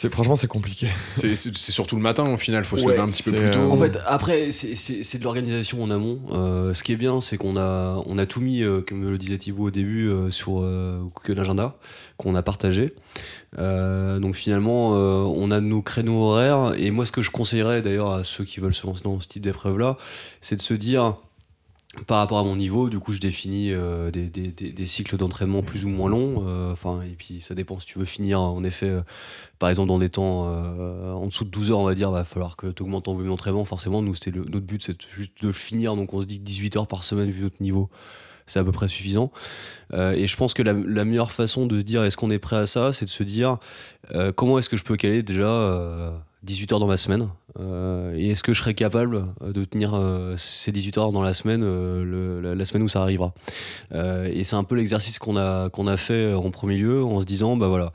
C'est 0.00 0.10
franchement 0.12 0.36
c'est 0.36 0.46
compliqué. 0.46 0.86
C'est 1.10 1.34
surtout 1.34 1.96
le 1.96 2.02
matin 2.02 2.32
au 2.32 2.38
final, 2.38 2.62
faut 2.62 2.76
se 2.76 2.84
Ouais, 2.84 2.92
lever 2.92 3.02
un 3.02 3.08
petit 3.08 3.24
peu 3.24 3.32
plus 3.32 3.50
tôt. 3.50 3.58
euh, 3.58 3.68
En 3.68 3.76
fait, 3.76 3.98
après, 4.06 4.52
c'est- 4.52 5.18
de 5.18 5.24
l'organisation 5.24 5.82
en 5.82 5.90
amont. 5.90 6.20
Euh, 6.30 6.72
ce 6.72 6.84
qui 6.84 6.92
est 6.92 6.96
bien, 6.96 7.20
c'est 7.20 7.36
qu'on 7.36 7.56
a, 7.56 8.00
on 8.06 8.16
a 8.16 8.24
tout 8.24 8.40
mis, 8.40 8.62
euh, 8.62 8.80
comme 8.80 9.10
le 9.10 9.18
disait 9.18 9.38
Thibaut 9.38 9.64
au 9.64 9.70
début, 9.72 10.08
euh, 10.08 10.30
sur 10.30 10.60
euh, 10.60 11.00
Google 11.16 11.40
Agenda, 11.40 11.76
qu'on 12.16 12.36
a 12.36 12.42
partagé. 12.44 12.94
Euh, 13.58 14.20
donc 14.20 14.36
finalement, 14.36 14.94
euh, 14.94 15.24
on 15.24 15.50
a 15.50 15.60
nos 15.60 15.82
créneaux 15.82 16.22
horaires. 16.30 16.74
Et 16.78 16.92
moi, 16.92 17.04
ce 17.04 17.10
que 17.10 17.20
je 17.20 17.32
conseillerais 17.32 17.82
d'ailleurs 17.82 18.12
à 18.12 18.22
ceux 18.22 18.44
qui 18.44 18.60
veulent 18.60 18.74
se 18.74 18.86
lancer 18.86 19.02
dans 19.02 19.18
ce 19.20 19.26
type 19.26 19.42
d'épreuve-là, 19.42 19.96
c'est 20.40 20.54
de 20.54 20.62
se 20.62 20.74
dire, 20.74 21.16
par 22.06 22.18
rapport 22.18 22.38
à 22.38 22.44
mon 22.44 22.56
niveau, 22.56 22.88
du 22.88 22.98
coup, 22.98 23.12
je 23.12 23.18
définis 23.18 23.72
euh, 23.72 24.10
des, 24.10 24.86
cycles 24.86 25.16
d'entraînement 25.16 25.62
plus 25.62 25.84
ou 25.84 25.88
moins 25.88 26.08
longs. 26.08 26.44
euh, 26.46 26.72
Enfin, 26.72 27.00
et 27.02 27.14
puis 27.16 27.40
ça 27.40 27.54
dépend 27.54 27.78
si 27.78 27.86
tu 27.86 27.98
veux 27.98 28.04
finir, 28.04 28.40
en 28.40 28.62
effet, 28.64 28.88
euh, 28.88 29.02
par 29.58 29.68
exemple, 29.68 29.88
dans 29.88 29.98
des 29.98 30.08
temps 30.08 30.46
en 30.46 31.26
dessous 31.26 31.44
de 31.44 31.50
12 31.50 31.70
heures, 31.70 31.78
on 31.78 31.84
va 31.84 31.94
dire, 31.94 32.10
va 32.10 32.24
falloir 32.24 32.56
que 32.56 32.68
tu 32.68 32.82
augmentes 32.82 33.04
ton 33.04 33.14
volume 33.14 33.30
d'entraînement. 33.30 33.64
Forcément, 33.64 34.02
nous, 34.02 34.14
notre 34.26 34.66
but, 34.66 34.82
c'est 34.82 34.96
juste 35.10 35.32
de 35.42 35.52
finir. 35.52 35.96
Donc, 35.96 36.14
on 36.14 36.20
se 36.20 36.26
dit 36.26 36.38
que 36.38 36.44
18 36.44 36.76
heures 36.76 36.86
par 36.86 37.04
semaine, 37.04 37.30
vu 37.30 37.42
notre 37.42 37.62
niveau, 37.62 37.88
c'est 38.46 38.58
à 38.58 38.64
peu 38.64 38.72
près 38.72 38.88
suffisant. 38.88 39.30
Et 39.92 40.26
je 40.26 40.36
pense 40.36 40.54
que 40.54 40.62
la, 40.62 40.74
meilleure 40.74 41.32
façon 41.32 41.66
de 41.66 41.78
se 41.78 41.84
dire 41.84 42.04
est-ce 42.04 42.16
qu'on 42.16 42.30
est 42.30 42.38
prêt 42.38 42.56
à 42.56 42.66
ça, 42.66 42.92
c'est 42.92 43.04
de 43.04 43.10
se 43.10 43.22
dire 43.22 43.58
comment 44.36 44.58
est-ce 44.58 44.68
que 44.68 44.76
je 44.76 44.84
peux 44.84 44.96
caler 44.96 45.22
déjà 45.22 46.14
18 46.44 46.72
heures 46.72 46.80
dans 46.80 46.86
ma 46.86 46.96
semaine 46.96 47.28
Euh, 47.58 48.14
et 48.14 48.30
est-ce 48.30 48.44
que 48.44 48.52
je 48.52 48.60
serais 48.60 48.74
capable 48.74 49.24
euh, 49.42 49.52
de 49.52 49.64
tenir 49.64 49.94
euh, 49.94 50.36
ces 50.36 50.70
18 50.70 50.98
heures 50.98 51.12
dans 51.12 51.22
la 51.22 51.34
semaine, 51.34 51.62
la, 52.40 52.64
semaine 52.64 52.84
où 52.84 52.88
ça 52.88 53.02
arrivera? 53.02 53.32
Et 53.92 54.44
c'est 54.44 54.54
un 54.54 54.62
peu 54.62 54.76
l'exercice 54.76 55.18
qu'on 55.18 55.36
a, 55.36 55.68
a 55.68 55.96
fait 55.96 56.34
en 56.34 56.50
premier 56.50 56.76
lieu 56.76 57.02
en 57.02 57.20
se 57.20 57.26
disant 57.26 57.56
bah 57.56 57.66
voilà, 57.66 57.92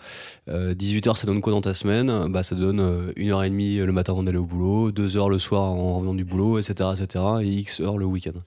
euh, 0.50 0.74
18 0.74 1.08
heures 1.08 1.18
ça 1.18 1.28
donne 1.28 1.40
quoi 1.40 1.54
dans 1.54 1.62
ta 1.62 1.74
semaine? 1.74 2.28
Bah, 2.30 2.44
Ça 2.44 2.56
donne 2.56 3.14
une 3.16 3.32
heure 3.32 3.44
et 3.44 3.50
demie 3.50 3.78
le 3.78 3.92
matin 3.94 4.14
avant 4.14 4.24
d'aller 4.24 4.38
au 4.38 4.46
boulot, 4.46 4.92
deux 4.92 5.16
heures 5.16 5.30
le 5.30 5.40
soir 5.40 5.64
en 5.64 5.96
revenant 5.98 6.16
du 6.16 6.26
boulot, 6.26 6.60
etc. 6.60 6.90
etc. 6.98 7.24
et 7.42 7.48
X 7.48 7.80
heures 7.80 7.98
le 7.98 8.06
week-end. 8.06 8.40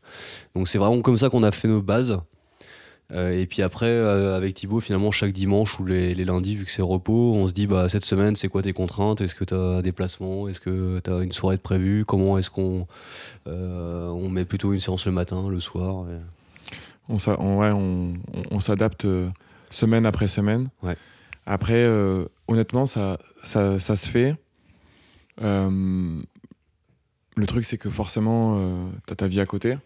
Donc 0.54 0.68
c'est 0.68 0.78
vraiment 0.78 1.00
comme 1.00 1.16
ça 1.16 1.30
qu'on 1.30 1.44
a 1.44 1.52
fait 1.52 1.68
nos 1.68 1.80
bases. 1.80 2.18
Euh, 3.12 3.40
et 3.40 3.46
puis 3.46 3.62
après, 3.62 3.86
euh, 3.86 4.36
avec 4.36 4.54
Thibaut, 4.54 4.80
finalement, 4.80 5.12
chaque 5.12 5.32
dimanche 5.32 5.78
ou 5.78 5.84
les, 5.84 6.12
les 6.14 6.24
lundis, 6.24 6.56
vu 6.56 6.64
que 6.64 6.72
c'est 6.72 6.82
repos, 6.82 7.34
on 7.34 7.46
se 7.46 7.52
dit 7.52 7.68
bah, 7.68 7.88
cette 7.88 8.04
semaine, 8.04 8.34
c'est 8.34 8.48
quoi 8.48 8.62
tes 8.62 8.72
contraintes? 8.72 9.20
Est-ce 9.20 9.36
que 9.36 9.44
tu 9.44 9.54
as 9.54 9.58
un 9.58 9.80
déplacement? 9.80 10.48
Est-ce 10.48 10.60
que 10.60 11.00
tu 11.04 11.10
as 11.10 11.22
une 11.22 11.30
soirée 11.32 11.56
de 11.56 11.62
prévue 11.62 12.04
Comment 12.04 12.36
est-ce 12.36 12.50
qu'on 12.50 12.88
euh, 13.46 14.08
on 14.08 14.28
met 14.28 14.44
plutôt 14.44 14.72
une 14.72 14.80
séance 14.80 15.06
le 15.06 15.12
matin, 15.12 15.48
le 15.48 15.60
soir 15.60 16.06
et- 16.10 16.18
On, 17.08 17.18
s'a- 17.18 17.40
on- 17.40 17.58
ouais, 17.60 17.70
on, 17.70 18.14
on- 18.34 18.56
on 18.56 18.60
s'adapte 18.60 19.06
semaine 19.70 20.04
après 20.04 20.26
semaine. 20.26 20.68
Ouais. 20.82 20.96
Après, 21.46 21.86
honnêtement, 22.48 22.86
ça, 22.86 23.20
ça, 23.44 23.78
ça 23.78 23.94
se 23.94 24.08
fait. 24.08 24.34
Le 25.40 26.24
truc, 27.46 27.64
c'est 27.64 27.78
que 27.78 27.90
forcément, 27.90 28.58
tu 29.06 29.12
as 29.12 29.16
ta 29.16 29.28
vie 29.28 29.40
à 29.40 29.46
côté. 29.46 29.76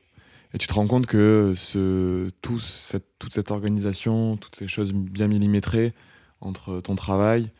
Et 0.54 0.58
tu 0.58 0.66
te 0.66 0.74
rends 0.74 0.86
compte 0.86 1.06
que 1.06 1.52
ce, 1.56 2.30
tout 2.42 2.58
cette, 2.58 3.06
toute 3.18 3.32
cette 3.32 3.50
organisation, 3.50 4.36
toutes 4.36 4.56
ces 4.56 4.66
choses 4.66 4.92
bien 4.92 5.28
millimétrées 5.28 5.92
entre 6.40 6.80
ton 6.80 6.96
travail 6.96 7.50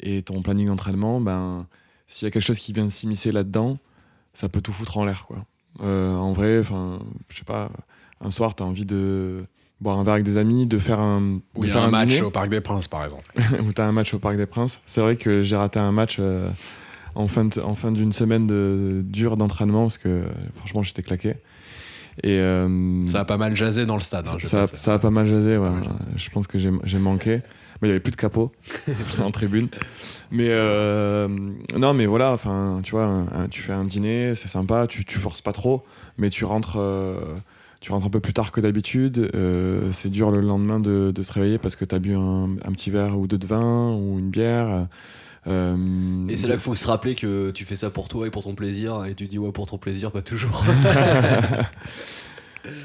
et 0.00 0.22
ton 0.22 0.42
planning 0.42 0.66
d'entraînement, 0.66 1.20
ben, 1.20 1.66
s'il 2.06 2.26
y 2.26 2.28
a 2.28 2.30
quelque 2.30 2.42
chose 2.44 2.58
qui 2.58 2.72
vient 2.72 2.90
s'immiscer 2.90 3.32
là-dedans, 3.32 3.78
ça 4.34 4.48
peut 4.48 4.60
tout 4.60 4.72
foutre 4.72 4.98
en 4.98 5.04
l'air. 5.04 5.24
quoi. 5.26 5.44
Euh, 5.80 6.14
en 6.14 6.32
vrai, 6.32 6.62
je 6.62 7.36
sais 7.36 7.44
pas, 7.44 7.70
un 8.20 8.30
soir, 8.30 8.54
tu 8.54 8.62
as 8.62 8.66
envie 8.66 8.84
de 8.84 9.44
boire 9.80 9.98
un 9.98 10.04
verre 10.04 10.14
avec 10.14 10.24
des 10.24 10.36
amis, 10.36 10.66
de 10.66 10.78
faire 10.78 11.00
un, 11.00 11.40
Ou 11.54 11.64
de 11.64 11.68
faire 11.68 11.82
un 11.82 11.90
match 11.90 12.10
dîner, 12.10 12.22
au 12.22 12.30
Parc 12.30 12.48
des 12.50 12.60
Princes, 12.60 12.88
par 12.88 13.04
exemple. 13.04 13.30
ou 13.66 13.72
tu 13.72 13.80
as 13.80 13.86
un 13.86 13.92
match 13.92 14.12
au 14.14 14.18
Parc 14.18 14.36
des 14.36 14.46
Princes. 14.46 14.80
C'est 14.86 15.00
vrai 15.00 15.16
que 15.16 15.42
j'ai 15.42 15.56
raté 15.56 15.78
un 15.78 15.92
match 15.92 16.16
euh, 16.20 16.48
en 17.14 17.26
fin 17.28 17.44
de- 17.46 17.60
en 17.60 17.74
fin 17.74 17.90
d'une 17.92 18.12
semaine 18.12 18.46
de, 18.46 19.02
dure 19.04 19.36
d'entraînement 19.36 19.82
parce 19.82 19.98
que 19.98 20.24
franchement, 20.56 20.82
j'étais 20.82 21.02
claqué. 21.02 21.36
Et 22.22 22.38
euh, 22.38 23.06
Ça 23.06 23.20
a 23.20 23.24
pas 23.24 23.36
mal 23.36 23.56
jasé 23.56 23.86
dans 23.86 23.96
le 23.96 24.00
stade. 24.02 24.26
hein, 24.28 24.36
ça, 24.44 24.58
a- 24.62 24.66
pas 24.66 24.68
te- 24.68 24.76
ça 24.78 24.94
a 24.94 24.98
pas 24.98 25.10
mal 25.10 25.26
jasé, 25.26 25.56
ouais. 25.58 25.68
Je 26.16 26.30
pense 26.30 26.46
que 26.46 26.58
j'ai 26.58 26.98
manqué. 26.98 27.42
Mais 27.82 27.88
il 27.88 27.90
y 27.90 27.90
avait 27.90 28.00
plus 28.00 28.12
de 28.12 28.16
capot. 28.16 28.52
J'étais 28.86 29.22
en 29.22 29.32
tribune. 29.32 29.68
Mais 30.30 30.46
euh, 30.48 31.26
non, 31.76 31.92
mais 31.92 32.06
voilà, 32.06 32.30
enfin, 32.32 32.80
tu 32.84 32.92
vois, 32.92 33.04
un- 33.04 33.26
un- 33.44 33.48
tu 33.50 33.60
fais 33.62 33.72
un 33.72 33.84
dîner, 33.84 34.34
c'est 34.36 34.48
sympa, 34.48 34.86
tu, 34.86 35.04
tu 35.04 35.18
forces 35.18 35.40
pas 35.40 35.52
trop, 35.52 35.82
mais 36.16 36.30
tu 36.30 36.44
rentres, 36.44 36.76
euh, 36.78 37.16
tu 37.80 37.90
rentres 37.90 38.06
un 38.06 38.10
peu 38.10 38.20
plus 38.20 38.32
tard 38.32 38.52
que 38.52 38.60
d'habitude. 38.60 39.28
euh, 39.34 39.90
c'est 39.92 40.08
dur 40.08 40.30
le 40.30 40.40
lendemain 40.40 40.78
de, 40.78 41.10
de 41.14 41.22
se 41.24 41.32
réveiller 41.32 41.58
parce 41.58 41.74
que 41.74 41.84
tu 41.84 41.94
as 41.94 41.98
bu 41.98 42.14
un, 42.14 42.44
un 42.64 42.72
petit 42.72 42.90
verre 42.90 43.18
ou 43.18 43.26
deux 43.26 43.38
de 43.38 43.46
vin 43.46 43.92
ou 43.92 44.18
une 44.20 44.30
bière. 44.30 44.86
Euh, 45.46 46.26
Et 46.28 46.36
c'est 46.36 46.46
là 46.46 46.54
qu'il 46.54 46.62
faut 46.62 46.74
se 46.74 46.86
rappeler 46.86 47.14
que 47.14 47.50
tu 47.50 47.64
fais 47.64 47.76
ça 47.76 47.90
pour 47.90 48.08
toi 48.08 48.26
et 48.26 48.30
pour 48.30 48.42
ton 48.42 48.54
plaisir, 48.54 49.04
et 49.04 49.14
tu 49.14 49.26
dis 49.26 49.38
ouais 49.38 49.52
pour 49.52 49.66
ton 49.66 49.78
plaisir, 49.78 50.10
pas 50.10 50.22
toujours. 50.22 50.64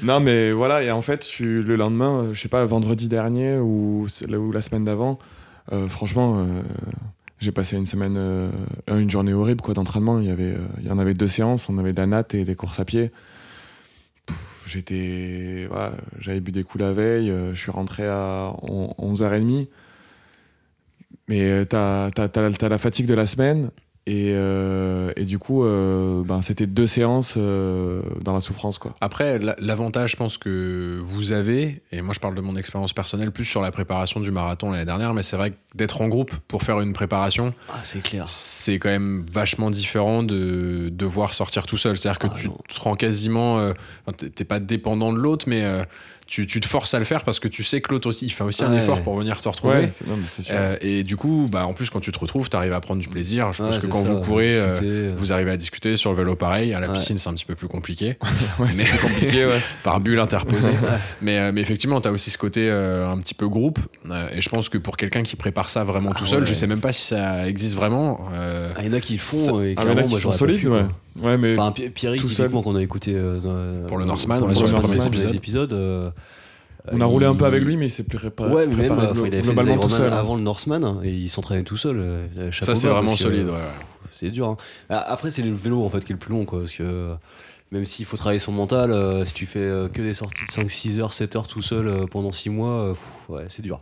Non, 0.02 0.20
mais 0.20 0.52
voilà, 0.52 0.82
et 0.82 0.90
en 0.90 1.00
fait, 1.00 1.20
tu- 1.20 1.62
le 1.62 1.74
lendemain, 1.76 2.18
euh, 2.24 2.34
je 2.34 2.40
sais 2.40 2.48
pas, 2.50 2.64
vendredi 2.66 3.08
dernier 3.08 3.56
ou, 3.58 4.06
la 4.52 4.60
semaine 4.60 4.84
d'avant, 4.84 5.18
euh, 5.72 5.88
franchement, 5.88 6.38
euh, 6.40 6.62
j'ai 7.38 7.50
passé 7.50 7.76
une 7.78 7.86
semaine, 7.86 8.18
une 8.88 9.08
journée 9.08 9.32
horrible 9.32 9.62
quoi 9.62 9.72
d'entraînement. 9.72 10.18
Il 10.20 10.26
y 10.26 10.30
avait, 10.30 10.54
il 10.82 10.86
y 10.86 10.90
en 10.90 10.98
avait 10.98 11.14
deux 11.14 11.26
séances, 11.28 11.70
on 11.70 11.78
avait 11.78 11.94
de 11.94 11.98
la 11.98 12.06
natte 12.06 12.34
et 12.34 12.44
des 12.44 12.54
courses 12.54 12.78
à 12.78 12.84
pied. 12.84 13.10
J'étais, 14.66 15.66
voilà, 15.70 15.92
j'avais 16.18 16.40
bu 16.40 16.52
des 16.52 16.62
coups 16.62 16.82
la 16.84 16.92
veille, 16.92 17.32
je 17.54 17.58
suis 17.58 17.70
rentré 17.72 18.06
à 18.06 18.52
on- 18.62 18.94
11h30. 18.98 19.68
Mais 21.28 21.42
euh, 21.42 21.64
t'as, 21.64 22.10
t'as- 22.10 22.28
t'as- 22.28 22.50
t'as 22.50 22.68
la 22.68 22.78
fatigue 22.78 23.06
de 23.06 23.14
la 23.14 23.26
semaine. 23.26 23.70
Et, 24.06 24.32
euh, 24.34 25.12
et 25.14 25.24
du 25.26 25.38
coup, 25.38 25.62
euh, 25.62 26.22
ben, 26.24 26.40
c'était 26.42 26.66
deux 26.66 26.86
séances 26.86 27.34
euh, 27.36 28.00
dans 28.22 28.32
la 28.32 28.40
souffrance. 28.40 28.78
Quoi. 28.78 28.96
Après, 29.02 29.38
la- 29.38 29.54
l'avantage, 29.60 30.12
je 30.12 30.16
pense 30.16 30.38
que 30.38 30.98
vous 31.00 31.32
avez, 31.32 31.82
et 31.92 32.00
moi 32.00 32.14
je 32.14 32.18
parle 32.18 32.34
de 32.34 32.40
mon 32.40 32.56
expérience 32.56 32.94
personnelle 32.94 33.30
plus 33.30 33.44
sur 33.44 33.60
la 33.60 33.70
préparation 33.70 34.18
du 34.18 34.30
marathon 34.32 34.70
l'année 34.72 34.86
dernière, 34.86 35.12
mais 35.12 35.22
c'est 35.22 35.36
vrai 35.36 35.50
que 35.50 35.56
d'être 35.74 36.00
en 36.00 36.08
groupe 36.08 36.34
pour 36.48 36.62
faire 36.62 36.80
une 36.80 36.94
préparation, 36.94 37.52
ah 37.68 37.74
c'est 37.84 38.00
clair. 38.02 38.24
c'est 38.26 38.78
quand 38.78 38.88
même 38.88 39.24
vachement 39.30 39.70
différent 39.70 40.22
de 40.22 40.88
devoir 40.90 41.34
sortir 41.34 41.66
tout 41.66 41.76
seul. 41.76 41.96
C'est-à-dire 41.98 42.18
que 42.18 42.28
Ah, 42.32 42.34
tu 42.36 42.48
non. 42.48 42.56
te 42.68 42.80
rends 42.80 42.96
quasiment. 42.96 43.58
euh, 43.58 43.74
t'es- 44.16 44.30
T'es 44.30 44.44
pas 44.44 44.60
dépendant 44.60 45.12
de 45.12 45.18
l'autre, 45.18 45.44
mais 45.46 45.62
euh, 45.62 45.84
tu, 46.30 46.46
tu 46.46 46.60
te 46.60 46.66
forces 46.66 46.94
à 46.94 47.00
le 47.00 47.04
faire 47.04 47.24
parce 47.24 47.40
que 47.40 47.48
tu 47.48 47.64
sais 47.64 47.80
que 47.80 47.90
l'autre 47.90 48.08
aussi, 48.08 48.24
il 48.26 48.30
fait 48.30 48.44
aussi 48.44 48.62
un 48.62 48.72
effort 48.72 49.02
pour 49.02 49.18
venir 49.18 49.42
te 49.42 49.48
retrouver. 49.48 49.74
Ouais, 49.74 49.88
non, 50.06 50.16
sûr. 50.28 50.54
Euh, 50.56 50.76
et 50.80 51.02
du 51.02 51.16
coup, 51.16 51.48
bah, 51.50 51.66
en 51.66 51.72
plus, 51.72 51.90
quand 51.90 51.98
tu 51.98 52.12
te 52.12 52.18
retrouves, 52.20 52.48
tu 52.48 52.56
arrives 52.56 52.72
à 52.72 52.78
prendre 52.78 53.02
du 53.02 53.08
plaisir. 53.08 53.52
Je 53.52 53.64
pense 53.64 53.80
que 53.80 53.88
quand 53.88 54.04
ça, 54.04 54.14
vous 54.14 54.20
courez, 54.20 54.54
euh, 54.54 54.70
discuter, 54.70 54.90
euh. 54.92 55.14
vous 55.16 55.32
arrivez 55.32 55.50
à 55.50 55.56
discuter 55.56 55.96
sur 55.96 56.12
le 56.12 56.16
vélo 56.16 56.36
pareil. 56.36 56.72
À 56.72 56.78
la 56.78 56.88
piscine, 56.88 57.18
c'est 57.18 57.28
un 57.28 57.34
petit 57.34 57.44
peu 57.44 57.56
plus 57.56 57.66
compliqué, 57.66 58.16
mais- 58.60 58.84
plus 58.84 58.98
compliqué, 58.98 59.44
ouais. 59.44 59.58
par 59.82 59.98
bulle 59.98 60.20
interposée. 60.20 60.70
mais, 61.20 61.50
mais 61.50 61.60
effectivement, 61.62 62.00
tu 62.00 62.06
as 62.06 62.12
aussi 62.12 62.30
ce 62.30 62.38
côté 62.38 62.70
un 62.70 63.18
petit 63.18 63.34
peu 63.34 63.48
groupe. 63.48 63.80
Et 64.32 64.40
je 64.40 64.48
pense 64.48 64.68
que 64.68 64.78
pour 64.78 64.96
quelqu'un 64.96 65.24
qui 65.24 65.34
prépare 65.34 65.68
ça 65.68 65.82
vraiment 65.82 66.12
tout 66.12 66.24
Ah 66.26 66.30
seul, 66.30 66.46
je 66.46 66.54
sais 66.54 66.68
même 66.68 66.80
pas 66.80 66.92
si 66.92 67.02
ça 67.02 67.48
existe 67.48 67.74
vraiment. 67.74 68.28
Ah, 68.32 68.80
il 68.82 68.86
y 68.86 68.88
en 68.88 68.92
a 68.92 69.00
qui 69.00 69.18
font, 69.18 69.60
et 69.64 69.74
Ah, 69.76 69.84
moi 69.84 70.04
qui 70.04 70.20
sont 70.20 70.30
ouais. 71.20 71.36
Mais 71.38 71.56
Enfin, 71.58 71.72
Pi- 71.72 71.90
Pierrick, 71.90 72.20
tout 72.20 72.28
typiquement, 72.28 72.62
qu'on 72.62 72.76
a 72.76 72.82
écouté 72.82 73.14
euh, 73.14 73.38
dans- 73.40 73.86
Pour 73.86 73.98
le 73.98 74.04
Norseman, 74.04 74.42
ouais, 74.44 74.54
sur 74.54 74.66
les 74.66 75.06
épisode. 75.06 75.34
épisodes. 75.34 75.72
euh, 75.72 76.10
on 76.92 77.00
a 77.00 77.04
euh, 77.04 77.06
roulé 77.06 77.26
un 77.26 77.34
peu 77.34 77.44
il- 77.44 77.48
avec 77.48 77.62
lui, 77.62 77.76
mais 77.76 77.86
il 77.86 77.90
s'est 77.90 78.04
plus 78.04 78.18
préparé. 78.18 78.52
Ouais, 78.52 78.66
mais 78.66 78.74
même, 78.74 78.86
préparé 78.88 79.06
il 79.06 79.10
avait 79.10 79.22
fait 79.24 79.30
des 79.30 79.42
globalement 79.42 79.74
tout 79.74 79.80
Ironman 79.88 79.98
seul. 79.98 80.12
hein. 80.12 80.16
avant 80.16 80.36
le 80.36 80.42
Norseman 80.42 81.00
et 81.04 81.10
il 81.10 81.28
s'entraînait 81.28 81.62
tout 81.62 81.76
seul. 81.76 81.98
euh, 81.98 82.50
ça, 82.52 82.74
c'est 82.74 82.88
vraiment 82.88 83.16
solide. 83.16 83.46
ouais. 83.48 83.54
C'est 84.14 84.30
dur. 84.30 84.46
hein. 84.48 84.56
Ah, 84.88 84.98
Après, 85.12 85.30
c'est 85.30 85.42
le 85.42 85.52
vélo 85.52 85.82
en 85.84 85.88
fait 85.88 86.04
qui 86.04 86.12
est 86.12 86.14
le 86.14 86.18
plus 86.18 86.32
long, 86.32 86.44
quoi. 86.44 86.60
Parce 86.60 86.72
que 86.72 86.82
euh, 86.82 87.14
même 87.72 87.84
s'il 87.86 88.04
faut 88.04 88.16
travailler 88.16 88.40
son 88.40 88.52
mental, 88.52 88.90
euh, 88.90 89.24
si 89.24 89.32
tu 89.34 89.46
fais 89.46 89.60
euh, 89.60 89.88
que 89.88 90.02
des 90.02 90.12
sorties 90.14 90.44
de 90.46 90.50
5, 90.50 90.70
6 90.70 91.00
heures, 91.00 91.12
7 91.12 91.36
heures 91.36 91.46
tout 91.46 91.62
seul 91.62 91.86
euh, 91.86 92.06
pendant 92.06 92.32
6 92.32 92.50
mois, 92.50 92.70
euh, 92.70 92.90
pff, 92.94 93.02
ouais, 93.28 93.44
c'est 93.48 93.62
dur. 93.62 93.80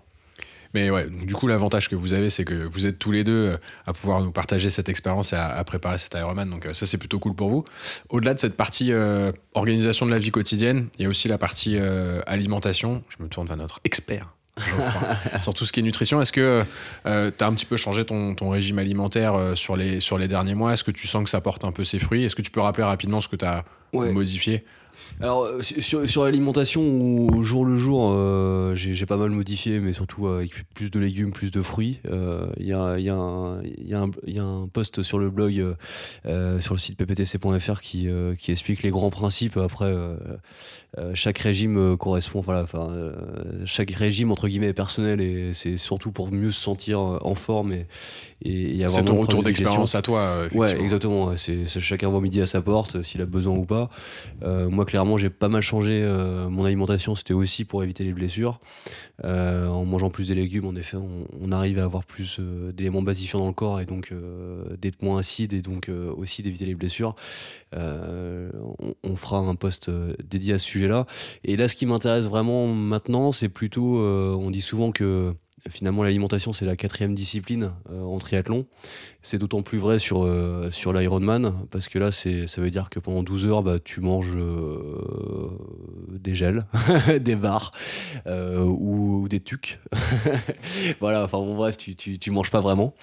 Mais 0.74 0.90
ouais, 0.90 1.04
donc, 1.04 1.26
du 1.26 1.34
coup, 1.34 1.46
l'avantage 1.46 1.88
que 1.88 1.96
vous 1.96 2.12
avez, 2.12 2.28
c'est 2.30 2.44
que 2.44 2.54
vous 2.66 2.86
êtes 2.86 2.98
tous 2.98 3.10
les 3.10 3.24
deux 3.24 3.32
euh, 3.52 3.56
à 3.86 3.92
pouvoir 3.92 4.20
nous 4.20 4.32
partager 4.32 4.68
cette 4.70 4.88
expérience 4.88 5.32
et 5.32 5.36
à, 5.36 5.46
à 5.48 5.64
préparer 5.64 5.98
cet 5.98 6.14
Ironman. 6.14 6.48
Donc, 6.50 6.66
euh, 6.66 6.72
ça, 6.74 6.84
c'est 6.86 6.98
plutôt 6.98 7.18
cool 7.18 7.34
pour 7.34 7.48
vous. 7.48 7.64
Au-delà 8.10 8.34
de 8.34 8.38
cette 8.40 8.56
partie 8.56 8.92
euh, 8.92 9.32
organisation 9.54 10.04
de 10.06 10.10
la 10.10 10.18
vie 10.18 10.30
quotidienne, 10.30 10.88
il 10.98 11.02
y 11.04 11.06
a 11.06 11.08
aussi 11.08 11.28
la 11.28 11.38
partie 11.38 11.76
euh, 11.78 12.20
alimentation. 12.26 13.02
Je 13.08 13.22
me 13.22 13.28
tourne 13.28 13.46
vers 13.46 13.56
notre 13.56 13.80
expert. 13.84 14.28
Sur 15.40 15.54
tout 15.54 15.64
ce 15.64 15.72
qui 15.72 15.78
est 15.78 15.82
nutrition, 15.84 16.20
est-ce 16.20 16.32
que 16.32 16.64
tu 17.04 17.08
as 17.08 17.46
un 17.46 17.54
petit 17.54 17.64
peu 17.66 17.76
changé 17.76 18.04
ton, 18.04 18.34
ton 18.34 18.48
régime 18.50 18.80
alimentaire 18.80 19.34
euh, 19.36 19.54
sur, 19.54 19.76
les, 19.76 20.00
sur 20.00 20.18
les 20.18 20.26
derniers 20.26 20.54
mois? 20.56 20.72
Est-ce 20.72 20.82
que 20.82 20.90
tu 20.90 21.06
sens 21.06 21.22
que 21.22 21.30
ça 21.30 21.40
porte 21.40 21.64
un 21.64 21.70
peu 21.70 21.84
ses 21.84 22.00
fruits? 22.00 22.24
Est-ce 22.24 22.34
que 22.34 22.42
tu 22.42 22.50
peux 22.50 22.60
rappeler 22.60 22.82
rapidement 22.84 23.20
ce 23.20 23.28
que 23.28 23.36
tu 23.36 23.44
as 23.44 23.64
Ouais. 23.92 24.10
modifié? 24.12 24.64
Alors, 25.20 25.44
euh, 25.44 25.62
sur, 25.62 26.08
sur- 26.08 26.24
l'alimentation, 26.24 27.26
au 27.28 27.42
jour 27.42 27.64
le 27.64 27.76
jour, 27.76 28.10
euh, 28.12 28.74
j'ai 28.74 29.06
pas 29.06 29.16
mal 29.16 29.30
modifié, 29.30 29.80
mais 29.80 29.92
surtout 29.92 30.26
euh, 30.26 30.38
avec 30.38 30.64
plus 30.74 30.90
de 30.90 30.98
légumes, 31.00 31.32
plus 31.32 31.50
de 31.50 31.62
fruits. 31.62 32.00
Euh, 32.10 32.46
Il 32.58 32.66
y, 32.66 32.72
a, 32.72 32.98
il 32.98 33.04
y, 33.04 33.10
a 33.10 33.14
y, 33.84 33.94
a 33.94 34.06
il 34.26 34.36
y 34.36 34.38
a 34.38 34.44
un 34.44 34.68
post 34.68 35.02
sur 35.02 35.18
le 35.18 35.30
blog, 35.30 35.58
euh, 35.58 35.74
euh, 36.26 36.60
sur 36.60 36.74
le 36.74 36.78
site 36.78 36.96
pptc.fr 36.98 37.80
qui, 37.80 38.08
euh, 38.08 38.34
qui 38.36 38.50
explique 38.52 38.82
les 38.82 38.90
grands 38.90 39.10
principes. 39.10 39.56
Après, 39.56 39.86
euh, 39.86 40.16
euh, 40.98 41.10
chaque 41.14 41.38
régime 41.38 41.76
euh, 41.78 41.96
correspond, 41.96 42.40
voilà, 42.40 42.62
enfin, 42.62 42.88
euh, 42.90 43.12
chaque 43.66 43.90
régime 43.90 44.30
entre 44.30 44.48
guillemets 44.48 44.68
est 44.68 44.72
personnel 44.72 45.20
et 45.20 45.52
c'est 45.54 45.76
surtout 45.76 46.12
pour 46.12 46.30
mieux 46.32 46.50
se 46.50 46.60
sentir 46.60 46.98
euh, 47.00 47.18
en 47.22 47.34
forme 47.34 47.72
et, 47.72 47.86
et, 48.42 48.78
et 48.78 48.84
avoir 48.84 49.00
C'est 49.00 49.04
ton 49.04 49.16
retour 49.20 49.40
de 49.40 49.44
d'expérience 49.46 49.94
à 49.94 50.02
toi, 50.02 50.20
euh, 50.20 50.48
Ouais, 50.54 50.66
effectivement. 50.66 50.84
exactement. 50.84 51.24
ouais. 51.26 51.36
C'est, 51.36 51.66
c'est 51.66 51.80
chacun 51.80 52.08
voit 52.08 52.20
midi 52.20 52.40
à 52.40 52.46
sa 52.46 52.62
porte, 52.62 52.96
euh, 52.96 53.02
s'il 53.02 53.20
a 53.22 53.26
besoin 53.26 53.54
ou 53.56 53.64
pas. 53.64 53.90
Euh, 54.42 54.68
moi, 54.68 54.84
clairement, 54.84 54.97
j'ai 55.16 55.30
pas 55.30 55.48
mal 55.48 55.62
changé 55.62 56.02
euh, 56.02 56.48
mon 56.48 56.64
alimentation. 56.64 57.14
C'était 57.14 57.34
aussi 57.34 57.64
pour 57.64 57.82
éviter 57.82 58.04
les 58.04 58.12
blessures. 58.12 58.60
Euh, 59.24 59.66
en 59.66 59.84
mangeant 59.84 60.10
plus 60.10 60.28
des 60.28 60.34
légumes, 60.34 60.66
en 60.66 60.76
effet, 60.76 60.96
on, 60.96 61.50
arrive 61.50 61.78
à 61.78 61.84
avoir 61.84 62.04
plus 62.04 62.38
euh, 62.38 62.72
d'éléments 62.72 63.02
basifiants 63.02 63.40
dans 63.40 63.48
le 63.48 63.52
corps 63.52 63.80
et 63.80 63.86
donc 63.86 64.12
d'être 64.78 65.02
moins 65.02 65.18
acide 65.18 65.52
et 65.52 65.62
donc 65.62 65.90
aussi 66.16 66.42
d'éviter 66.42 66.66
les 66.66 66.74
blessures. 66.74 67.14
On, 67.74 68.94
on 69.02 69.16
fera 69.16 69.38
un 69.38 69.54
post 69.54 69.90
dédié 70.22 70.54
à 70.54 70.58
ce 70.58 70.66
sujet-là. 70.66 71.06
Et 71.44 71.56
là, 71.56 71.68
ce 71.68 71.76
qui 71.76 71.86
m'intéresse 71.86 72.26
vraiment 72.26 72.66
maintenant, 72.66 73.32
c'est 73.32 73.48
plutôt, 73.48 73.98
on 73.98 74.50
dit 74.50 74.60
souvent 74.60 74.92
que 74.92 75.34
finalement 75.70 76.02
l'alimentation 76.02 76.52
c'est 76.52 76.64
la 76.66 76.76
quatrième 76.76 77.14
discipline 77.14 77.72
euh, 77.90 78.02
en 78.02 78.18
triathlon. 78.18 78.66
C'est 79.20 79.38
d'autant 79.38 79.62
plus 79.62 79.78
vrai 79.78 79.98
sur, 79.98 80.24
euh, 80.24 80.70
sur 80.70 80.92
l'Ironman, 80.92 81.52
parce 81.72 81.88
que 81.88 81.98
là, 81.98 82.12
c'est, 82.12 82.46
ça 82.46 82.60
veut 82.60 82.70
dire 82.70 82.88
que 82.88 83.00
pendant 83.00 83.24
12 83.24 83.46
heures, 83.46 83.62
bah, 83.64 83.78
tu 83.84 84.00
manges 84.00 84.36
euh, 84.36 85.50
des 86.08 86.36
gels, 86.36 86.66
des 87.20 87.34
bars 87.34 87.72
euh, 88.28 88.62
ou, 88.62 89.22
ou 89.22 89.28
des 89.28 89.40
tucs. 89.40 89.80
voilà, 91.00 91.24
enfin 91.24 91.38
bon, 91.38 91.56
bref, 91.56 91.76
tu, 91.76 91.96
tu, 91.96 92.18
tu 92.20 92.30
manges 92.30 92.52
pas 92.52 92.60
vraiment. 92.60 92.94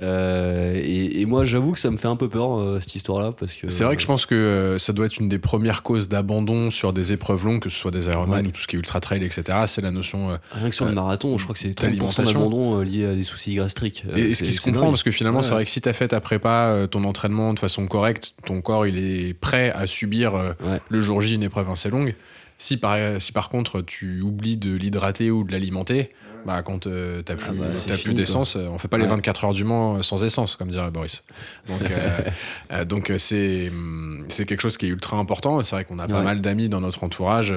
Et, 0.00 1.20
et 1.20 1.26
moi, 1.26 1.44
j'avoue 1.44 1.72
que 1.72 1.78
ça 1.78 1.90
me 1.90 1.98
fait 1.98 2.08
un 2.08 2.16
peu 2.16 2.30
peur, 2.30 2.80
cette 2.80 2.94
histoire-là, 2.94 3.32
parce 3.32 3.52
que. 3.52 3.68
C'est 3.68 3.84
vrai 3.84 3.94
que 3.96 4.02
je 4.02 4.06
pense 4.06 4.24
que 4.24 4.76
ça 4.78 4.94
doit 4.94 5.06
être 5.06 5.18
une 5.18 5.28
des 5.28 5.38
premières 5.38 5.82
causes 5.82 6.08
d'abandon 6.08 6.70
sur 6.70 6.94
des 6.94 7.12
épreuves 7.12 7.44
longues, 7.44 7.60
que 7.60 7.68
ce 7.68 7.78
soit 7.78 7.90
des 7.90 8.06
Ironman 8.06 8.28
Ouais. 8.40 8.46
ou 8.48 8.50
tout 8.50 8.60
ce 8.60 8.66
qui 8.66 8.76
est 8.76 8.78
ultra 8.78 9.00
trail, 9.00 9.22
etc. 9.24 9.64
C'est 9.66 9.82
la 9.82 9.90
notion. 9.90 10.38
Rien 10.52 10.70
que 10.70 10.74
sur 10.74 10.86
le 10.86 10.92
marathon, 10.92 11.36
je 11.38 11.44
crois 11.44 11.52
que 11.54 11.60
c'est 11.60 11.74
30% 11.98 12.16
d'alimentation. 12.16 12.38
d'abandon 12.40 12.78
euh, 12.80 12.84
lié 12.84 13.06
à 13.06 13.14
des 13.14 13.22
soucis 13.22 13.54
gastriques. 13.54 14.04
Euh, 14.08 14.16
et 14.16 14.34
ce 14.34 14.44
qui 14.44 14.52
se 14.52 14.60
comprend, 14.60 14.82
dingue. 14.82 14.90
parce 14.90 15.02
que 15.02 15.10
finalement, 15.10 15.38
Ouais. 15.38 15.44
c'est 15.44 15.52
vrai 15.52 15.64
que 15.64 15.70
si 15.70 15.80
tu 15.80 15.88
as 15.88 15.92
fait 15.92 16.08
ta 16.08 16.20
prépa, 16.20 16.68
euh, 16.72 16.86
ton 16.86 17.04
entraînement 17.04 17.54
de 17.54 17.58
façon 17.58 17.86
correcte, 17.86 18.34
ton 18.44 18.60
corps 18.60 18.86
il 18.86 18.98
est 18.98 19.34
prêt 19.34 19.70
à 19.72 19.86
subir 19.86 20.34
Ouais. 20.34 20.80
le 20.88 21.00
jour 21.00 21.20
J 21.20 21.34
une 21.34 21.42
épreuve 21.42 21.70
assez 21.70 21.90
longue. 21.90 22.14
Si 22.60 22.76
par, 22.76 22.98
si 23.20 23.30
par 23.32 23.48
contre 23.50 23.82
tu 23.82 24.20
oublies 24.20 24.56
de 24.56 24.74
l'hydrater 24.74 25.30
ou 25.30 25.44
de 25.44 25.52
l'alimenter, 25.52 26.10
bah, 26.44 26.62
quand 26.62 26.86
euh, 26.86 27.20
t'as 27.22 27.34
plus, 27.36 27.52
bah, 27.52 27.66
t'as 27.76 27.94
plus 27.94 28.02
fini, 28.02 28.14
d'essence, 28.16 28.56
on 28.56 28.78
fait 28.78 28.88
pas 28.88 28.96
les 28.96 29.04
Ouais. 29.04 29.10
24 29.10 29.44
heures 29.44 29.52
du 29.52 29.64
Mans 29.64 30.02
sans 30.02 30.24
essence, 30.24 30.56
comme 30.56 30.70
dirait 30.70 30.90
Boris. 30.90 31.22
Donc, 31.68 31.90
euh, 31.90 32.84
donc 32.84 33.12
c'est, 33.18 33.68
hum, 33.68 34.24
c'est 34.28 34.44
quelque 34.46 34.60
chose 34.60 34.76
qui 34.76 34.86
est 34.86 34.88
ultra 34.88 35.16
important. 35.18 35.60
C'est 35.62 35.76
vrai 35.76 35.84
qu'on 35.84 35.98
a 36.00 36.08
pas 36.08 36.22
mal 36.22 36.40
d'amis 36.40 36.68
dans 36.68 36.80
notre 36.80 37.04
entourage 37.04 37.52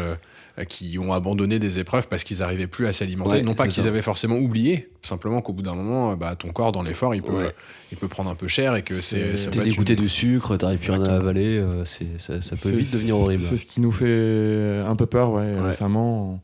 qui 0.67 0.97
ont 0.99 1.13
abandonné 1.13 1.59
des 1.59 1.79
épreuves 1.79 2.07
parce 2.07 2.23
qu'ils 2.23 2.39
n'arrivaient 2.39 2.67
plus 2.67 2.85
à 2.85 2.93
s'alimenter. 2.93 3.37
Ouais, 3.37 3.41
non 3.41 3.53
pas 3.55 3.67
qu'ils 3.67 3.87
avaient 3.87 4.01
forcément 4.01 4.35
oublié, 4.37 4.89
simplement 5.01 5.41
qu'au 5.41 5.53
bout 5.53 5.61
d'un 5.61 5.75
moment, 5.75 6.11
euh, 6.11 6.15
bah, 6.15 6.35
ton 6.35 6.51
corps 6.51 6.71
dans 6.71 6.83
l'effort, 6.83 7.15
il 7.15 7.21
peut, 7.23 7.31
Ouais. 7.31 7.55
il 7.91 7.97
peut 7.97 8.07
prendre 8.07 8.29
un 8.29 8.35
peu 8.35 8.47
cher 8.47 8.75
et 8.75 8.81
que 8.83 8.99
c'est, 9.01 9.35
T'es 9.49 9.61
dégoûté 9.61 9.93
une- 9.93 10.01
de 10.03 10.07
sucre, 10.07 10.57
t'arrives 10.57 10.79
plus 10.79 10.91
rien 10.91 11.03
à 11.03 11.15
avaler, 11.15 11.57
euh, 11.57 11.85
c'est, 11.85 12.19
ça, 12.19 12.41
ça 12.41 12.55
peut 12.57 12.69
vite 12.75 12.91
devenir 12.93 13.17
horrible. 13.17 13.41
C'est 13.41 13.57
ce 13.57 13.65
qui 13.65 13.81
nous 13.81 13.91
fait 13.91 14.81
un 14.85 14.95
peu 14.95 15.05
peur, 15.05 15.31
ouais. 15.31 15.41
Ouais. 15.55 15.61
Récemment, 15.61 16.41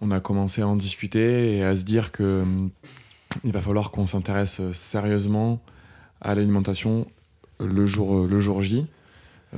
on, 0.00 0.08
on 0.08 0.10
a 0.10 0.20
commencé 0.20 0.62
à 0.62 0.66
en 0.68 0.76
discuter 0.76 1.56
et 1.58 1.62
à 1.64 1.76
se 1.76 1.84
dire 1.84 2.12
que 2.12 2.42
hum, 2.42 2.70
il 3.44 3.52
va 3.52 3.60
falloir 3.60 3.90
qu'on 3.90 4.06
s'intéresse 4.06 4.60
sérieusement 4.72 5.60
à 6.20 6.34
l'alimentation 6.34 7.06
le 7.60 7.84
jour, 7.86 8.26
le 8.26 8.40
jour 8.40 8.62
J. 8.62 8.86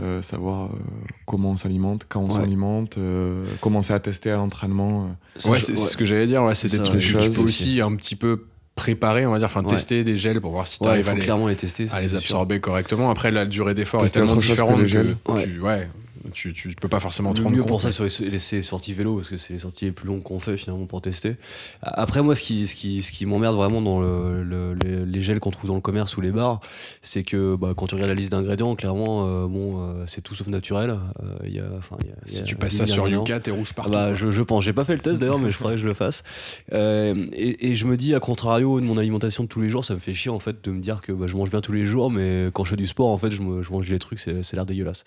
Euh, 0.00 0.22
savoir 0.22 0.66
euh, 0.66 0.78
comment 1.26 1.50
on 1.50 1.56
s'alimente, 1.56 2.06
quand 2.08 2.20
on 2.20 2.28
Ouais. 2.28 2.34
s'alimente, 2.40 2.96
euh, 2.96 3.44
commencer 3.60 3.92
à 3.92 3.98
tester 3.98 4.30
à 4.30 4.36
l'entraînement. 4.36 5.08
euh. 5.44 5.50
Ouais, 5.50 5.58
c'est 5.58 5.74
ce 5.76 5.96
que 5.96 6.06
j'allais 6.06 6.26
dire. 6.26 6.44
Ouais, 6.44 6.54
c'est 6.54 6.68
des 6.68 6.76
ça, 6.76 6.84
trucs 6.84 7.02
ouais, 7.02 7.12
que 7.12 7.18
tu 7.24 7.30
peux 7.32 7.42
aussi 7.42 7.80
un 7.80 7.96
petit 7.96 8.14
peu 8.14 8.44
préparer, 8.76 9.26
on 9.26 9.32
va 9.32 9.38
dire, 9.38 9.46
enfin 9.48 9.62
Ouais. 9.64 9.68
tester 9.70 10.04
des 10.04 10.16
gels 10.16 10.40
pour 10.40 10.52
voir 10.52 10.68
si 10.68 10.78
tu 10.78 10.84
Ouais, 10.84 10.90
arrives 10.92 11.08
à 11.08 11.14
les, 11.14 11.20
clairement 11.20 11.48
les 11.48 11.56
tester. 11.56 11.88
à 11.92 12.00
les 12.00 12.14
absorber 12.14 12.60
correctement. 12.60 13.10
Après, 13.10 13.32
la 13.32 13.46
durée 13.46 13.74
d'effort 13.74 14.04
est 14.04 14.10
tellement 14.10 14.36
que 14.36 14.40
différente 14.40 14.80
que, 14.84 15.42
tu- 15.44 15.60
ouais, 15.60 15.88
Tu, 16.34 16.52
tu 16.52 16.68
peux 16.74 16.88
pas 16.88 17.00
forcément 17.00 17.32
te 17.32 17.40
rendre 17.40 17.54
mieux 17.56 17.62
compte. 17.62 17.68
pour 17.68 17.82
ça, 17.82 17.90
c'est 17.90 18.28
les, 18.28 18.38
sorties 18.62 18.92
vélo, 18.92 19.16
parce 19.16 19.28
que 19.28 19.36
c'est 19.38 19.54
les 19.54 19.58
sorties 19.58 19.86
les 19.86 19.92
plus 19.92 20.06
longues 20.06 20.22
qu'on 20.22 20.38
fait 20.38 20.56
finalement 20.58 20.84
pour 20.86 21.00
tester. 21.00 21.36
Après, 21.82 22.22
moi, 22.22 22.36
ce 22.36 22.42
qui, 22.42 22.66
ce 22.66 22.74
qui, 22.74 23.02
ce 23.02 23.10
qui 23.10 23.24
m'emmerde 23.24 23.56
vraiment 23.56 23.80
dans 23.80 24.00
le, 24.00 24.42
le- 24.42 24.74
les, 24.74 25.06
les 25.06 25.20
gels 25.22 25.40
qu'on 25.40 25.50
trouve 25.50 25.68
dans 25.68 25.74
le 25.76 25.80
commerce 25.80 26.16
ou 26.16 26.20
les 26.20 26.30
bars, 26.30 26.60
c'est 27.00 27.22
que 27.22 27.56
bah, 27.56 27.72
quand 27.76 27.86
tu 27.86 27.94
regardes 27.94 28.10
la 28.10 28.14
liste 28.14 28.32
d'ingrédients, 28.32 28.74
clairement, 28.76 29.26
euh, 29.28 29.46
bon, 29.46 29.82
euh, 29.82 30.04
c'est 30.06 30.20
tout 30.20 30.34
sauf 30.34 30.46
naturel. 30.48 30.90
Euh, 30.90 31.36
il 31.46 31.54
y 31.54 31.58
a, 31.58 31.64
enfin, 31.78 31.96
il 32.00 32.08
y 32.08 32.10
a- 32.10 32.14
il 32.26 32.32
y 32.32 32.34
Si 32.36 32.40
a 32.42 32.44
tu 32.44 32.56
passes 32.56 32.74
ça 32.74 32.86
sur. 32.86 33.08
Yuka, 33.08 33.40
t'es 33.40 33.50
rouge 33.50 33.72
partout. 33.72 33.90
bah, 33.92 34.14
je, 34.14 34.30
je 34.30 34.42
pense, 34.42 34.62
j'ai 34.64 34.72
pas 34.74 34.84
fait 34.84 34.94
le 34.94 35.00
test 35.00 35.18
d'ailleurs, 35.18 35.38
mais 35.38 35.50
je 35.50 35.56
ferais 35.56 35.74
que 35.76 35.80
je 35.80 35.86
le 35.86 35.94
fasse. 35.94 36.22
Euh, 36.72 37.24
et, 37.32 37.70
et 37.70 37.76
je 37.76 37.86
me 37.86 37.96
dis, 37.96 38.14
à 38.14 38.20
contrario 38.20 38.80
de 38.80 38.84
mon 38.84 38.98
alimentation 38.98 39.44
de 39.44 39.48
tous 39.48 39.62
les 39.62 39.70
jours, 39.70 39.84
ça 39.86 39.94
me 39.94 39.98
fait 40.00 40.14
chier 40.14 40.30
en 40.30 40.38
fait 40.38 40.62
de 40.62 40.70
me 40.70 40.80
dire 40.80 41.00
que 41.00 41.12
bah, 41.12 41.26
je 41.26 41.36
mange 41.36 41.50
bien 41.50 41.60
tous 41.62 41.72
les 41.72 41.86
jours, 41.86 42.10
mais 42.10 42.48
quand 42.52 42.64
je 42.64 42.70
fais 42.70 42.76
du 42.76 42.86
sport, 42.86 43.08
en 43.08 43.16
fait, 43.18 43.30
je, 43.30 43.40
me- 43.40 43.62
je 43.62 43.70
mange 43.72 43.88
des 43.88 43.98
trucs, 43.98 44.20
c'est 44.20 44.42
c'est 44.42 44.56
l'air 44.56 44.66
dégueulasse. 44.66 45.04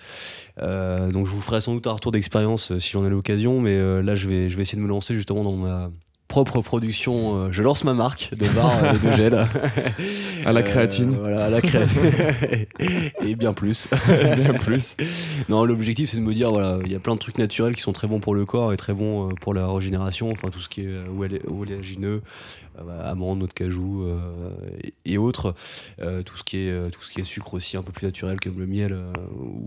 Euh, 0.60 1.03
donc 1.12 1.28
je 1.28 1.32
vous 1.32 1.42
ferai 1.42 1.62
sans 1.62 1.74
doute 1.74 1.88
un 1.88 1.94
retour 1.94 2.12
d'expérience 2.12 2.72
euh, 2.72 2.80
si 2.80 2.92
j'en 2.92 3.06
ai 3.06 3.10
l'occasion, 3.10 3.62
mais 3.62 3.76
euh, 3.76 4.02
là, 4.02 4.16
je 4.16 4.28
vais, 4.28 4.50
je 4.50 4.56
vais 4.56 4.64
essayer 4.64 4.78
de 4.78 4.84
me 4.84 4.90
lancer 4.90 5.16
justement 5.16 5.44
dans 5.44 5.56
ma 5.56 5.92
propre 6.34 6.62
production. 6.62 7.38
euh, 7.38 7.50
je 7.52 7.62
lance 7.62 7.84
ma 7.84 7.94
marque 7.94 8.32
de 8.36 8.48
bar 8.56 8.72
euh, 8.84 8.94
et 8.96 9.08
de 9.08 9.12
gel. 9.14 9.36
À 10.46 10.52
la 10.52 10.60
Euh, 10.62 10.64
créatine. 10.64 11.12
voilà, 11.12 11.46
à 11.46 11.50
la 11.52 11.62
créatine. 11.62 12.02
et 13.22 13.36
bien 13.36 13.54
plus. 13.54 13.88
Bien 14.36 14.54
plus. 14.56 14.98
Non, 15.48 15.64
l'objectif 15.64 16.10
c'est 16.10 16.18
de 16.18 16.24
me 16.24 16.34
dire 16.34 16.50
voilà, 16.50 16.80
il 16.86 16.92
y 16.92 16.96
a 16.96 17.00
plein 17.00 17.14
de 17.14 17.20
trucs 17.20 17.38
naturels 17.38 17.76
qui 17.76 17.82
sont 17.82 17.94
très 17.94 18.08
bons 18.08 18.20
pour 18.20 18.34
le 18.34 18.46
corps 18.46 18.74
et 18.74 18.78
très 18.78 18.94
bons 18.94 19.30
euh, 19.30 19.34
pour 19.40 19.54
la 19.54 19.68
régénération, 19.72 20.32
enfin 20.32 20.50
tout 20.50 20.60
ce 20.60 20.70
qui 20.70 20.82
est 20.82 20.88
euh, 20.88 21.06
olé- 21.18 21.42
oléagineux, 21.48 22.22
euh, 22.80 22.84
bah, 22.84 23.04
amandes, 23.06 23.38
noix 23.40 23.48
de 23.48 23.54
cajou 23.54 24.04
euh, 24.04 24.18
et, 25.06 25.18
autres, 25.20 25.54
Euh, 26.02 26.24
tout 26.24 26.36
ce 26.36 26.44
qui 26.44 26.58
est 26.66 26.72
euh, 26.72 26.90
tout 26.90 27.04
ce 27.04 27.12
qui 27.14 27.22
est 27.22 27.24
sucre 27.24 27.54
aussi 27.54 27.78
un 27.78 27.84
peu 27.84 27.92
plus 27.92 28.06
naturel 28.08 28.40
comme 28.40 28.58
le 28.60 28.66
miel 28.66 28.92
euh, 28.94 29.12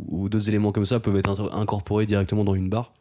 ou, 0.08 0.28
d'autres 0.28 0.48
éléments 0.48 0.72
comme 0.72 0.86
ça 0.86 0.98
peuvent 1.00 1.16
être 1.16 1.50
incorporés 1.54 2.06
directement 2.06 2.42
dans 2.44 2.54
une 2.56 2.68
barre. 2.68 2.92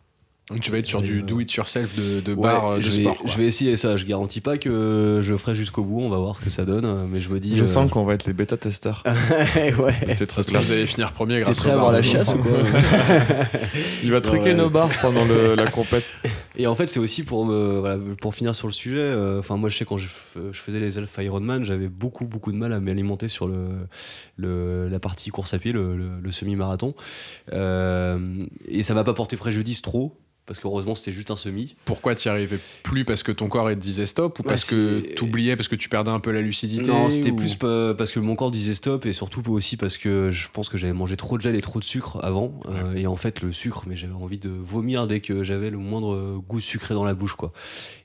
Donc 0.51 0.59
tu 0.61 0.69
vas 0.69 0.77
être 0.77 0.85
sur 0.85 0.99
Euh, 0.99 1.01
du 1.01 1.23
do 1.23 1.39
it 1.39 1.51
yourself 1.53 1.95
de, 1.95 2.19
de 2.21 2.33
Ouais, 2.35 2.43
bar 2.43 2.67
euh, 2.67 2.75
de 2.77 2.81
je, 2.81 2.91
vais, 2.91 3.01
sport. 3.01 3.17
quoi. 3.17 3.31
je 3.31 3.35
vais 3.37 3.45
essayer 3.45 3.75
ça, 3.77 3.97
je 3.97 4.05
garantis 4.05 4.41
pas 4.41 4.59
que 4.59 5.21
je 5.23 5.35
ferai 5.37 5.55
jusqu'au 5.55 5.83
bout, 5.83 6.01
on 6.01 6.09
va 6.09 6.17
voir 6.19 6.37
ce 6.37 6.41
que 6.43 6.51
ça 6.51 6.65
donne, 6.65 6.85
euh, 6.85 7.05
mais 7.09 7.19
je 7.19 7.29
me 7.29 7.39
dis 7.39 7.57
Je 7.57 7.63
euh, 7.63 7.65
sens 7.65 7.89
qu'on 7.89 8.05
va 8.05 8.13
être 8.13 8.27
les 8.27 8.33
bêta-testeurs. 8.33 9.01
ouais. 9.55 9.95
C'est 10.13 10.27
très 10.27 10.43
clair. 10.43 10.61
vous 10.61 10.71
allez 10.71 10.85
finir 10.85 11.13
premier 11.13 11.37
T'es 11.37 11.41
grâce 11.45 11.59
prêt 11.61 11.69
au 11.69 11.73
à 11.73 11.75
bar 11.77 11.85
avoir 11.87 11.93
la 11.99 12.03
chasse 12.03 12.35
ou 12.35 12.43
Geoffroy. 12.43 12.61
quoi 12.61 13.59
Il 14.03 14.11
va 14.11 14.21
truquer 14.21 14.43
Ouais. 14.49 14.53
nos 14.53 14.69
bars 14.69 14.89
pendant 15.01 15.25
le- 15.25 15.55
la 15.55 15.65
compète. 15.65 16.05
Et 16.57 16.67
en 16.67 16.75
fait, 16.75 16.85
c'est 16.87 16.99
aussi 16.99 17.23
pour 17.23 17.45
me, 17.45 17.79
voilà, 17.79 17.97
pour 18.21 18.33
finir 18.35 18.55
sur 18.55 18.67
le 18.67 18.73
sujet. 18.73 18.97
euh, 18.99 19.39
Enfin, 19.39 19.57
moi, 19.57 19.69
je 19.69 19.77
sais 19.77 19.83
quand 19.85 19.97
je, 19.97 20.07
faisais 20.53 20.79
les 20.79 20.99
Alpha 20.99 21.23
Ironman, 21.23 21.65
j'avais 21.65 21.89
beaucoup, 21.89 22.27
beaucoup 22.27 22.51
de 22.51 22.57
mal 22.57 22.71
à 22.71 22.79
m'alimenter 22.79 23.27
sur 23.29 23.47
le, 23.47 23.65
le- 24.37 24.87
la 24.89 24.99
partie 24.99 25.31
course 25.31 25.55
à 25.55 25.57
pied, 25.59 25.71
le, 25.71 25.97
le- 25.97 26.19
le 26.21 26.31
semi-marathon. 26.31 26.93
Euh, 27.51 28.19
et 28.67 28.83
ça 28.83 28.93
m'a 28.93 29.03
pas 29.03 29.13
porté 29.15 29.37
préjudice 29.37 29.81
trop. 29.81 30.15
Parce 30.47 30.59
qu'heureusement, 30.59 30.93
c'était 30.93 31.11
juste 31.11 31.31
un 31.31 31.35
semi. 31.35 31.75
Pourquoi 31.85 32.13
t'y 32.13 32.29
arrivais 32.29 32.59
plus 32.83 33.03
parce 33.03 33.23
que 33.23 33.31
ton 33.31 33.47
corps 33.49 33.71
il 33.71 33.75
te 33.77 33.81
disait 33.81 34.05
stop 34.05 34.37
ou 34.37 34.43
Ouais, 34.43 34.49
parce 34.49 34.65
que 34.65 35.01
c'est- 35.03 35.15
t'oubliais 35.15 35.55
parce 35.55 35.67
que 35.67 35.75
tu 35.75 35.89
perdais 35.89 36.11
un 36.11 36.19
peu 36.19 36.29
la 36.31 36.41
lucidité 36.41 36.91
Non, 36.91 37.09
c'était 37.09 37.31
ou- 37.31 37.35
plus 37.35 37.55
pa- 37.55 37.95
parce 37.97 38.11
que 38.11 38.19
mon 38.19 38.35
corps 38.35 38.51
disait 38.51 38.75
stop 38.75 39.07
et 39.07 39.13
surtout 39.13 39.41
aussi 39.51 39.75
parce 39.75 39.97
que 39.97 40.29
je 40.31 40.47
pense 40.53 40.69
que 40.69 40.77
j'avais 40.77 40.93
mangé 40.93 41.17
trop 41.17 41.37
de 41.37 41.41
gel 41.41 41.55
et 41.55 41.61
trop 41.61 41.79
de 41.79 41.83
sucre 41.83 42.19
avant. 42.23 42.59
euh, 42.69 42.93
et 42.95 43.07
en 43.07 43.15
fait, 43.15 43.41
le 43.41 43.51
sucre, 43.51 43.85
mais 43.87 43.97
j'avais 43.97 44.13
envie 44.13 44.37
de 44.37 44.49
vomir 44.49 45.07
dès 45.07 45.19
que 45.19 45.43
j'avais 45.43 45.71
le 45.71 45.77
moindre 45.79 46.13
euh, 46.13 46.37
goût 46.47 46.59
sucré 46.59 46.93
dans 46.93 47.05
la 47.05 47.15
bouche, 47.15 47.33
quoi. 47.33 47.51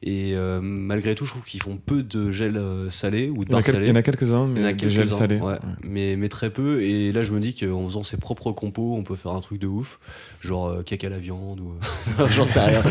Et 0.03 0.33
euh, 0.35 0.61
malgré 0.63 1.15
tout, 1.15 1.27
je 1.27 1.31
trouve 1.33 1.45
qu'ils 1.45 1.63
font 1.63 1.77
peu 1.77 2.03
de 2.03 2.31
gel 2.31 2.57
euh, 2.57 2.89
salé 2.89 3.29
ou 3.29 3.45
de 3.45 3.51
Il 3.51 3.53
y 3.53 3.55
en 3.55 3.59
a 3.59 3.61
barres 3.61 3.67
salées. 3.67 3.85
il 3.87 3.89
y 3.89 3.93
en 3.93 3.97
a 3.97 4.03
quelques-uns, 4.03 4.49
Il 4.55 4.61
y 4.61 4.65
en 4.65 4.67
a 4.67 4.69
mais 4.69 4.75
des 4.75 4.91
gels 4.91 5.13
salés. 5.13 5.39
ouais, 5.41 5.57
Mais, 5.83 6.17
mais 6.17 6.29
très 6.31 6.49
peu. 6.51 6.83
Et 6.83 7.13
là, 7.13 7.23
je 7.23 7.33
me 7.33 7.41
dis 7.41 7.55
qu'en 7.55 7.85
faisant 7.87 8.03
ses 8.03 8.17
propres 8.17 8.53
compos, 8.53 8.95
on 8.97 9.03
peut 9.03 9.17
faire 9.17 9.33
un 9.33 9.41
truc 9.43 9.61
de 9.61 9.67
ouf. 9.67 9.99
Genre 10.41 10.69
euh, 10.69 10.83
caca 10.83 11.09
à 11.09 11.11
la 11.11 11.19
viande 11.19 11.61
ou. 11.61 11.75
J'en 12.35 12.47
sais 12.47 12.61
rien. 12.61 12.83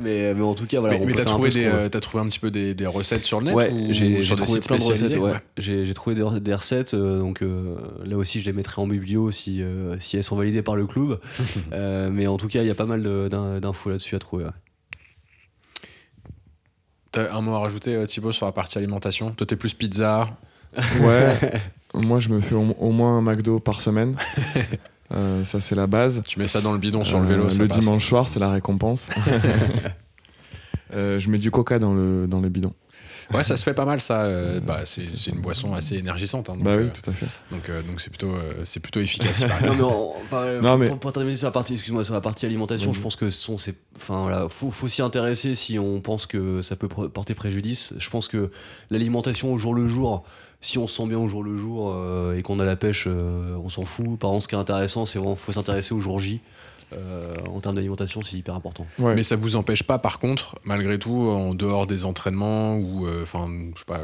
mais, 0.00 0.34
mais 0.34 0.40
en 0.42 0.54
tout 0.54 0.66
cas, 0.66 0.80
voilà. 0.80 0.98
mais 0.98 1.06
mais 1.06 1.12
t'as 1.14 1.24
trouvé, 1.24 1.50
des, 1.50 1.64
euh, 1.64 1.88
t'as 1.88 2.00
trouvé 2.00 2.22
un 2.22 2.28
petit 2.28 2.38
peu 2.38 2.50
des, 2.50 2.74
des 2.74 2.86
recettes 2.86 3.24
sur 3.24 3.40
le 3.40 3.46
net 3.46 3.54
Ouais, 3.54 3.70
ou 3.72 3.92
j'ai 3.92 4.22
trouvé 4.36 4.60
plein 4.60 4.76
de 4.76 4.82
recettes. 4.82 4.96
spécialisés 5.08 5.18
Ouais. 5.18 5.32
Ouais. 5.32 5.38
J'ai 5.58 5.94
trouvé 5.94 6.14
des, 6.16 6.40
des 6.40 6.54
recettes, 6.54 6.94
euh, 6.94 7.18
donc 7.20 7.42
euh, 7.42 7.76
là 8.04 8.16
aussi 8.16 8.40
je 8.40 8.46
les 8.46 8.52
mettrai 8.52 8.80
en 8.80 8.86
biblio 8.86 9.30
si, 9.30 9.62
euh, 9.62 9.98
si 9.98 10.16
elles 10.16 10.24
sont 10.24 10.36
validées 10.36 10.62
par 10.62 10.76
le 10.76 10.86
club. 10.86 11.20
Euh, 11.72 12.08
mais 12.12 12.26
en 12.26 12.36
tout 12.36 12.46
cas, 12.48 12.60
il 12.62 12.66
y 12.66 12.70
a 12.70 12.74
pas 12.74 12.86
mal 12.86 13.02
d'infos 13.60 13.90
là-dessus 13.90 14.14
à 14.14 14.18
trouver. 14.18 14.44
ouais. 14.44 14.50
T'as 17.12 17.32
un 17.34 17.40
mot 17.42 17.54
à 17.54 17.60
rajouter 17.60 18.04
Thibaut 18.06 18.32
sur 18.32 18.46
la 18.46 18.52
partie 18.52 18.78
alimentation? 18.78 19.30
Toi 19.32 19.46
t'es 19.46 19.56
plus 19.56 19.74
pizza 19.74 20.28
Ouais. 21.00 21.36
Moi, 21.94 22.18
je 22.18 22.28
me 22.28 22.40
fais 22.40 22.56
au, 22.56 22.74
au 22.80 22.90
moins 22.90 23.18
un 23.18 23.22
McDo 23.22 23.60
par 23.60 23.80
semaine. 23.80 24.16
Euh, 25.14 25.44
ça, 25.44 25.60
c'est 25.60 25.74
la 25.74 25.86
base. 25.86 26.22
Tu 26.26 26.38
mets 26.38 26.46
ça 26.46 26.60
dans 26.60 26.72
le 26.72 26.78
bidon 26.78 27.04
sur 27.04 27.18
le 27.20 27.24
Euh, 27.24 27.28
vélo 27.28 27.50
ça 27.50 27.62
le 27.62 27.68
passe. 27.68 27.78
dimanche 27.78 28.04
soir, 28.04 28.28
c'est 28.28 28.40
la 28.40 28.50
récompense. 28.50 29.08
Euh, 30.94 31.18
je 31.18 31.28
mets 31.30 31.38
du 31.38 31.50
coca 31.50 31.78
dans 31.78 31.92
le, 31.94 32.26
dans 32.28 32.40
le 32.40 32.48
bidon. 32.48 32.72
Ouais 33.32 33.42
ça 33.42 33.56
se 33.56 33.64
fait 33.64 33.72
pas 33.72 33.86
mal 33.86 34.02
ça 34.02 34.24
euh, 34.24 34.60
bah, 34.60 34.80
c'est 34.84 35.16
c'est 35.16 35.30
une 35.30 35.40
boisson 35.40 35.72
assez 35.72 35.96
énergisante 35.96 36.50
hein, 36.50 36.54
donc, 36.56 36.62
bah 36.62 36.76
oui, 36.76 36.90
tout 36.92 37.08
à 37.10 37.12
fait. 37.14 37.24
donc 37.50 37.70
euh, 37.70 37.80
donc 37.82 38.02
c'est 38.02 38.10
plutôt 38.10 38.28
euh, 38.34 38.52
c'est 38.64 38.80
plutôt 38.80 39.00
efficace. 39.00 39.42
Non 39.64 39.74
mais, 39.74 39.82
enfin, 40.26 40.36
euh, 40.42 40.60
Non, 40.60 40.76
mais- 40.76 40.86
Pour, 40.88 40.98
pour 41.00 41.12
terminer 41.14 41.36
sur 41.38 41.46
la 41.46 41.50
partie, 41.52 41.72
excuse-moi, 41.72 42.04
sur 42.04 42.12
la 42.12 42.20
partie 42.20 42.44
alimentation, 42.44 42.92
je 42.92 43.00
pense 43.00 43.16
que 43.16 43.30
ce 43.30 43.40
sont 43.40 43.56
ces, 43.56 43.74
enfin 43.96 44.20
voilà, 44.20 44.46
faut, 44.50 44.70
faut 44.70 44.88
s'y 44.88 45.00
intéresser 45.00 45.54
si 45.54 45.78
on 45.78 46.02
pense 46.02 46.26
que 46.26 46.60
ça 46.60 46.76
peut 46.76 46.86
porter 46.86 47.34
préjudice. 47.34 47.94
Je 47.96 48.10
pense 48.10 48.28
que 48.28 48.50
l'alimentation 48.90 49.52
au 49.54 49.58
jour 49.58 49.74
le 49.74 49.88
jour, 49.88 50.24
si 50.64 50.78
on 50.78 50.86
se 50.86 50.96
sent 50.96 51.06
bien 51.06 51.18
au 51.18 51.28
jour 51.28 51.42
le 51.42 51.56
jour 51.58 51.92
euh, 51.94 52.36
et 52.36 52.42
qu'on 52.42 52.58
a 52.58 52.64
la 52.64 52.76
pêche, 52.76 53.04
euh, 53.06 53.56
on 53.62 53.68
s'en 53.68 53.84
fout. 53.84 54.18
Par 54.18 54.30
contre, 54.30 54.44
ce 54.44 54.48
qui 54.48 54.54
est 54.54 54.58
intéressant, 54.58 55.04
c'est 55.06 55.18
vraiment 55.18 55.36
faut 55.36 55.52
s'intéresser 55.52 55.94
au 55.94 56.00
jour 56.00 56.18
J. 56.18 56.40
Euh, 56.92 57.34
en 57.52 57.60
termes 57.60 57.74
d'alimentation, 57.74 58.22
c'est 58.22 58.36
hyper 58.36 58.54
important. 58.54 58.86
Ouais. 58.98 59.14
Mais 59.14 59.22
ça 59.22 59.36
vous 59.36 59.56
empêche 59.56 59.82
pas, 59.82 59.98
par 59.98 60.18
contre, 60.18 60.56
malgré 60.64 60.98
tout, 60.98 61.16
en 61.28 61.54
dehors 61.54 61.86
des 61.86 62.04
entraînements 62.04 62.76
ou, 62.76 63.06
euh, 63.06 63.22
enfin, 63.24 63.46
je 63.74 63.78
sais 63.80 63.84
pas, 63.86 64.00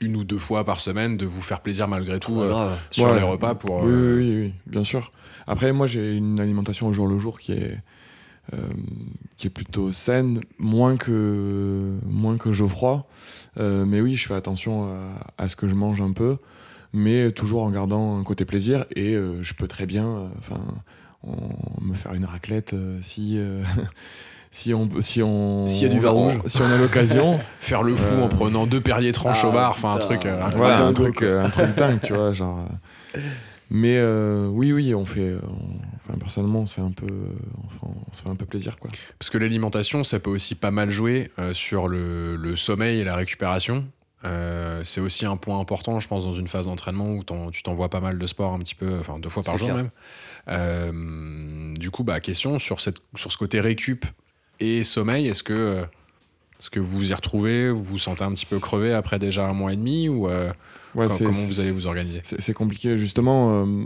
une 0.00 0.16
ou 0.16 0.24
deux 0.24 0.38
fois 0.38 0.64
par 0.64 0.80
semaine, 0.80 1.16
de 1.16 1.24
vous 1.26 1.40
faire 1.40 1.60
plaisir 1.60 1.86
malgré 1.88 2.18
tout 2.20 2.40
euh, 2.42 2.74
sur 2.90 3.04
Ouais. 3.06 3.14
les 3.16 3.22
repas 3.22 3.54
pour. 3.54 3.82
Oui, 3.84 3.92
oui, 3.92 4.14
oui, 4.16 4.40
oui, 4.46 4.52
bien 4.66 4.84
sûr. 4.84 5.12
Après, 5.46 5.72
moi, 5.72 5.86
j'ai 5.86 6.12
une 6.12 6.40
alimentation 6.40 6.88
au 6.88 6.92
jour 6.92 7.06
le 7.06 7.18
jour 7.18 7.38
qui 7.38 7.52
est, 7.52 7.78
euh, 8.52 8.56
qui 9.36 9.46
est 9.48 9.50
plutôt 9.50 9.92
saine, 9.92 10.40
moins 10.58 10.96
que, 10.96 11.92
moins 12.06 12.36
que 12.36 12.52
Geoffroy. 12.52 13.04
Euh, 13.58 13.84
mais 13.84 14.00
oui, 14.00 14.16
je 14.16 14.26
fais 14.26 14.34
attention 14.34 14.84
à, 15.38 15.42
à 15.44 15.48
ce 15.48 15.56
que 15.56 15.68
je 15.68 15.74
mange 15.74 16.00
un 16.00 16.12
peu, 16.12 16.36
mais 16.92 17.30
toujours 17.32 17.62
en 17.64 17.70
gardant 17.70 18.18
un 18.18 18.22
côté 18.22 18.44
plaisir. 18.44 18.84
Et 18.94 19.14
euh, 19.14 19.42
je 19.42 19.54
peux 19.54 19.66
très 19.68 19.86
bien 19.86 20.06
euh, 20.06 20.26
enfin, 20.38 20.60
on- 21.24 21.84
me 21.84 21.94
faire 21.94 22.14
une 22.14 22.24
raclette 22.24 22.74
euh, 22.74 22.98
si. 23.00 23.34
euh, 23.38 23.62
Si 24.56 24.72
on, 24.72 24.88
si 25.00 25.20
on, 25.20 25.66
S'il 25.66 25.82
y 25.82 25.86
a 25.86 25.88
du 25.92 25.98
vin 25.98 26.10
rouge. 26.10 26.38
si 26.46 26.62
on 26.62 26.66
a 26.70 26.78
l'occasion, 26.78 27.40
Faire 27.60 27.82
le 27.82 27.96
fou 27.96 28.14
Euh, 28.14 28.22
en 28.22 28.28
prenant 28.28 28.68
deux 28.68 28.80
Perrier 28.80 29.10
tranches 29.10 29.40
ah, 29.42 29.48
au 29.48 29.50
bar, 29.50 29.70
enfin 29.72 29.90
un 29.94 29.98
truc. 29.98 30.28
voilà 30.54 30.76
un 30.78 30.92
dingo, 30.92 31.10
truc 31.10 31.22
un 31.22 31.50
truc 31.50 31.74
dingue 31.74 31.98
tu 32.00 32.12
vois 32.12 32.32
genre 32.32 32.64
mais 33.68 33.96
euh, 33.98 34.46
oui 34.46 34.72
oui 34.72 34.94
on 34.94 35.04
fait 35.06 35.34
on- 35.42 35.93
enfin 36.06 36.18
personnellement 36.18 36.60
on 36.60 36.66
se 36.66 36.74
fait 36.74 36.80
un 36.80 36.90
peu 36.90 37.06
enfin, 37.66 37.94
on 38.10 38.14
se 38.14 38.22
fait 38.22 38.28
un 38.28 38.36
peu 38.36 38.46
plaisir 38.46 38.78
quoi 38.78 38.90
Parce 39.18 39.30
que 39.30 39.38
l'alimentation, 39.38 40.04
ça 40.04 40.20
peut 40.20 40.30
aussi 40.30 40.54
pas 40.54 40.70
mal 40.70 40.90
jouer 40.90 41.30
euh, 41.38 41.54
sur 41.54 41.88
le, 41.88 42.36
le 42.36 42.56
sommeil 42.56 43.00
et 43.00 43.04
la 43.04 43.16
récupération. 43.16 43.86
Euh, 44.24 44.80
c'est 44.84 45.00
aussi 45.02 45.26
un 45.26 45.36
point 45.36 45.60
important, 45.60 46.00
je 46.00 46.08
pense, 46.08 46.24
dans 46.24 46.32
une 46.32 46.48
phase 46.48 46.64
d'entraînement 46.66 47.12
où 47.12 47.50
tu 47.50 47.62
t'envoies 47.62 47.90
pas 47.90 48.00
mal 48.00 48.18
de 48.18 48.26
sport 48.26 48.54
un 48.54 48.58
petit 48.58 48.74
peu, 48.74 48.98
enfin 48.98 49.18
deux 49.18 49.28
fois 49.28 49.42
par 49.42 49.58
jour 49.58 49.68
clair. 49.68 49.76
même. 49.76 49.90
Euh, 50.48 51.74
du 51.74 51.90
coup, 51.90 52.04
bah, 52.04 52.20
question 52.20 52.58
sur, 52.58 52.80
cette, 52.80 53.00
sur 53.16 53.30
ce 53.30 53.36
côté 53.36 53.60
récup 53.60 54.06
et 54.60 54.82
sommeil, 54.82 55.28
est-ce 55.28 55.42
que, 55.42 55.86
vous 56.76 56.84
vous 56.84 57.10
y 57.10 57.14
retrouvez, 57.14 57.70
vous 57.70 57.82
vous 57.82 57.98
sentez 57.98 58.24
un 58.24 58.32
petit 58.32 58.46
peu 58.46 58.58
crevé 58.58 58.94
après 58.94 59.18
déjà 59.18 59.46
un 59.46 59.52
mois 59.52 59.72
et 59.72 59.76
demi 59.76 60.08
ou 60.08 60.28
euh, 60.28 60.50
Ouais, 60.94 61.06
comment 61.18 61.30
vous 61.30 61.60
allez 61.60 61.72
vous 61.72 61.86
organiser? 61.86 62.20
c'est 62.22 62.40
c'est 62.40 62.54
compliqué 62.54 62.96
justement 62.96 63.64
euh, 63.66 63.84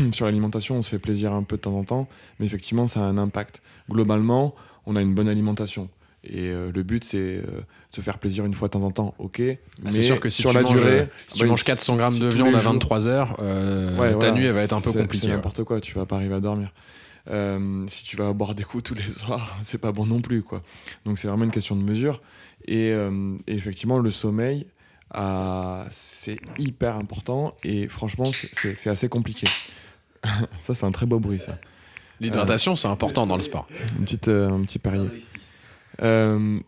sur 0.12 0.26
l'alimentation 0.26 0.76
on 0.76 0.82
se 0.82 0.90
fait 0.90 0.98
plaisir 0.98 1.32
un 1.32 1.42
peu 1.42 1.56
de 1.56 1.62
temps 1.62 1.76
en 1.76 1.84
temps 1.84 2.08
mais 2.38 2.46
effectivement 2.46 2.86
ça 2.86 3.00
a 3.00 3.04
un 3.04 3.18
impact 3.18 3.62
globalement 3.90 4.54
on 4.86 4.96
a 4.96 5.02
une 5.02 5.14
bonne 5.14 5.28
alimentation 5.28 5.88
et 6.24 6.48
euh, 6.50 6.72
le 6.74 6.82
but 6.82 7.04
c'est 7.04 7.18
euh, 7.18 7.42
de 7.42 7.64
se 7.90 8.00
faire 8.00 8.18
plaisir 8.18 8.44
une 8.44 8.54
fois 8.54 8.68
de 8.68 8.72
temps 8.72 8.82
en 8.82 8.90
temps 8.90 9.14
ok 9.18 9.40
Ah, 9.40 9.54
mais 9.84 9.92
C'est 9.92 10.02
sûr 10.02 10.18
que 10.20 10.28
si 10.28 10.42
sur 10.42 10.50
tu 10.50 10.56
la 10.56 10.62
manges, 10.62 10.74
durée 10.74 11.00
euh, 11.00 11.04
si 11.28 11.38
bah, 11.38 11.44
tu 11.44 11.50
manges 11.50 11.60
si- 11.60 11.64
400 11.66 11.96
grammes 11.96 12.08
si 12.14 12.20
de 12.20 12.28
viande 12.28 12.54
à 12.54 12.58
jours- 12.58 12.72
23 12.72 13.06
heures, 13.06 13.36
euh, 13.40 13.96
Ouais, 13.98 14.10
ta 14.10 14.16
voilà, 14.16 14.32
nuit 14.32 14.44
elle 14.46 14.52
va 14.52 14.62
être 14.62 14.72
un 14.72 14.80
peu 14.80 14.92
compliquée. 14.92 15.26
C'est 15.26 15.30
ouais. 15.30 15.36
n'importe 15.36 15.62
quoi, 15.64 15.80
tu 15.80 15.94
vas 15.94 16.04
pas 16.06 16.16
arriver 16.16 16.34
à 16.34 16.40
dormir. 16.40 16.72
Euh, 17.28 17.84
si 17.88 18.04
tu 18.04 18.16
vas 18.16 18.32
boire 18.32 18.54
des 18.54 18.64
coups 18.64 18.82
tous 18.84 18.94
les 18.94 19.02
soirs, 19.16 19.56
c'est 19.62 19.78
pas 19.78 19.92
bon 19.92 20.04
non 20.06 20.20
plus, 20.20 20.42
quoi. 20.42 20.62
Donc 21.04 21.18
c'est 21.18 21.28
vraiment 21.28 21.44
une 21.44 21.50
question 21.52 21.76
de 21.76 21.82
mesure. 21.82 22.20
Et, 22.66 22.88
et 22.88 23.54
effectivement, 23.54 23.98
le 23.98 24.10
sommeil, 24.10 24.66
c'est 25.90 26.38
hyper 26.58 26.96
important. 26.96 27.54
Et 27.64 27.88
franchement, 27.88 28.24
c'est 28.52 28.90
assez 28.90 29.08
compliqué. 29.08 29.46
ça, 30.60 30.74
c'est 30.74 30.86
un 30.86 30.92
très 30.92 31.06
beau 31.06 31.18
bruit, 31.18 31.38
ça. 31.40 31.58
L'hydratation, 32.20 32.76
c'est 32.76 32.88
important 32.88 33.26
dans 33.26 33.36
le 33.36 33.42
sport. 33.42 33.66
Une 33.98 34.04
petite, 34.04 34.28
euh, 34.28 34.50
un 34.50 34.62
petit 34.62 34.78
parier. 34.78 35.08
Euh, 36.02 36.58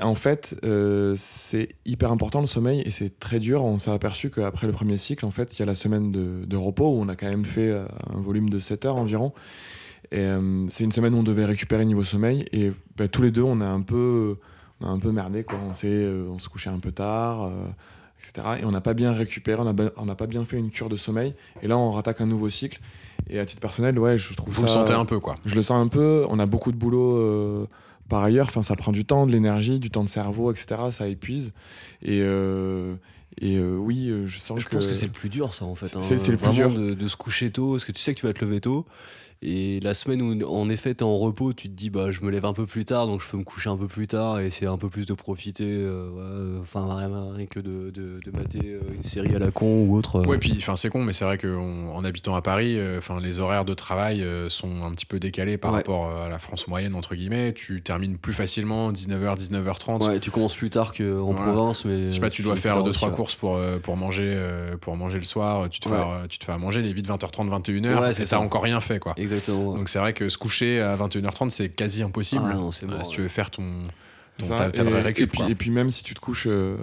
en 0.00 0.14
fait, 0.14 0.56
euh, 0.64 1.14
c'est 1.16 1.68
hyper 1.86 2.10
important 2.10 2.40
le 2.40 2.46
sommeil 2.46 2.82
et 2.84 2.90
c'est 2.90 3.18
très 3.18 3.38
dur. 3.38 3.64
On 3.64 3.78
s'est 3.78 3.92
aperçu 3.92 4.30
qu'après 4.30 4.66
le 4.66 4.72
premier 4.72 4.98
cycle, 4.98 5.24
en 5.24 5.30
fait, 5.30 5.56
il 5.56 5.60
y 5.60 5.62
a 5.62 5.66
la 5.66 5.74
semaine 5.74 6.10
de, 6.10 6.44
de 6.44 6.56
repos 6.56 6.88
où 6.88 7.00
on 7.00 7.08
a 7.08 7.16
quand 7.16 7.28
même 7.28 7.44
fait 7.44 7.70
euh, 7.70 7.86
un 8.12 8.20
volume 8.20 8.50
de 8.50 8.58
7 8.58 8.86
heures 8.86 8.96
environ. 8.96 9.32
Et 10.12 10.28
c'est 10.68 10.84
une 10.84 10.92
semaine 10.92 11.12
où 11.14 11.18
on 11.18 11.22
devait 11.24 11.46
récupérer 11.46 11.84
niveau 11.84 12.04
sommeil. 12.04 12.44
Et 12.52 12.70
bah, 12.96 13.08
tous 13.08 13.22
les 13.22 13.32
deux, 13.32 13.42
on 13.42 13.60
a 13.60 13.66
un 13.66 13.80
peu, 13.80 14.36
on 14.80 14.86
a 14.86 14.88
un 14.88 14.98
peu 15.00 15.10
merdé. 15.10 15.42
Quoi. 15.42 15.58
On, 15.58 15.72
s'est, 15.72 16.06
on 16.06 16.38
se 16.38 16.48
couchait 16.48 16.70
un 16.70 16.78
peu 16.78 16.92
tard, 16.92 17.50
etc. 18.24 18.46
Et 18.60 18.64
on 18.64 18.70
n'a 18.70 18.80
pas 18.80 18.94
bien 18.94 19.12
récupéré, 19.12 19.60
on 19.96 20.04
n'a 20.06 20.14
pas 20.14 20.26
bien 20.26 20.44
fait 20.44 20.56
une 20.56 20.70
cure 20.70 20.88
de 20.88 20.96
sommeil. 20.96 21.34
Et 21.62 21.68
là, 21.68 21.76
on 21.78 21.90
rattaque 21.92 22.20
un 22.20 22.26
nouveau 22.26 22.48
cycle. 22.48 22.80
Et 23.30 23.38
à 23.38 23.44
titre 23.46 23.60
personnel, 23.60 23.98
ouais, 23.98 24.18
je 24.18 24.34
trouve 24.34 24.50
Vous 24.52 24.60
ça. 24.60 24.66
le 24.66 24.68
sentez 24.68 24.92
un 24.92 25.04
peu, 25.04 25.18
quoi. 25.20 25.36
Je 25.46 25.54
le 25.54 25.62
sens 25.62 25.82
un 25.82 25.88
peu. 25.88 26.26
On 26.28 26.38
a 26.38 26.46
beaucoup 26.46 26.72
de 26.72 26.76
boulot 26.76 27.16
euh, 27.18 27.66
par 28.08 28.22
ailleurs. 28.22 28.46
Enfin, 28.48 28.62
ça 28.62 28.76
prend 28.76 28.92
du 28.92 29.04
temps, 29.04 29.26
de 29.26 29.32
l'énergie, 29.32 29.78
du 29.78 29.90
temps 29.90 30.04
de 30.04 30.08
cerveau, 30.08 30.50
etc. 30.52 30.76
Ça 30.90 31.06
épuise. 31.08 31.52
Et, 32.02 32.20
euh, 32.22 32.96
et 33.40 33.56
euh, 33.56 33.76
oui, 33.76 34.12
je 34.26 34.38
sens 34.38 34.60
Je 34.60 34.66
que. 34.66 34.74
pense 34.76 34.86
que 34.86 34.94
c'est 34.94 35.06
le 35.06 35.12
plus 35.12 35.28
dur, 35.30 35.54
ça, 35.54 35.64
en 35.64 35.74
fait. 35.74 35.86
C'est- 35.86 35.96
hein. 36.14 36.32
le 36.32 36.36
plus 36.36 36.50
dur. 36.50 36.70
De, 36.74 36.94
de 36.94 37.08
se 37.08 37.16
coucher 37.16 37.50
tôt, 37.50 37.72
parce 37.72 37.84
que 37.84 37.92
tu 37.92 38.00
sais 38.02 38.14
que 38.14 38.20
tu 38.20 38.26
vas 38.26 38.32
te 38.32 38.44
lever 38.44 38.60
tôt? 38.60 38.84
Et 39.46 39.78
la 39.80 39.92
semaine 39.92 40.22
où, 40.22 40.42
en 40.48 40.70
effet, 40.70 40.94
t'es 40.94 41.02
en 41.02 41.18
repos, 41.18 41.52
tu 41.52 41.68
te 41.68 41.74
dis, 41.74 41.90
bah, 41.90 42.10
je 42.10 42.22
me 42.22 42.30
lève 42.30 42.46
un 42.46 42.54
peu 42.54 42.64
plus 42.64 42.84
tard, 42.86 43.06
donc 43.06 43.20
je 43.20 43.28
peux 43.28 43.36
me 43.36 43.44
coucher 43.44 43.68
un 43.68 43.76
peu 43.76 43.86
plus 43.88 44.06
tard 44.06 44.40
et 44.40 44.46
essayer 44.46 44.66
un 44.68 44.78
peu 44.78 44.88
plus 44.88 45.04
de 45.04 45.12
profiter. 45.12 45.64
euh, 45.68 46.08
ouais, 46.54 46.60
Enfin, 46.62 46.86
rien, 46.96 47.32
rien 47.34 47.46
que 47.46 47.60
de, 47.60 47.90
de, 47.90 48.20
de 48.24 48.30
mater 48.36 48.60
euh, 48.72 48.80
une 48.94 49.02
série 49.02 49.34
à 49.34 49.38
la 49.38 49.50
con 49.50 49.80
ou 49.86 49.96
autre. 49.96 50.16
euh. 50.20 50.24
Ouais, 50.26 50.38
puis 50.38 50.54
enfin 50.56 50.76
c'est 50.76 50.88
con, 50.88 51.02
mais 51.04 51.12
c'est 51.12 51.26
vrai 51.26 51.36
qu'en 51.36 52.02
habitant 52.04 52.34
à 52.34 52.40
Paris, 52.42 52.78
euh, 52.78 52.98
enfin 52.98 53.20
les 53.20 53.38
horaires 53.40 53.66
de 53.66 53.74
travail 53.74 54.22
euh, 54.22 54.48
sont 54.48 54.82
un 54.84 54.92
petit 54.92 55.04
peu 55.06 55.18
décalés 55.20 55.58
par 55.58 55.72
Ouais. 55.72 55.78
rapport 55.78 56.06
euh, 56.08 56.24
à 56.24 56.28
la 56.30 56.38
France 56.38 56.66
moyenne 56.66 56.94
entre 56.94 57.14
guillemets. 57.14 57.52
Tu 57.52 57.82
termines 57.82 58.16
plus 58.16 58.32
facilement 58.32 58.92
19h, 58.92 59.36
19h30. 59.38 60.06
Ouais, 60.08 60.20
tu 60.20 60.30
commences 60.30 60.56
plus 60.56 60.70
tard 60.70 60.94
qu'en 60.94 61.32
Voilà. 61.32 61.52
province, 61.52 61.84
mais. 61.84 62.06
Je 62.06 62.14
sais 62.14 62.20
pas, 62.20 62.30
tu 62.30 62.40
dois 62.42 62.56
faire 62.56 62.82
deux 62.82 62.92
trois 62.92 63.10
ouais. 63.10 63.14
courses 63.14 63.34
pour 63.34 63.56
euh, 63.56 63.78
pour 63.78 63.96
manger 63.98 64.32
euh, 64.34 64.76
pour 64.78 64.96
manger 64.96 65.18
le 65.18 65.24
soir. 65.24 65.68
Tu 65.68 65.80
te 65.80 65.88
fais 65.88 65.94
euh, 65.94 66.26
tu 66.30 66.38
te 66.38 66.44
fais 66.46 66.52
à 66.52 66.58
manger 66.58 66.80
les 66.80 66.92
vite 66.94 67.08
20h30, 67.08 67.48
21h. 67.50 68.00
Ouais, 68.00 68.12
et 68.22 68.24
t'as 68.24 68.38
encore 68.38 68.62
rien 68.62 68.80
fait 68.80 68.98
quoi. 68.98 69.12
Exactement. 69.18 69.33
Donc 69.76 69.88
c'est 69.88 69.98
vrai 69.98 70.12
que 70.12 70.28
se 70.28 70.38
coucher 70.38 70.80
à 70.80 70.96
21h30 70.96 71.50
c'est 71.50 71.68
quasi 71.70 72.02
impossible. 72.02 72.44
Ah 72.50 72.54
non, 72.54 72.70
c'est 72.70 72.86
euh, 72.86 73.02
si 73.02 73.10
tu 73.10 73.20
veux 73.22 73.28
faire 73.28 73.50
ton, 73.50 73.80
ton 74.38 74.46
Ça, 74.46 74.56
ta, 74.56 74.70
ta 74.72 74.82
et, 74.82 74.84
vraie 74.86 75.00
et 75.00 75.02
récup. 75.02 75.30
puis, 75.30 75.42
et 75.50 75.54
puis 75.54 75.70
même 75.70 75.90
si 75.90 76.02
tu 76.04 76.14
te 76.14 76.20
couches, 76.20 76.46
euh, 76.46 76.76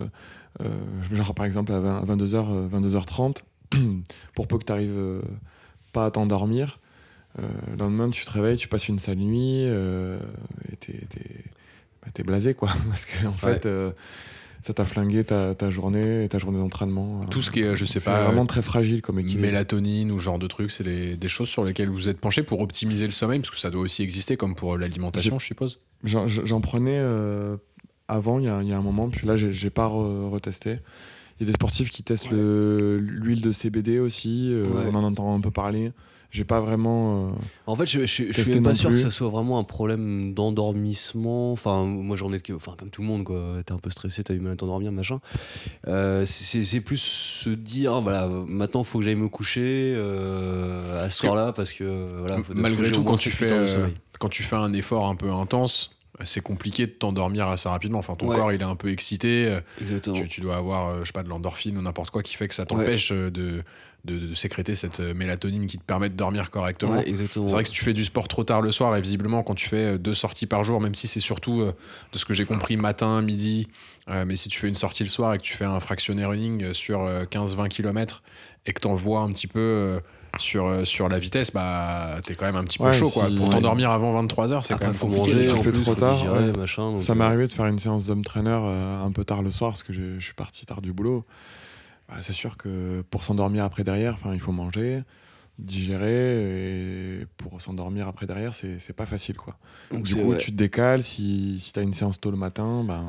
euh, 0.62 0.70
genre 1.14 1.34
par 1.34 1.46
exemple 1.46 1.72
à 1.74 1.80
20 1.80 2.06
22h, 2.06 2.46
euh, 2.50 2.68
22h30, 2.68 3.38
pour 4.36 4.48
peu 4.48 4.58
que 4.58 4.66
tu 4.66 4.72
arrives 4.72 5.22
pas 5.94 6.06
à 6.06 6.12
t'endormir, 6.12 6.80
euh, 7.40 7.48
le 7.70 7.78
lendemain 7.78 8.10
tu 8.10 8.26
te 8.26 8.32
réveilles, 8.32 8.58
tu 8.58 8.68
passes 8.68 8.88
une 8.90 9.00
sale 9.00 9.16
nuit 9.18 9.64
euh, 9.66 10.20
et 10.72 10.76
t'es, 10.78 10.94
t'es- 11.10 11.46
bah, 12.04 12.10
t'es 12.14 12.24
blasé 12.24 12.54
quoi. 12.54 12.70
Parce 12.90 13.06
que 13.06 13.26
en 13.28 13.34
fait, 13.38 13.66
euh, 13.66 13.92
ça 14.62 14.74
t'a 14.74 14.86
flingué 14.86 15.24
ta, 15.24 15.56
ta 15.56 15.70
journée, 15.70 16.28
ta 16.30 16.38
journée 16.38 16.60
d'entraînement. 16.60 17.26
Tout 17.32 17.42
ce 17.42 17.50
qui 17.52 17.62
est, 17.62 17.76
je 17.76 17.86
sais 17.86 18.00
C'est 18.00 18.06
pas, 18.12 18.26
vraiment 18.26 18.44
euh, 18.44 18.46
très 18.46 18.62
fragile 18.62 19.02
comme 19.02 19.20
équilibre. 19.20 19.42
mélatonine 19.42 20.12
ou 20.12 20.20
ce 20.20 20.24
genre 20.26 20.40
de 20.40 20.48
trucs, 20.48 20.72
c'est 20.72 20.84
des 21.18 21.28
choses 21.28 21.50
sur 21.50 21.64
lesquelles 21.64 21.90
vous 21.90 22.10
êtes 22.10 22.20
penché 22.20 22.44
pour 22.44 22.60
optimiser 22.62 23.06
le 23.06 23.12
sommeil, 23.12 23.40
parce 23.40 23.50
que 23.52 23.58
ça 23.58 23.70
doit 23.72 23.82
aussi 23.82 24.04
exister 24.04 24.38
comme 24.38 24.56
pour 24.56 24.78
l'alimentation, 24.78 25.40
je 25.40 25.46
suppose. 25.46 25.80
J'en, 26.04 26.62
prenais 26.62 26.98
euh, 27.00 27.58
avant, 28.08 28.40
il 28.40 28.46
y, 28.46 28.50
a, 28.50 28.62
il 28.62 28.70
y 28.70 28.74
a 28.74 28.78
un 28.78 28.82
moment, 28.82 29.10
puis 29.10 29.26
là, 29.28 29.36
j'ai, 29.36 29.70
pas 29.70 29.88
re- 29.88 30.30
retesté. 30.30 30.78
Il 31.40 31.44
y 31.44 31.44
a 31.44 31.48
des 31.48 31.54
sportifs 31.54 31.90
qui 31.90 32.04
testent 32.04 32.30
le- 32.32 32.98
l'huile 33.00 33.42
de 33.42 33.52
CBD 33.52 33.98
aussi, 34.00 34.50
euh, 34.54 34.66
Ouais. 34.68 34.84
on 34.92 34.96
en 34.96 35.04
entend 35.04 35.34
un 35.36 35.40
peu 35.42 35.50
parler. 35.52 35.92
J'ai 36.32 36.46
pas 36.46 36.62
vraiment. 36.62 37.28
euh, 37.28 37.32
En 37.68 37.76
fait, 37.76 37.86
je, 37.86 38.06
je, 38.06 38.32
je 38.32 38.42
suis 38.42 38.54
même 38.54 38.64
pas 38.64 38.74
sûr 38.74 38.90
plus. 38.90 38.96
que 38.96 39.02
ça 39.02 39.12
soit 39.12 39.28
vraiment 39.30 39.60
un 39.60 39.66
problème 39.66 40.34
d'endormissement. 40.34 41.52
Enfin, 41.52 41.84
moi 41.84 42.16
j'en 42.16 42.32
ai, 42.32 42.40
que- 42.40 42.54
enfin 42.54 42.74
comme 42.78 42.90
tout 42.90 43.02
le 43.02 43.08
monde, 43.08 43.26
quoi. 43.26 43.44
T'es 43.66 43.74
un 43.74 43.78
peu 43.80 43.90
stressé, 43.90 44.24
t'as 44.24 44.34
du 44.34 44.40
mal 44.40 44.54
à 44.54 44.56
t'endormir, 44.56 44.94
machin. 44.94 45.20
Euh, 45.88 46.26
c'est 46.26 46.64
c'est 46.66 46.80
plus 46.82 47.02
se 47.02 47.50
dire, 47.50 48.00
voilà, 48.02 48.28
maintenant 48.48 48.84
faut 48.86 49.00
que 49.00 49.04
j'aille 49.06 49.16
me 49.16 49.28
coucher 49.28 49.94
euh, 49.96 51.06
à 51.06 51.10
ce 51.10 51.20
soir-là 51.20 51.52
parce 51.54 51.74
que 51.74 51.84
voilà. 52.20 52.38
faut- 52.38 52.44
faut 52.46 52.54
que 52.54 52.58
Malgré 52.60 52.92
tout, 52.92 53.04
quand 53.04 53.16
tu, 53.18 53.30
7-8 53.30 53.32
fais, 53.34 53.52
euh, 53.52 53.88
quand 54.20 54.30
tu 54.30 54.44
fais 54.44 54.56
un 54.56 54.72
effort 54.74 55.08
un 55.08 55.16
peu 55.16 55.32
intense, 55.32 55.92
c'est 56.24 56.42
compliqué 56.42 56.86
de 56.88 56.92
t'endormir 56.92 57.48
assez 57.48 57.68
rapidement. 57.70 58.00
Enfin, 58.00 58.16
ton 58.16 58.28
Ouais. 58.28 58.36
corps, 58.38 58.52
il 58.54 58.62
est 58.62 58.66
un 58.66 58.76
peu 58.76 58.90
excité. 58.90 59.46
euh, 59.48 59.62
Exactement. 59.82 60.16
Tu, 60.16 60.28
tu 60.28 60.42
dois 60.42 60.56
avoir, 60.58 60.90
euh, 60.90 61.00
je 61.02 61.06
sais 61.08 61.12
pas, 61.14 61.24
de 61.24 61.30
l'endorphine 61.30 61.78
ou 61.78 61.82
n'importe 61.82 62.10
quoi 62.12 62.24
qui 62.24 62.36
fait 62.36 62.48
que 62.48 62.54
ça 62.56 62.66
t'empêche 62.66 63.12
euh, 63.12 63.30
de, 63.32 63.64
de, 64.06 64.18
de 64.28 64.34
sécréter 64.34 64.74
cette 64.76 65.00
mélatonine 65.00 65.68
qui 65.68 65.78
te 65.78 65.84
permet 65.84 66.10
de 66.10 66.16
dormir 66.16 66.50
correctement. 66.52 66.98
Ouais. 66.98 67.14
C'est 67.16 67.38
vrai 67.40 67.64
que 67.64 67.70
si 67.70 67.76
tu 67.76 67.84
fais 67.84 67.94
du 67.94 68.04
sport 68.04 68.28
trop 68.28 68.44
tard 68.44 68.62
le 68.62 68.72
soir, 68.72 68.96
et 68.96 69.02
visiblement 69.02 69.44
quand 69.44 69.56
tu 69.56 69.68
fais 69.70 70.00
deux 70.00 70.14
sorties 70.16 70.48
par 70.48 70.64
jour, 70.64 70.82
même 70.82 70.96
si 70.96 71.08
c'est 71.08 71.20
surtout, 71.20 71.62
euh, 71.62 71.74
de 72.12 72.18
ce 72.18 72.26
que 72.26 72.34
j'ai 72.34 72.46
compris, 72.46 72.78
matin, 72.78 73.22
midi, 73.22 73.68
euh, 74.10 74.26
mais 74.26 74.36
si 74.36 74.50
tu 74.50 74.58
fais 74.60 74.68
une 74.68 74.76
sortie 74.76 75.04
le 75.04 75.10
soir 75.10 75.34
et 75.34 75.38
que 75.38 75.44
tu 75.44 75.54
fais 75.54 75.66
un 75.66 75.80
fractionné 75.80 76.26
running 76.26 76.74
sur 76.74 77.02
euh, 77.04 77.26
15-20 77.26 77.68
km 77.70 78.24
et 78.66 78.74
que 78.74 78.82
t'en 78.82 78.96
vois 78.96 79.20
un 79.22 79.32
petit 79.32 79.48
peu 79.48 80.00
sur, 80.40 80.66
euh, 80.68 80.86
sur 80.86 81.10
la 81.10 81.20
vitesse, 81.20 81.52
bah 81.52 82.20
t'es 82.26 82.36
quand 82.36 82.46
même 82.46 82.56
un 82.56 82.64
petit 82.64 82.78
peu 82.78 82.86
Ouais, 82.86 82.94
chaud. 82.94 83.10
Quoi. 83.10 83.28
Pour 83.36 83.46
ouais. 83.48 83.50
t'endormir 83.52 83.92
avant 83.92 84.14
23h, 84.24 84.64
c'est 84.64 84.74
quand 84.78 84.86
même 84.88 84.96
compliqué. 84.98 85.48
tu 85.48 85.54
en 85.54 85.62
fais 85.62 85.72
plus, 85.72 85.82
trop 85.84 85.96
tard, 85.96 86.16
digérer, 86.16 86.52
ouais. 86.52 86.58
machin, 86.58 86.92
donc, 86.92 87.04
ça 87.04 87.16
m'est 87.16 87.24
euh, 87.24 87.28
arrivé 87.28 87.48
de 87.48 87.52
faire 87.52 87.66
une 87.68 87.80
séance 87.80 88.08
d'homme 88.08 88.24
trainer 88.24 88.50
euh, 88.62 89.04
un 89.04 89.12
peu 89.12 89.24
tard 89.26 89.42
le 89.42 89.52
soir 89.52 89.72
parce 89.72 89.84
que 89.84 89.92
j'ai- 89.94 90.20
je 90.20 90.24
suis 90.24 90.34
parti 90.34 90.66
tard 90.66 90.82
du 90.82 90.94
boulot. 90.94 91.26
Bah, 92.10 92.16
c'est 92.22 92.34
sûr 92.34 92.58
que 92.58 93.04
pour 93.10 93.24
s'endormir 93.24 93.64
après 93.66 93.84
derrière, 93.84 94.14
enfin, 94.16 94.34
il 94.34 94.40
faut 94.40 94.52
manger, 94.52 95.04
digérer, 95.60 97.20
et 97.22 97.26
pour 97.38 97.62
s'endormir 97.62 98.08
après 98.08 98.26
derrière, 98.26 98.56
c'est 98.56 98.80
c'est 98.80 98.94
pas 98.94 99.06
facile 99.06 99.36
quoi. 99.36 99.58
donc 99.92 100.04
Du 100.04 100.16
coup, 100.16 100.36
tu 100.36 100.52
te 100.52 100.58
décales. 100.58 101.04
Si, 101.04 101.58
si 101.60 101.72
tu 101.74 101.80
as 101.80 101.84
une 101.84 101.94
séance 101.94 102.20
tôt 102.20 102.32
le 102.32 102.38
matin, 102.38 102.84
ben. 102.86 103.06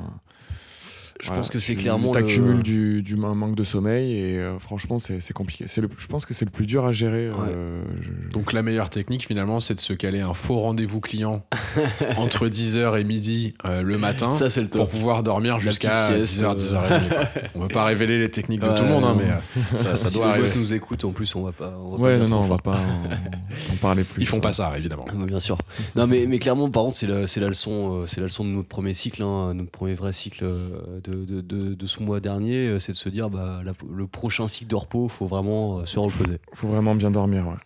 Je 1.21 1.27
voilà, 1.27 1.41
pense 1.41 1.51
que 1.51 1.59
c'est 1.59 1.75
tu- 1.75 1.79
clairement. 1.83 2.13
le- 2.13 2.21
T'accumules 2.21 2.63
du, 2.63 3.03
du 3.03 3.17
man- 3.17 3.35
manque 3.35 3.55
de 3.55 3.65
sommeil 3.65 4.13
et 4.17 4.39
euh, 4.39 4.59
franchement, 4.59 4.99
c'est 4.99 5.21
c'est 5.21 5.33
compliqué. 5.33 5.65
C'est 5.69 5.81
le- 5.81 5.89
Je 5.99 6.07
pense 6.07 6.27
que 6.27 6.35
c'est 6.35 6.45
le 6.45 6.51
plus 6.51 6.67
dur 6.67 6.85
à 6.85 6.93
gérer. 6.93 7.27
euh, 7.29 7.83
je- 8.01 8.33
Donc 8.33 8.53
la 8.53 8.63
meilleure 8.63 8.91
technique 8.91 9.27
finalement, 9.27 9.61
c'est 9.61 9.75
de 9.75 9.81
se 9.81 9.93
caler 9.93 10.21
un 10.21 10.35
faux 10.35 10.59
rendez-vous 10.61 11.01
client 11.01 11.45
entre 12.17 12.49
10h 12.49 12.99
et 12.99 13.05
midi 13.05 13.55
euh, 13.65 13.83
le 13.83 13.99
matin. 13.99 14.33
Ça, 14.33 14.49
le 14.61 14.69
pour 14.69 14.89
pouvoir 14.89 15.23
dormir 15.23 15.59
jusqu'à 15.59 15.89
petite 16.09 16.27
sieste, 16.27 16.43
10h, 16.43 16.51
euh. 16.51 16.99
10h30. 16.99 17.09
quoi. 17.09 17.43
On 17.55 17.61
veut 17.61 17.69
pas 17.69 17.85
révéler 17.85 18.19
les 18.19 18.31
techniques 18.31 18.61
de 18.61 18.69
Ouais, 18.69 18.75
tout 18.75 18.83
le 18.85 18.89
monde, 18.89 19.05
hein, 19.05 19.17
mais 19.17 19.31
euh, 19.31 19.77
ça, 19.77 19.97
ça 19.97 20.09
si 20.09 20.17
doit 20.17 20.35
les 20.35 20.41
boss 20.41 20.51
arriver. 20.51 20.61
nous 20.65 20.73
écoutent, 20.73 21.05
en 21.05 21.11
plus, 21.13 21.35
on 21.37 21.43
va 21.43 21.53
pas. 21.53 21.75
On 21.79 21.91
va 21.93 21.97
pas 21.99 22.03
Ouais, 22.05 22.17
dire 22.19 22.29
non, 22.29 22.37
non, 22.37 22.43
on 22.43 22.49
va 22.49 22.59
pas 22.59 22.77
en, 22.79 23.73
en 23.73 23.77
parler 23.81 24.05
plus. 24.05 24.23
Ils 24.23 24.27
font 24.27 24.41
pas 24.41 24.53
ça, 24.53 24.73
évidemment. 24.77 25.05
Ah, 25.09 25.13
bien 25.27 25.41
sûr. 25.41 25.59
Non, 25.97 26.07
mais, 26.07 26.27
mais 26.29 26.39
clairement, 26.39 26.71
par 26.71 26.85
contre, 26.85 26.97
c'est 26.97 27.07
la, 27.07 27.21
la 27.43 27.49
leçon, 27.49 28.03
euh, 28.03 28.07
c'est 28.07 28.21
la 28.21 28.27
leçon 28.27 28.45
de 28.45 28.51
notre 28.51 28.69
premier 28.69 28.95
cycle, 28.95 29.23
hein, 29.23 29.53
notre 29.55 29.71
premier 29.71 29.95
vrai 29.95 30.13
cycle 30.13 30.45
euh, 30.45 30.69
de, 31.05 31.12
de, 31.15 31.41
de, 31.41 31.75
de 31.75 31.87
ce 31.87 32.03
mois 32.03 32.21
dernier, 32.21 32.69
euh, 32.69 32.79
c'est 32.79 32.93
de 32.93 32.97
se 32.97 33.09
dire, 33.09 33.31
bah, 33.31 33.61
la- 33.65 33.73
le 33.91 34.07
prochain 34.07 34.49
cycle 34.49 34.71
de 34.71 34.77
repos, 34.77 35.09
faut 35.09 35.27
vraiment 35.27 35.79
euh, 35.81 35.85
se 35.87 35.99
reposer. 35.99 36.39
faut 36.55 36.67
vraiment 36.69 36.95
bien 36.95 37.11
dormir. 37.11 37.47
Ouais. 37.49 37.57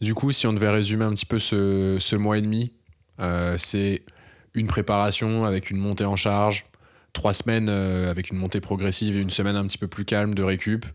Du 0.00 0.14
coup, 0.14 0.30
si 0.32 0.46
on 0.46 0.52
devait 0.52 0.68
résumer 0.70 1.04
un 1.04 1.10
petit 1.12 1.26
peu 1.26 1.38
ce, 1.38 1.96
ce 1.98 2.16
mois 2.16 2.38
et 2.38 2.42
demi, 2.42 2.72
euh, 3.20 3.56
c'est 3.56 4.02
une 4.54 4.66
préparation 4.68 5.44
avec 5.44 5.70
une 5.70 5.78
montée 5.78 6.04
en 6.04 6.16
charge, 6.16 6.66
trois 7.12 7.32
semaines 7.34 7.68
euh, 7.68 8.10
avec 8.10 8.30
une 8.30 8.38
montée 8.38 8.60
progressive 8.60 9.16
et 9.16 9.20
une 9.20 9.30
semaine 9.30 9.56
un 9.56 9.66
petit 9.66 9.78
peu 9.78 9.88
plus 9.88 10.04
calme 10.04 10.34
de 10.34 10.42
récup. 10.42 10.86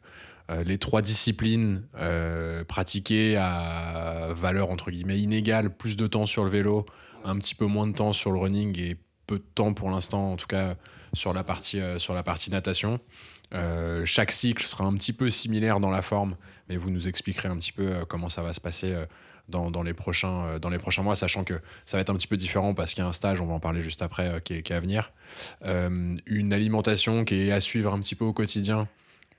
Euh, 0.50 0.64
les 0.64 0.78
trois 0.78 1.02
disciplines 1.02 1.84
euh, 1.98 2.64
pratiquées 2.66 3.38
à 3.38 4.30
valeur 4.36 4.70
entre 4.70 4.92
guillemets 4.92 5.20
inégale, 5.20 5.70
plus 5.70 5.96
de 5.96 6.08
temps 6.08 6.26
sur 6.26 6.44
le 6.44 6.50
vélo, 6.50 6.86
un 7.26 7.38
petit 7.38 7.56
peu 7.56 7.66
moins 7.66 7.88
de 7.88 7.94
temps 7.94 8.12
sur 8.14 8.32
le 8.32 8.40
running 8.40 8.78
et 8.80 8.98
de 9.38 9.44
temps 9.56 9.74
pour 9.74 9.90
l'instant, 9.90 10.32
en 10.32 10.36
tout 10.36 10.48
cas 10.48 10.76
sur 11.14 11.34
la 11.34 11.44
partie, 11.44 11.80
euh, 11.80 12.00
sur 12.00 12.14
la 12.14 12.24
partie 12.24 12.52
natation. 12.52 13.00
Euh, 13.54 14.04
chaque 14.06 14.32
cycle 14.32 14.64
sera 14.64 14.86
un 14.86 14.94
petit 14.96 15.14
peu 15.14 15.30
similaire 15.30 15.80
dans 15.80 15.92
la 15.92 16.02
forme, 16.02 16.36
mais 16.70 16.78
vous 16.78 16.90
nous 16.90 17.08
expliquerez 17.08 17.50
un 17.50 17.58
petit 17.58 17.72
peu 17.72 17.88
euh, 17.88 18.06
comment 18.06 18.30
ça 18.30 18.42
va 18.42 18.52
se 18.52 18.60
passer 18.60 18.96
dans, 19.48 19.84
les 19.84 19.94
prochains, 19.94 20.58
dans 20.60 20.70
les 20.70 20.80
prochains 20.80 21.04
mois, 21.04 21.16
sachant 21.16 21.44
que 21.44 21.54
ça 21.86 21.98
va 21.98 22.02
être 22.02 22.10
un 22.10 22.16
petit 22.16 22.28
peu 22.28 22.38
différent 22.38 22.74
parce 22.74 22.94
qu'il 22.94 23.04
y 23.04 23.06
a 23.06 23.08
un 23.08 23.14
stage, 23.14 23.42
on 23.42 23.46
va 23.46 23.54
en 23.54 23.60
parler 23.60 23.82
juste 23.82 24.02
après, 24.02 24.42
qui, 24.44 24.54
est, 24.54 24.72
à 24.72 24.80
venir. 24.80 25.12
Une 25.66 26.54
alimentation 26.54 27.26
qui 27.26 27.36
est 27.36 27.52
à 27.52 27.60
suivre 27.60 27.94
un 27.94 28.00
petit 28.00 28.16
peu 28.16 28.26
au 28.26 28.34
quotidien 28.34 28.88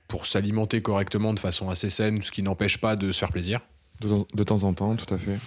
pour 0.07 0.27
s'alimenter 0.27 0.81
correctement 0.81 1.33
de 1.33 1.39
façon 1.39 1.69
assez 1.69 1.89
saine, 1.89 2.21
ce 2.21 2.31
qui 2.31 2.43
n'empêche 2.43 2.77
pas 2.77 2.95
de 2.95 3.11
se 3.11 3.17
faire 3.17 3.31
plaisir. 3.31 3.61
De 4.01 4.43
temps 4.43 4.63
en 4.63 4.73
temps, 4.73 4.95
tout 4.95 5.11
à 5.11 5.17
fait. 5.17 5.39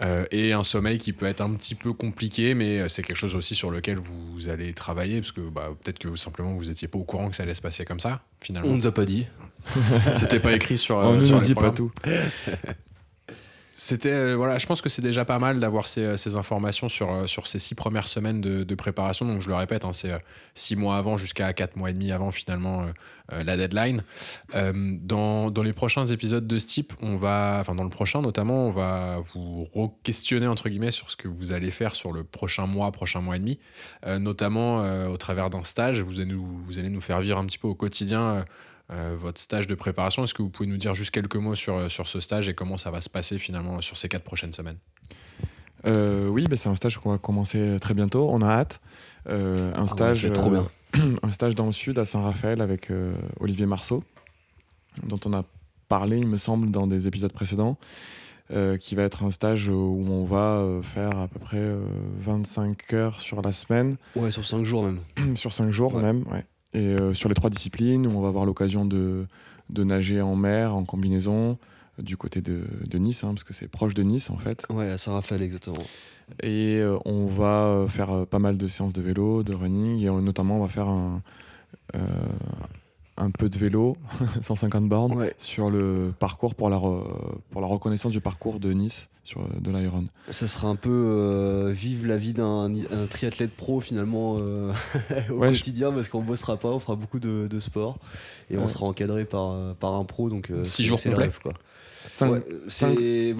Euh, 0.00 0.24
et 0.30 0.52
un 0.52 0.62
sommeil 0.62 0.98
qui 0.98 1.12
peut 1.12 1.26
être 1.26 1.40
un 1.40 1.52
petit 1.54 1.74
peu 1.74 1.92
compliqué, 1.92 2.54
mais 2.54 2.78
euh, 2.78 2.88
c'est 2.88 3.02
quelque 3.02 3.16
chose 3.16 3.34
aussi 3.34 3.56
sur 3.56 3.70
lequel 3.70 3.98
vous 3.98 4.48
allez 4.48 4.72
travailler, 4.72 5.20
parce 5.20 5.32
que 5.32 5.40
bah, 5.40 5.70
peut-être 5.82 5.98
que 5.98 6.06
vous, 6.06 6.16
simplement 6.16 6.54
vous 6.54 6.70
étiez 6.70 6.86
pas 6.86 6.98
au 6.98 7.04
courant 7.04 7.30
que 7.30 7.36
ça 7.36 7.42
allait 7.42 7.54
se 7.54 7.60
passer 7.60 7.84
comme 7.84 7.98
ça, 7.98 8.20
On 8.40 8.44
finalement. 8.44 8.76
nous 8.76 8.86
a 8.86 8.92
pas 8.92 9.04
dit. 9.04 9.26
C'était 10.16 10.38
pas 10.38 10.52
écrit 10.52 10.78
sur, 10.78 10.96
On 10.96 11.14
euh, 11.14 11.16
ne 11.16 11.22
sur 11.24 11.34
nous 11.36 11.40
les 11.40 11.46
dit 11.48 11.54
pas 11.54 11.72
tout. 11.72 11.90
C'était 13.80 14.10
euh, 14.10 14.34
voilà, 14.34 14.58
je 14.58 14.66
pense 14.66 14.82
que 14.82 14.88
c'est 14.88 15.02
déjà 15.02 15.24
pas 15.24 15.38
mal 15.38 15.60
d'avoir 15.60 15.86
ces, 15.86 16.02
euh, 16.02 16.36
informations 16.36 16.88
sur, 16.88 17.12
euh, 17.12 17.26
sur 17.28 17.46
ces 17.46 17.60
six 17.60 17.76
premières 17.76 18.08
semaines 18.08 18.40
de, 18.40 18.74
préparation. 18.74 19.24
Donc 19.24 19.40
je 19.40 19.48
le 19.48 19.54
répète, 19.54 19.84
hein, 19.84 19.92
c'est 19.92 20.10
six 20.54 20.74
mois 20.74 20.96
avant 20.96 21.16
jusqu'à 21.16 21.52
quatre 21.52 21.76
mois 21.76 21.90
et 21.90 21.92
demi 21.92 22.10
avant 22.10 22.32
finalement 22.32 22.86
la 23.30 23.56
deadline. 23.56 24.02
Dans, 24.54 25.50
dans 25.50 25.62
les 25.62 25.72
prochains 25.72 26.06
épisodes 26.06 26.46
de 26.46 26.58
ce 26.58 26.66
type, 26.66 26.92
on 27.02 27.16
va, 27.16 27.58
enfin 27.60 27.74
dans 27.74 27.82
le 27.82 27.90
prochain 27.90 28.22
notamment, 28.22 28.66
on 28.66 28.70
va 28.70 29.20
vous 29.32 29.64
re-questionner 29.74 30.46
entre 30.46 30.68
guillemets 30.68 30.92
sur 30.92 31.10
ce 31.10 31.16
que 31.16 31.26
vous 31.26 31.52
allez 31.52 31.70
faire 31.70 31.94
sur 31.94 32.12
le 32.12 32.22
prochain 32.22 32.66
mois, 32.66 32.92
prochain 32.92 33.20
mois 33.20 33.36
et 33.36 33.40
demi, 33.40 33.58
notamment 34.06 34.78
au 35.06 35.16
travers 35.16 35.50
d'un 35.50 35.64
stage. 35.64 36.00
Vous 36.02 36.20
allez, 36.20 36.30
nous, 36.30 36.46
vous 36.46 36.78
allez 36.78 36.90
nous 36.90 37.00
faire 37.00 37.20
vivre 37.20 37.38
un 37.38 37.46
petit 37.46 37.58
peu 37.58 37.68
au 37.68 37.74
quotidien. 37.74 38.44
Euh, 38.90 39.16
votre 39.20 39.40
stage 39.40 39.66
de 39.66 39.74
préparation. 39.74 40.24
Est-ce 40.24 40.34
que 40.34 40.42
vous 40.42 40.48
pouvez 40.50 40.68
nous 40.68 40.76
dire 40.76 40.94
juste 40.94 41.10
quelques 41.10 41.36
mots 41.36 41.54
sur, 41.54 41.90
sur 41.90 42.06
ce 42.08 42.20
stage 42.20 42.48
et 42.48 42.54
comment 42.54 42.76
ça 42.76 42.90
va 42.90 43.00
se 43.00 43.08
passer 43.10 43.38
finalement 43.38 43.80
sur 43.80 43.96
ces 43.96 44.08
quatre 44.08 44.24
prochaines 44.24 44.52
semaines? 44.52 44.78
Oui, 45.84 46.44
bah, 46.50 46.56
c'est 46.56 46.68
un 46.68 46.74
stage 46.74 46.98
qu'on 46.98 47.10
va 47.10 47.18
commencer 47.18 47.76
très 47.80 47.94
bientôt. 47.94 48.28
On 48.30 48.42
a 48.42 48.48
hâte. 48.48 48.80
un 49.26 49.72
Ah 49.74 49.80
ouais, 49.82 49.86
stage, 49.86 50.32
trop 50.32 50.50
bien. 50.50 50.68
un 51.22 51.30
stage 51.30 51.54
dans 51.54 51.66
le 51.66 51.72
sud 51.72 51.98
à 51.98 52.04
Saint-Raphaël 52.04 52.60
avec 52.60 52.90
Olivier 53.40 53.66
Marceau, 53.66 54.02
dont 55.04 55.20
on 55.24 55.32
a 55.32 55.44
parlé, 55.88 56.18
il 56.18 56.26
me 56.26 56.36
semble, 56.36 56.70
dans 56.70 56.86
des 56.86 57.06
épisodes 57.06 57.32
précédents. 57.32 57.78
Euh, 58.50 58.78
qui 58.78 58.94
va 58.94 59.02
être 59.02 59.24
un 59.24 59.30
stage 59.30 59.68
où 59.68 59.74
on 60.08 60.24
va 60.24 60.54
euh, 60.56 60.80
faire 60.80 61.18
à 61.18 61.28
peu 61.28 61.38
près 61.38 61.58
euh, 61.58 61.82
25 62.20 62.94
heures 62.94 63.20
sur 63.20 63.42
la 63.42 63.52
semaine, 63.52 63.98
Ouais, 64.16 64.30
sur 64.30 64.42
5 64.46 64.64
jours 64.64 64.84
même. 64.84 65.00
sur 65.36 65.52
5 65.52 65.70
jours 65.70 65.94
Ouais. 65.94 66.00
même, 66.02 66.24
ouais. 66.32 66.46
Et 66.74 66.86
euh, 66.86 67.14
sur 67.14 67.28
les 67.28 67.34
trois 67.34 67.50
disciplines, 67.50 68.06
on 68.06 68.20
va 68.20 68.28
avoir 68.28 68.44
l'occasion 68.44 68.84
de, 68.84 69.26
de 69.70 69.84
nager 69.84 70.20
en 70.20 70.36
mer, 70.36 70.74
en 70.74 70.84
combinaison, 70.84 71.58
du 71.98 72.16
côté 72.16 72.40
de, 72.40 72.64
de 72.86 72.98
Nice, 72.98 73.24
hein, 73.24 73.28
parce 73.28 73.44
que 73.44 73.52
c'est 73.52 73.68
proche 73.68 73.94
de 73.94 74.02
Nice 74.02 74.30
en 74.30 74.36
fait. 74.36 74.64
Ouais, 74.70 74.90
à 74.90 74.98
Saint-Raphaël, 74.98 75.42
exactement. 75.42 75.82
Et 76.42 76.76
euh, 76.76 76.98
on 77.04 77.26
va 77.26 77.64
euh, 77.64 77.88
faire 77.88 78.10
euh, 78.10 78.24
pas 78.24 78.38
mal 78.38 78.56
de 78.56 78.68
séances 78.68 78.92
de 78.92 79.02
vélo, 79.02 79.42
de 79.42 79.54
running, 79.54 80.00
et 80.02 80.10
notamment 80.10 80.58
on 80.58 80.62
va 80.62 80.68
faire 80.68 80.88
un, 80.88 81.22
euh, 81.96 81.98
un 83.18 83.30
peu 83.30 83.48
de 83.48 83.58
vélo, 83.58 83.96
150 84.42 84.88
bornes, 84.88 85.12
Ouais. 85.14 85.34
sur 85.38 85.70
le 85.70 86.12
parcours 86.18 86.54
pour 86.54 86.70
la, 86.70 86.76
re- 86.76 87.04
pour 87.50 87.60
la 87.60 87.66
reconnaissance 87.66 88.12
du 88.12 88.20
parcours 88.20 88.60
de 88.60 88.72
Nice, 88.72 89.08
sur, 89.24 89.40
de 89.60 89.70
l'Iron. 89.70 90.06
Ça 90.30 90.46
sera 90.48 90.68
un 90.68 90.76
peu 90.76 90.88
euh, 90.90 91.70
vivre 91.72 92.06
la 92.06 92.16
vie 92.16 92.32
d'un 92.34 92.72
un 92.90 93.06
triathlète 93.06 93.50
pro 93.56 93.80
finalement 93.80 94.36
euh, 94.38 94.72
au 95.30 95.34
Ouais, 95.34 95.52
je- 95.52 95.58
quotidien 95.58 95.92
parce 95.92 96.08
qu'on 96.08 96.22
bossera 96.22 96.56
pas, 96.56 96.68
on 96.68 96.78
fera 96.80 96.94
beaucoup 96.96 97.18
de, 97.18 97.46
de 97.48 97.58
sport 97.58 97.98
et 98.50 98.56
on 98.56 98.68
sera 98.68 98.86
encadré 98.86 99.24
par, 99.24 99.50
euh, 99.50 99.74
par 99.78 99.94
un 99.94 100.04
pro 100.04 100.30
donc 100.30 100.50
euh, 100.50 100.64
Six 100.64 100.76
c'est- 100.76 100.84
jours 100.84 100.98
c'est 100.98 101.08
le 101.08 101.14
complets 101.16 101.26
rêve, 101.26 101.40
quoi. 101.42 101.52
Cinq- 102.10 102.30
Ouais, 102.32 102.42
cinq- 102.68 102.96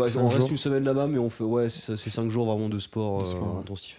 cinq 0.09 0.21
on 0.21 0.29
reste 0.29 0.41
jours. 0.43 0.51
une 0.51 0.57
semaine 0.59 0.85
là-bas 0.85 1.07
mais 1.07 1.19
on 1.19 1.31
fait 1.31 1.45
ouais 1.45 1.71
c'est 1.71 1.81
ça, 1.81 1.97
c'est 1.97 2.11
5 2.11 2.29
jours 2.31 2.45
vraiment 2.47 2.69
de 2.69 2.79
sport, 2.79 3.21
De 3.21 3.25
euh, 3.25 3.31
sport, 3.31 3.55
ouais. 3.55 3.61
intensif. 3.61 3.97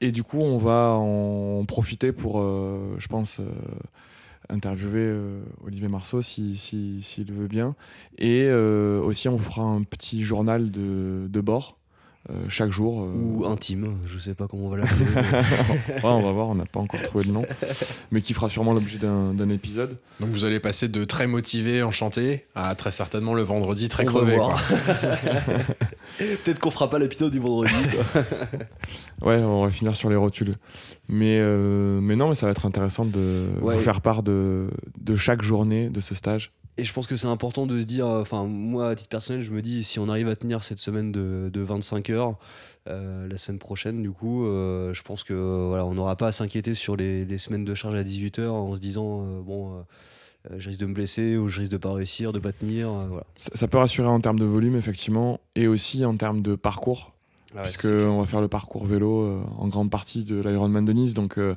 Et 0.00 0.12
du 0.12 0.22
coup, 0.22 0.38
on 0.40 0.58
va 0.58 0.92
en 0.92 1.64
profiter 1.64 2.12
pour, 2.12 2.38
euh, 2.40 2.94
je 2.98 3.08
pense, 3.08 3.40
euh, 3.40 3.44
interviewer 4.48 5.00
euh, 5.00 5.42
Olivier 5.64 5.88
Marceau 5.88 6.22
s'il 6.22 6.58
si, 6.58 7.02
s'il 7.02 7.32
veut 7.32 7.48
bien. 7.48 7.74
Et 8.18 8.44
euh, 8.44 9.00
aussi, 9.00 9.28
on 9.28 9.38
fera 9.38 9.62
un 9.62 9.82
petit 9.82 10.22
journal 10.22 10.70
de, 10.70 11.40
bord 11.40 11.77
chaque 12.48 12.70
jour. 12.72 13.02
euh, 13.04 13.12
Ou 13.14 13.46
intime, 13.46 13.96
je 14.06 14.18
sais 14.18 14.34
pas 14.34 14.46
comment 14.48 14.66
on 14.66 14.68
va 14.68 14.76
l'appeler. 14.82 15.04
ouais, 15.06 16.00
on 16.04 16.22
va 16.22 16.32
voir, 16.32 16.48
on 16.48 16.54
n'a 16.54 16.66
pas 16.66 16.80
encore 16.80 17.00
trouvé 17.02 17.24
le 17.24 17.32
nom. 17.32 17.42
mais 18.10 18.20
qui 18.20 18.34
fera 18.34 18.48
sûrement 18.48 18.74
l'objet 18.74 18.98
d'un 18.98 19.48
épisode. 19.48 19.96
Donc 20.20 20.30
vous 20.30 20.44
allez 20.44 20.60
passer 20.60 20.88
de 20.88 21.04
très 21.04 21.26
motivé, 21.26 21.82
enchanté, 21.82 22.46
à 22.54 22.74
très 22.74 22.90
certainement 22.90 23.34
le 23.34 23.42
vendredi 23.42 23.88
très 23.88 24.04
On 24.04 24.06
crevé. 24.06 24.36
Peut-être 26.18 26.58
qu'on 26.58 26.70
fera 26.70 26.88
pas 26.90 26.98
l'épisode 26.98 27.30
du 27.32 27.38
vendredi. 27.38 27.72
quoi. 28.12 28.22
Ouais, 29.20 29.36
on 29.42 29.64
va 29.64 29.70
finir 29.70 29.96
sur 29.96 30.10
les 30.10 30.16
rotules. 30.16 30.54
Mais, 31.08 31.38
euh, 31.40 32.00
mais 32.00 32.14
non, 32.14 32.28
mais 32.28 32.34
ça 32.36 32.46
va 32.46 32.52
être 32.52 32.66
intéressant 32.66 33.04
de 33.04 33.46
Ouais. 33.60 33.74
vous 33.74 33.80
faire 33.80 34.00
part 34.00 34.22
de, 34.22 34.68
de 35.00 35.16
chaque 35.16 35.42
journée 35.42 35.88
de 35.90 35.98
ce 36.00 36.14
stage. 36.14 36.52
Et 36.76 36.84
je 36.84 36.92
pense 36.92 37.08
que 37.08 37.16
c'est 37.16 37.26
important 37.26 37.66
de 37.66 37.80
se 37.80 37.84
dire, 37.84 38.06
euh, 38.06 38.20
enfin 38.20 38.44
moi 38.44 38.90
à 38.90 38.94
titre 38.94 39.08
personnel, 39.08 39.42
je 39.42 39.50
me 39.50 39.60
dis 39.60 39.82
si 39.82 39.98
on 39.98 40.08
arrive 40.08 40.28
à 40.28 40.36
tenir 40.36 40.62
cette 40.62 40.78
semaine 40.78 41.10
de, 41.10 41.50
de 41.52 41.60
25 41.60 42.10
heures, 42.10 42.17
euh, 42.88 43.28
la 43.28 43.36
semaine 43.36 43.58
prochaine 43.58 44.02
du 44.02 44.10
coup, 44.10 44.46
euh, 44.46 44.92
je 44.94 45.02
pense 45.02 45.24
que 45.24 45.34
voilà, 45.34 45.84
on 45.84 45.94
n'aura 45.94 46.16
pas 46.16 46.28
à 46.28 46.32
s'inquiéter 46.32 46.74
sur 46.74 46.96
les, 46.96 47.24
les 47.24 47.38
semaines 47.38 47.64
de 47.64 47.74
charge 47.74 47.94
à 47.94 48.02
18 48.04 48.38
heures 48.38 48.54
en 48.54 48.74
se 48.74 48.80
disant 48.80 49.22
euh, 49.22 49.40
bon, 49.42 49.84
je 50.56 50.68
risque 50.68 50.80
de 50.80 50.86
me 50.86 50.94
blesser 50.94 51.36
ou 51.36 51.48
je 51.48 51.60
risque 51.60 51.72
de 51.72 51.76
pas 51.76 51.92
réussir, 51.92 52.32
de 52.32 52.38
pas 52.38 52.52
tenir, 52.52 52.88
euh, 52.88 53.06
voilà. 53.08 53.24
Ça, 53.36 53.50
ça 53.54 53.68
peut 53.68 53.78
rassurer 53.78 54.08
en 54.08 54.20
termes 54.20 54.38
de 54.38 54.44
volume, 54.44 54.76
effectivement, 54.76 55.40
et 55.54 55.66
aussi 55.66 56.04
en 56.04 56.16
termes 56.16 56.42
de 56.42 56.54
parcours. 56.54 57.12
puisque 57.62 57.86
on 57.86 58.20
va 58.20 58.26
faire 58.26 58.40
le 58.40 58.48
parcours 58.48 58.86
vélo 58.86 59.22
euh, 59.22 59.42
en 59.58 59.68
grande 59.68 59.90
partie 59.90 60.22
de 60.24 60.40
l'Ironman 60.40 60.84
de 60.84 60.92
Nice, 60.92 61.14
donc 61.14 61.38
euh, 61.38 61.54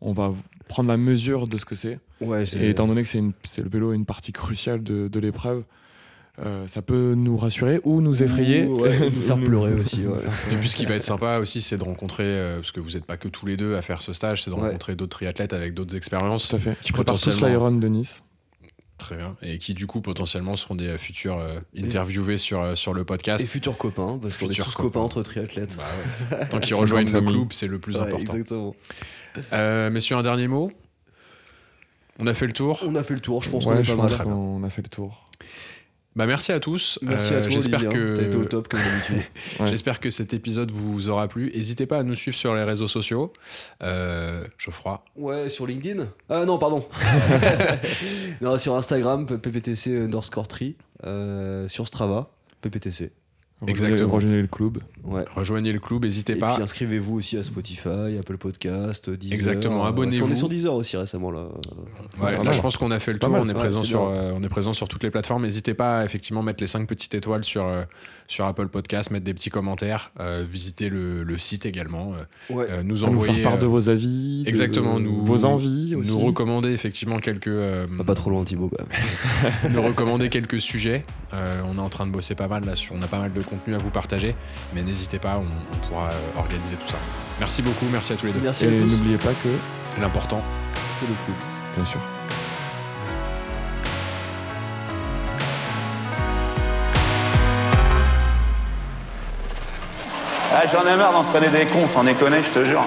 on 0.00 0.12
va 0.12 0.34
prendre 0.68 0.88
la 0.88 0.96
mesure 0.96 1.46
de 1.46 1.56
ce 1.56 1.64
que 1.64 1.74
c'est. 1.74 1.98
ouais, 2.20 2.44
Et 2.56 2.70
étant 2.70 2.86
donné 2.86 3.02
que 3.02 3.08
c'est 3.08 3.62
le 3.62 3.68
vélo 3.68 3.92
une 3.92 4.04
partie 4.04 4.32
cruciale 4.32 4.82
de, 4.82 5.08
de 5.08 5.20
l'épreuve, 5.20 5.62
euh, 6.44 6.66
ça 6.66 6.82
peut 6.82 7.14
nous 7.16 7.36
rassurer 7.36 7.80
ou 7.84 8.00
nous 8.00 8.22
effrayer, 8.22 8.64
Ou, 8.66 8.80
ouais, 8.80 9.10
nous 9.10 9.18
faire 9.20 9.42
pleurer 9.42 9.72
aussi, 9.74 10.06
ouais. 10.06 10.18
Et 10.52 10.56
puis 10.56 10.68
ce 10.68 10.76
qui 10.76 10.84
va 10.86 10.94
être 10.96 11.04
sympa 11.04 11.38
aussi, 11.38 11.60
c'est 11.62 11.78
de 11.78 11.84
rencontrer, 11.84 12.24
euh, 12.26 12.56
parce 12.56 12.72
que 12.72 12.80
vous 12.80 12.90
n'êtes 12.90 13.06
pas 13.06 13.16
que 13.16 13.28
tous 13.28 13.46
les 13.46 13.56
deux 13.56 13.74
à 13.76 13.82
faire 13.82 14.02
ce 14.02 14.12
stage, 14.12 14.42
c'est 14.42 14.50
de 14.50 14.56
Ouais. 14.56 14.62
rencontrer 14.62 14.96
d'autres 14.96 15.16
triathlètes 15.16 15.52
avec 15.52 15.72
d'autres 15.74 15.96
expériences. 15.96 16.48
Tout 16.48 16.56
à 16.56 16.58
fait. 16.58 16.76
Qui 16.80 16.92
prépare 16.92 17.18
tous 17.20 17.40
l'Iron 17.42 17.70
de 17.72 17.88
Nice. 17.88 18.22
Très 18.98 19.16
bien. 19.16 19.36
Et 19.42 19.58
qui 19.58 19.74
du 19.74 19.86
coup 19.86 20.00
potentiellement 20.00 20.56
seront 20.56 20.74
des 20.74 20.96
futurs 20.96 21.38
euh, 21.38 21.58
interviewés 21.76 22.38
sur, 22.38 22.60
euh, 22.62 22.74
sur 22.74 22.94
le 22.94 23.04
podcast. 23.04 23.44
Et 23.44 23.46
futurs 23.46 23.76
copains, 23.76 24.18
parce 24.20 24.38
qu'on 24.38 24.46
est 24.46 24.48
Futurs 24.48 24.64
tous 24.64 24.72
copains. 24.72 24.88
copains 24.88 25.00
entre 25.00 25.22
triathlètes. 25.22 25.76
Bah 25.76 25.82
ouais, 25.84 26.04
c'est 26.06 26.28
ça. 26.30 26.44
Tant 26.50 26.60
qu'ils 26.60 26.74
rejoignent 26.76 27.04
le 27.06 27.12
famille. 27.12 27.34
club, 27.34 27.52
c'est 27.52 27.66
le 27.66 27.78
plus 27.78 27.96
Ouais, 27.96 28.02
important. 28.02 28.32
Exactement. 28.32 28.74
Euh, 29.52 29.90
messieurs, 29.90 30.16
un 30.16 30.22
dernier 30.22 30.48
mot? 30.48 30.70
On 32.22 32.26
a 32.26 32.32
fait 32.32 32.46
le 32.46 32.54
tour 32.54 32.82
On 32.88 32.94
a 32.94 33.02
fait 33.02 33.12
le 33.12 33.20
tour, 33.20 33.42
je 33.42 33.50
pense 33.50 33.66
Ouais, 33.66 33.74
qu'on 33.74 33.80
est 33.82 33.84
pas 33.96 34.02
mal. 34.02 34.16
qu'on 34.24 34.64
a 34.64 34.70
fait 34.70 34.80
le 34.82 34.88
tour. 34.88 35.30
Bah 36.16 36.24
merci 36.26 36.50
à 36.50 36.60
tous. 36.60 36.98
Merci 37.02 37.34
Euh, 37.34 37.38
à 37.38 37.42
toi, 37.42 37.50
J'espère 37.50 37.80
hein. 37.80 37.88
que 37.88 38.16
T'as 38.16 38.22
été 38.22 38.36
au 38.36 38.44
top 38.46 38.68
comme 38.68 38.80
d'habitude. 38.80 39.22
Ouais. 39.60 39.68
J'espère 39.68 40.00
que 40.00 40.08
cet 40.10 40.32
épisode 40.34 40.70
vous 40.70 41.08
aura 41.10 41.28
plu. 41.28 41.52
N'hésitez 41.54 41.84
pas 41.86 41.98
à 41.98 42.02
nous 42.02 42.14
suivre 42.14 42.36
sur 42.36 42.54
les 42.54 42.64
réseaux 42.64 42.86
sociaux. 42.88 43.32
Euh, 43.82 44.42
Geoffroy. 44.58 45.04
Ouais, 45.16 45.48
sur 45.50 45.66
LinkedIn 45.66 46.06
Ah 46.30 46.44
non, 46.46 46.58
pardon. 46.58 46.86
non, 48.40 48.58
sur 48.58 48.74
Instagram, 48.74 49.26
pptc 49.26 49.88
underscore 49.88 50.48
tree. 50.48 50.76
euh, 51.04 51.68
sur 51.68 51.86
Strava, 51.86 52.30
pptc. 52.62 53.12
Exactement. 53.66 54.12
Rejoignez 54.12 54.42
le 54.42 54.46
club. 54.48 54.78
Ouais. 55.04 55.24
Rejoignez 55.34 55.72
le 55.72 55.78
club, 55.80 56.04
n'hésitez 56.04 56.34
Et 56.34 56.36
pas. 56.36 56.54
puis 56.54 56.62
inscrivez-vous 56.62 57.14
aussi 57.16 57.38
à 57.38 57.42
Spotify, 57.42 58.18
Apple 58.20 58.36
Podcast, 58.36 59.08
Deezer. 59.08 59.34
Exactement, 59.34 59.78
Parce 59.78 59.88
abonnez-vous. 59.90 60.26
qu'on 60.26 60.32
est 60.32 60.36
sur 60.36 60.48
Deezer 60.50 60.74
aussi 60.74 60.96
récemment 60.98 61.30
là. 61.30 61.46
Ouais, 62.20 62.32
là, 62.32 62.50
je 62.52 62.60
pense 62.60 62.76
qu'on 62.76 62.90
a 62.90 62.98
fait 63.00 63.12
le 63.14 63.18
tour. 63.18 63.30
mal, 63.30 63.40
on, 63.44 63.48
est 63.48 63.54
présent 63.54 63.82
sur, 63.82 64.08
euh, 64.08 64.32
on 64.34 64.42
est 64.42 64.48
présent 64.48 64.72
sur 64.74 64.88
toutes 64.88 65.02
les 65.04 65.10
plateformes. 65.10 65.44
N'hésitez 65.44 65.72
pas 65.74 66.00
à 66.00 66.04
effectivement 66.04 66.42
mettre 66.42 66.62
les 66.62 66.66
5 66.66 66.86
petites 66.86 67.14
étoiles 67.14 67.44
sur, 67.44 67.64
euh, 67.66 67.84
sur 68.26 68.44
Apple 68.46 68.68
Podcast, 68.68 69.10
mettre 69.10 69.24
des 69.24 69.32
petits 69.34 69.50
commentaires, 69.50 70.10
euh, 70.20 70.44
visiter 70.50 70.90
le, 70.90 71.22
le 71.22 71.38
site 71.38 71.64
également, 71.66 72.12
euh, 72.12 72.54
Ouais. 72.54 72.66
euh, 72.70 72.82
nous 72.82 73.04
envoyer. 73.04 73.32
faire 73.34 73.42
part 73.52 73.58
de 73.58 73.66
vos 73.66 73.88
avis, 73.88 74.42
de 74.44 74.48
exactement, 74.50 75.00
nous- 75.00 75.24
vos 75.24 75.44
envies 75.46 75.94
aussi. 75.94 76.10
nous 76.10 76.18
recommander 76.18 76.70
effectivement 76.70 77.20
quelques 77.20 77.46
euh, 77.48 77.86
Ah, 77.98 78.04
pas 78.04 78.14
trop 78.14 78.28
loin 78.30 78.44
Thibaut 78.44 78.70
nous 79.72 79.82
recommander 79.82 80.28
quelques 80.28 80.60
sujets 80.60 81.04
Euh, 81.32 81.60
on 81.66 81.76
est 81.76 81.80
en 81.80 81.88
train 81.88 82.06
de 82.06 82.12
bosser 82.12 82.34
pas 82.34 82.48
mal 82.48 82.64
là 82.64 82.76
sur 82.76 82.94
on 82.94 83.02
a 83.02 83.06
pas 83.08 83.18
mal 83.18 83.32
de 83.32 83.40
contenu 83.46 83.74
à 83.74 83.78
vous 83.78 83.90
partager 83.90 84.34
mais 84.74 84.82
n'hésitez 84.82 85.18
pas 85.18 85.38
on, 85.38 85.46
on 85.74 85.86
pourra 85.86 86.08
euh, 86.10 86.38
organiser 86.38 86.76
tout 86.76 86.88
ça 86.88 86.98
merci 87.40 87.62
beaucoup 87.62 87.86
merci 87.90 88.12
à 88.12 88.16
tous 88.16 88.26
les 88.26 88.32
deux 88.32 88.40
Merci 88.40 88.66
Et 88.66 88.74
à 88.74 88.78
tous. 88.78 88.98
n'oubliez 88.98 89.18
pas 89.18 89.32
que, 89.42 90.00
l'important 90.00 90.42
C'est 90.92 91.06
le 91.08 91.14
club. 91.24 91.36
bien 91.74 91.84
sûr, 91.84 92.00
Ah, 100.52 100.62
J'en 100.72 100.80
ai 100.90 100.96
marre 100.96 101.12
d'entraîner 101.12 101.48
des 101.48 101.66
cons, 101.66 101.86
sans 101.88 102.04
déconner, 102.04 102.38
je 102.42 102.50
te 102.60 102.64
jure. 102.64 102.80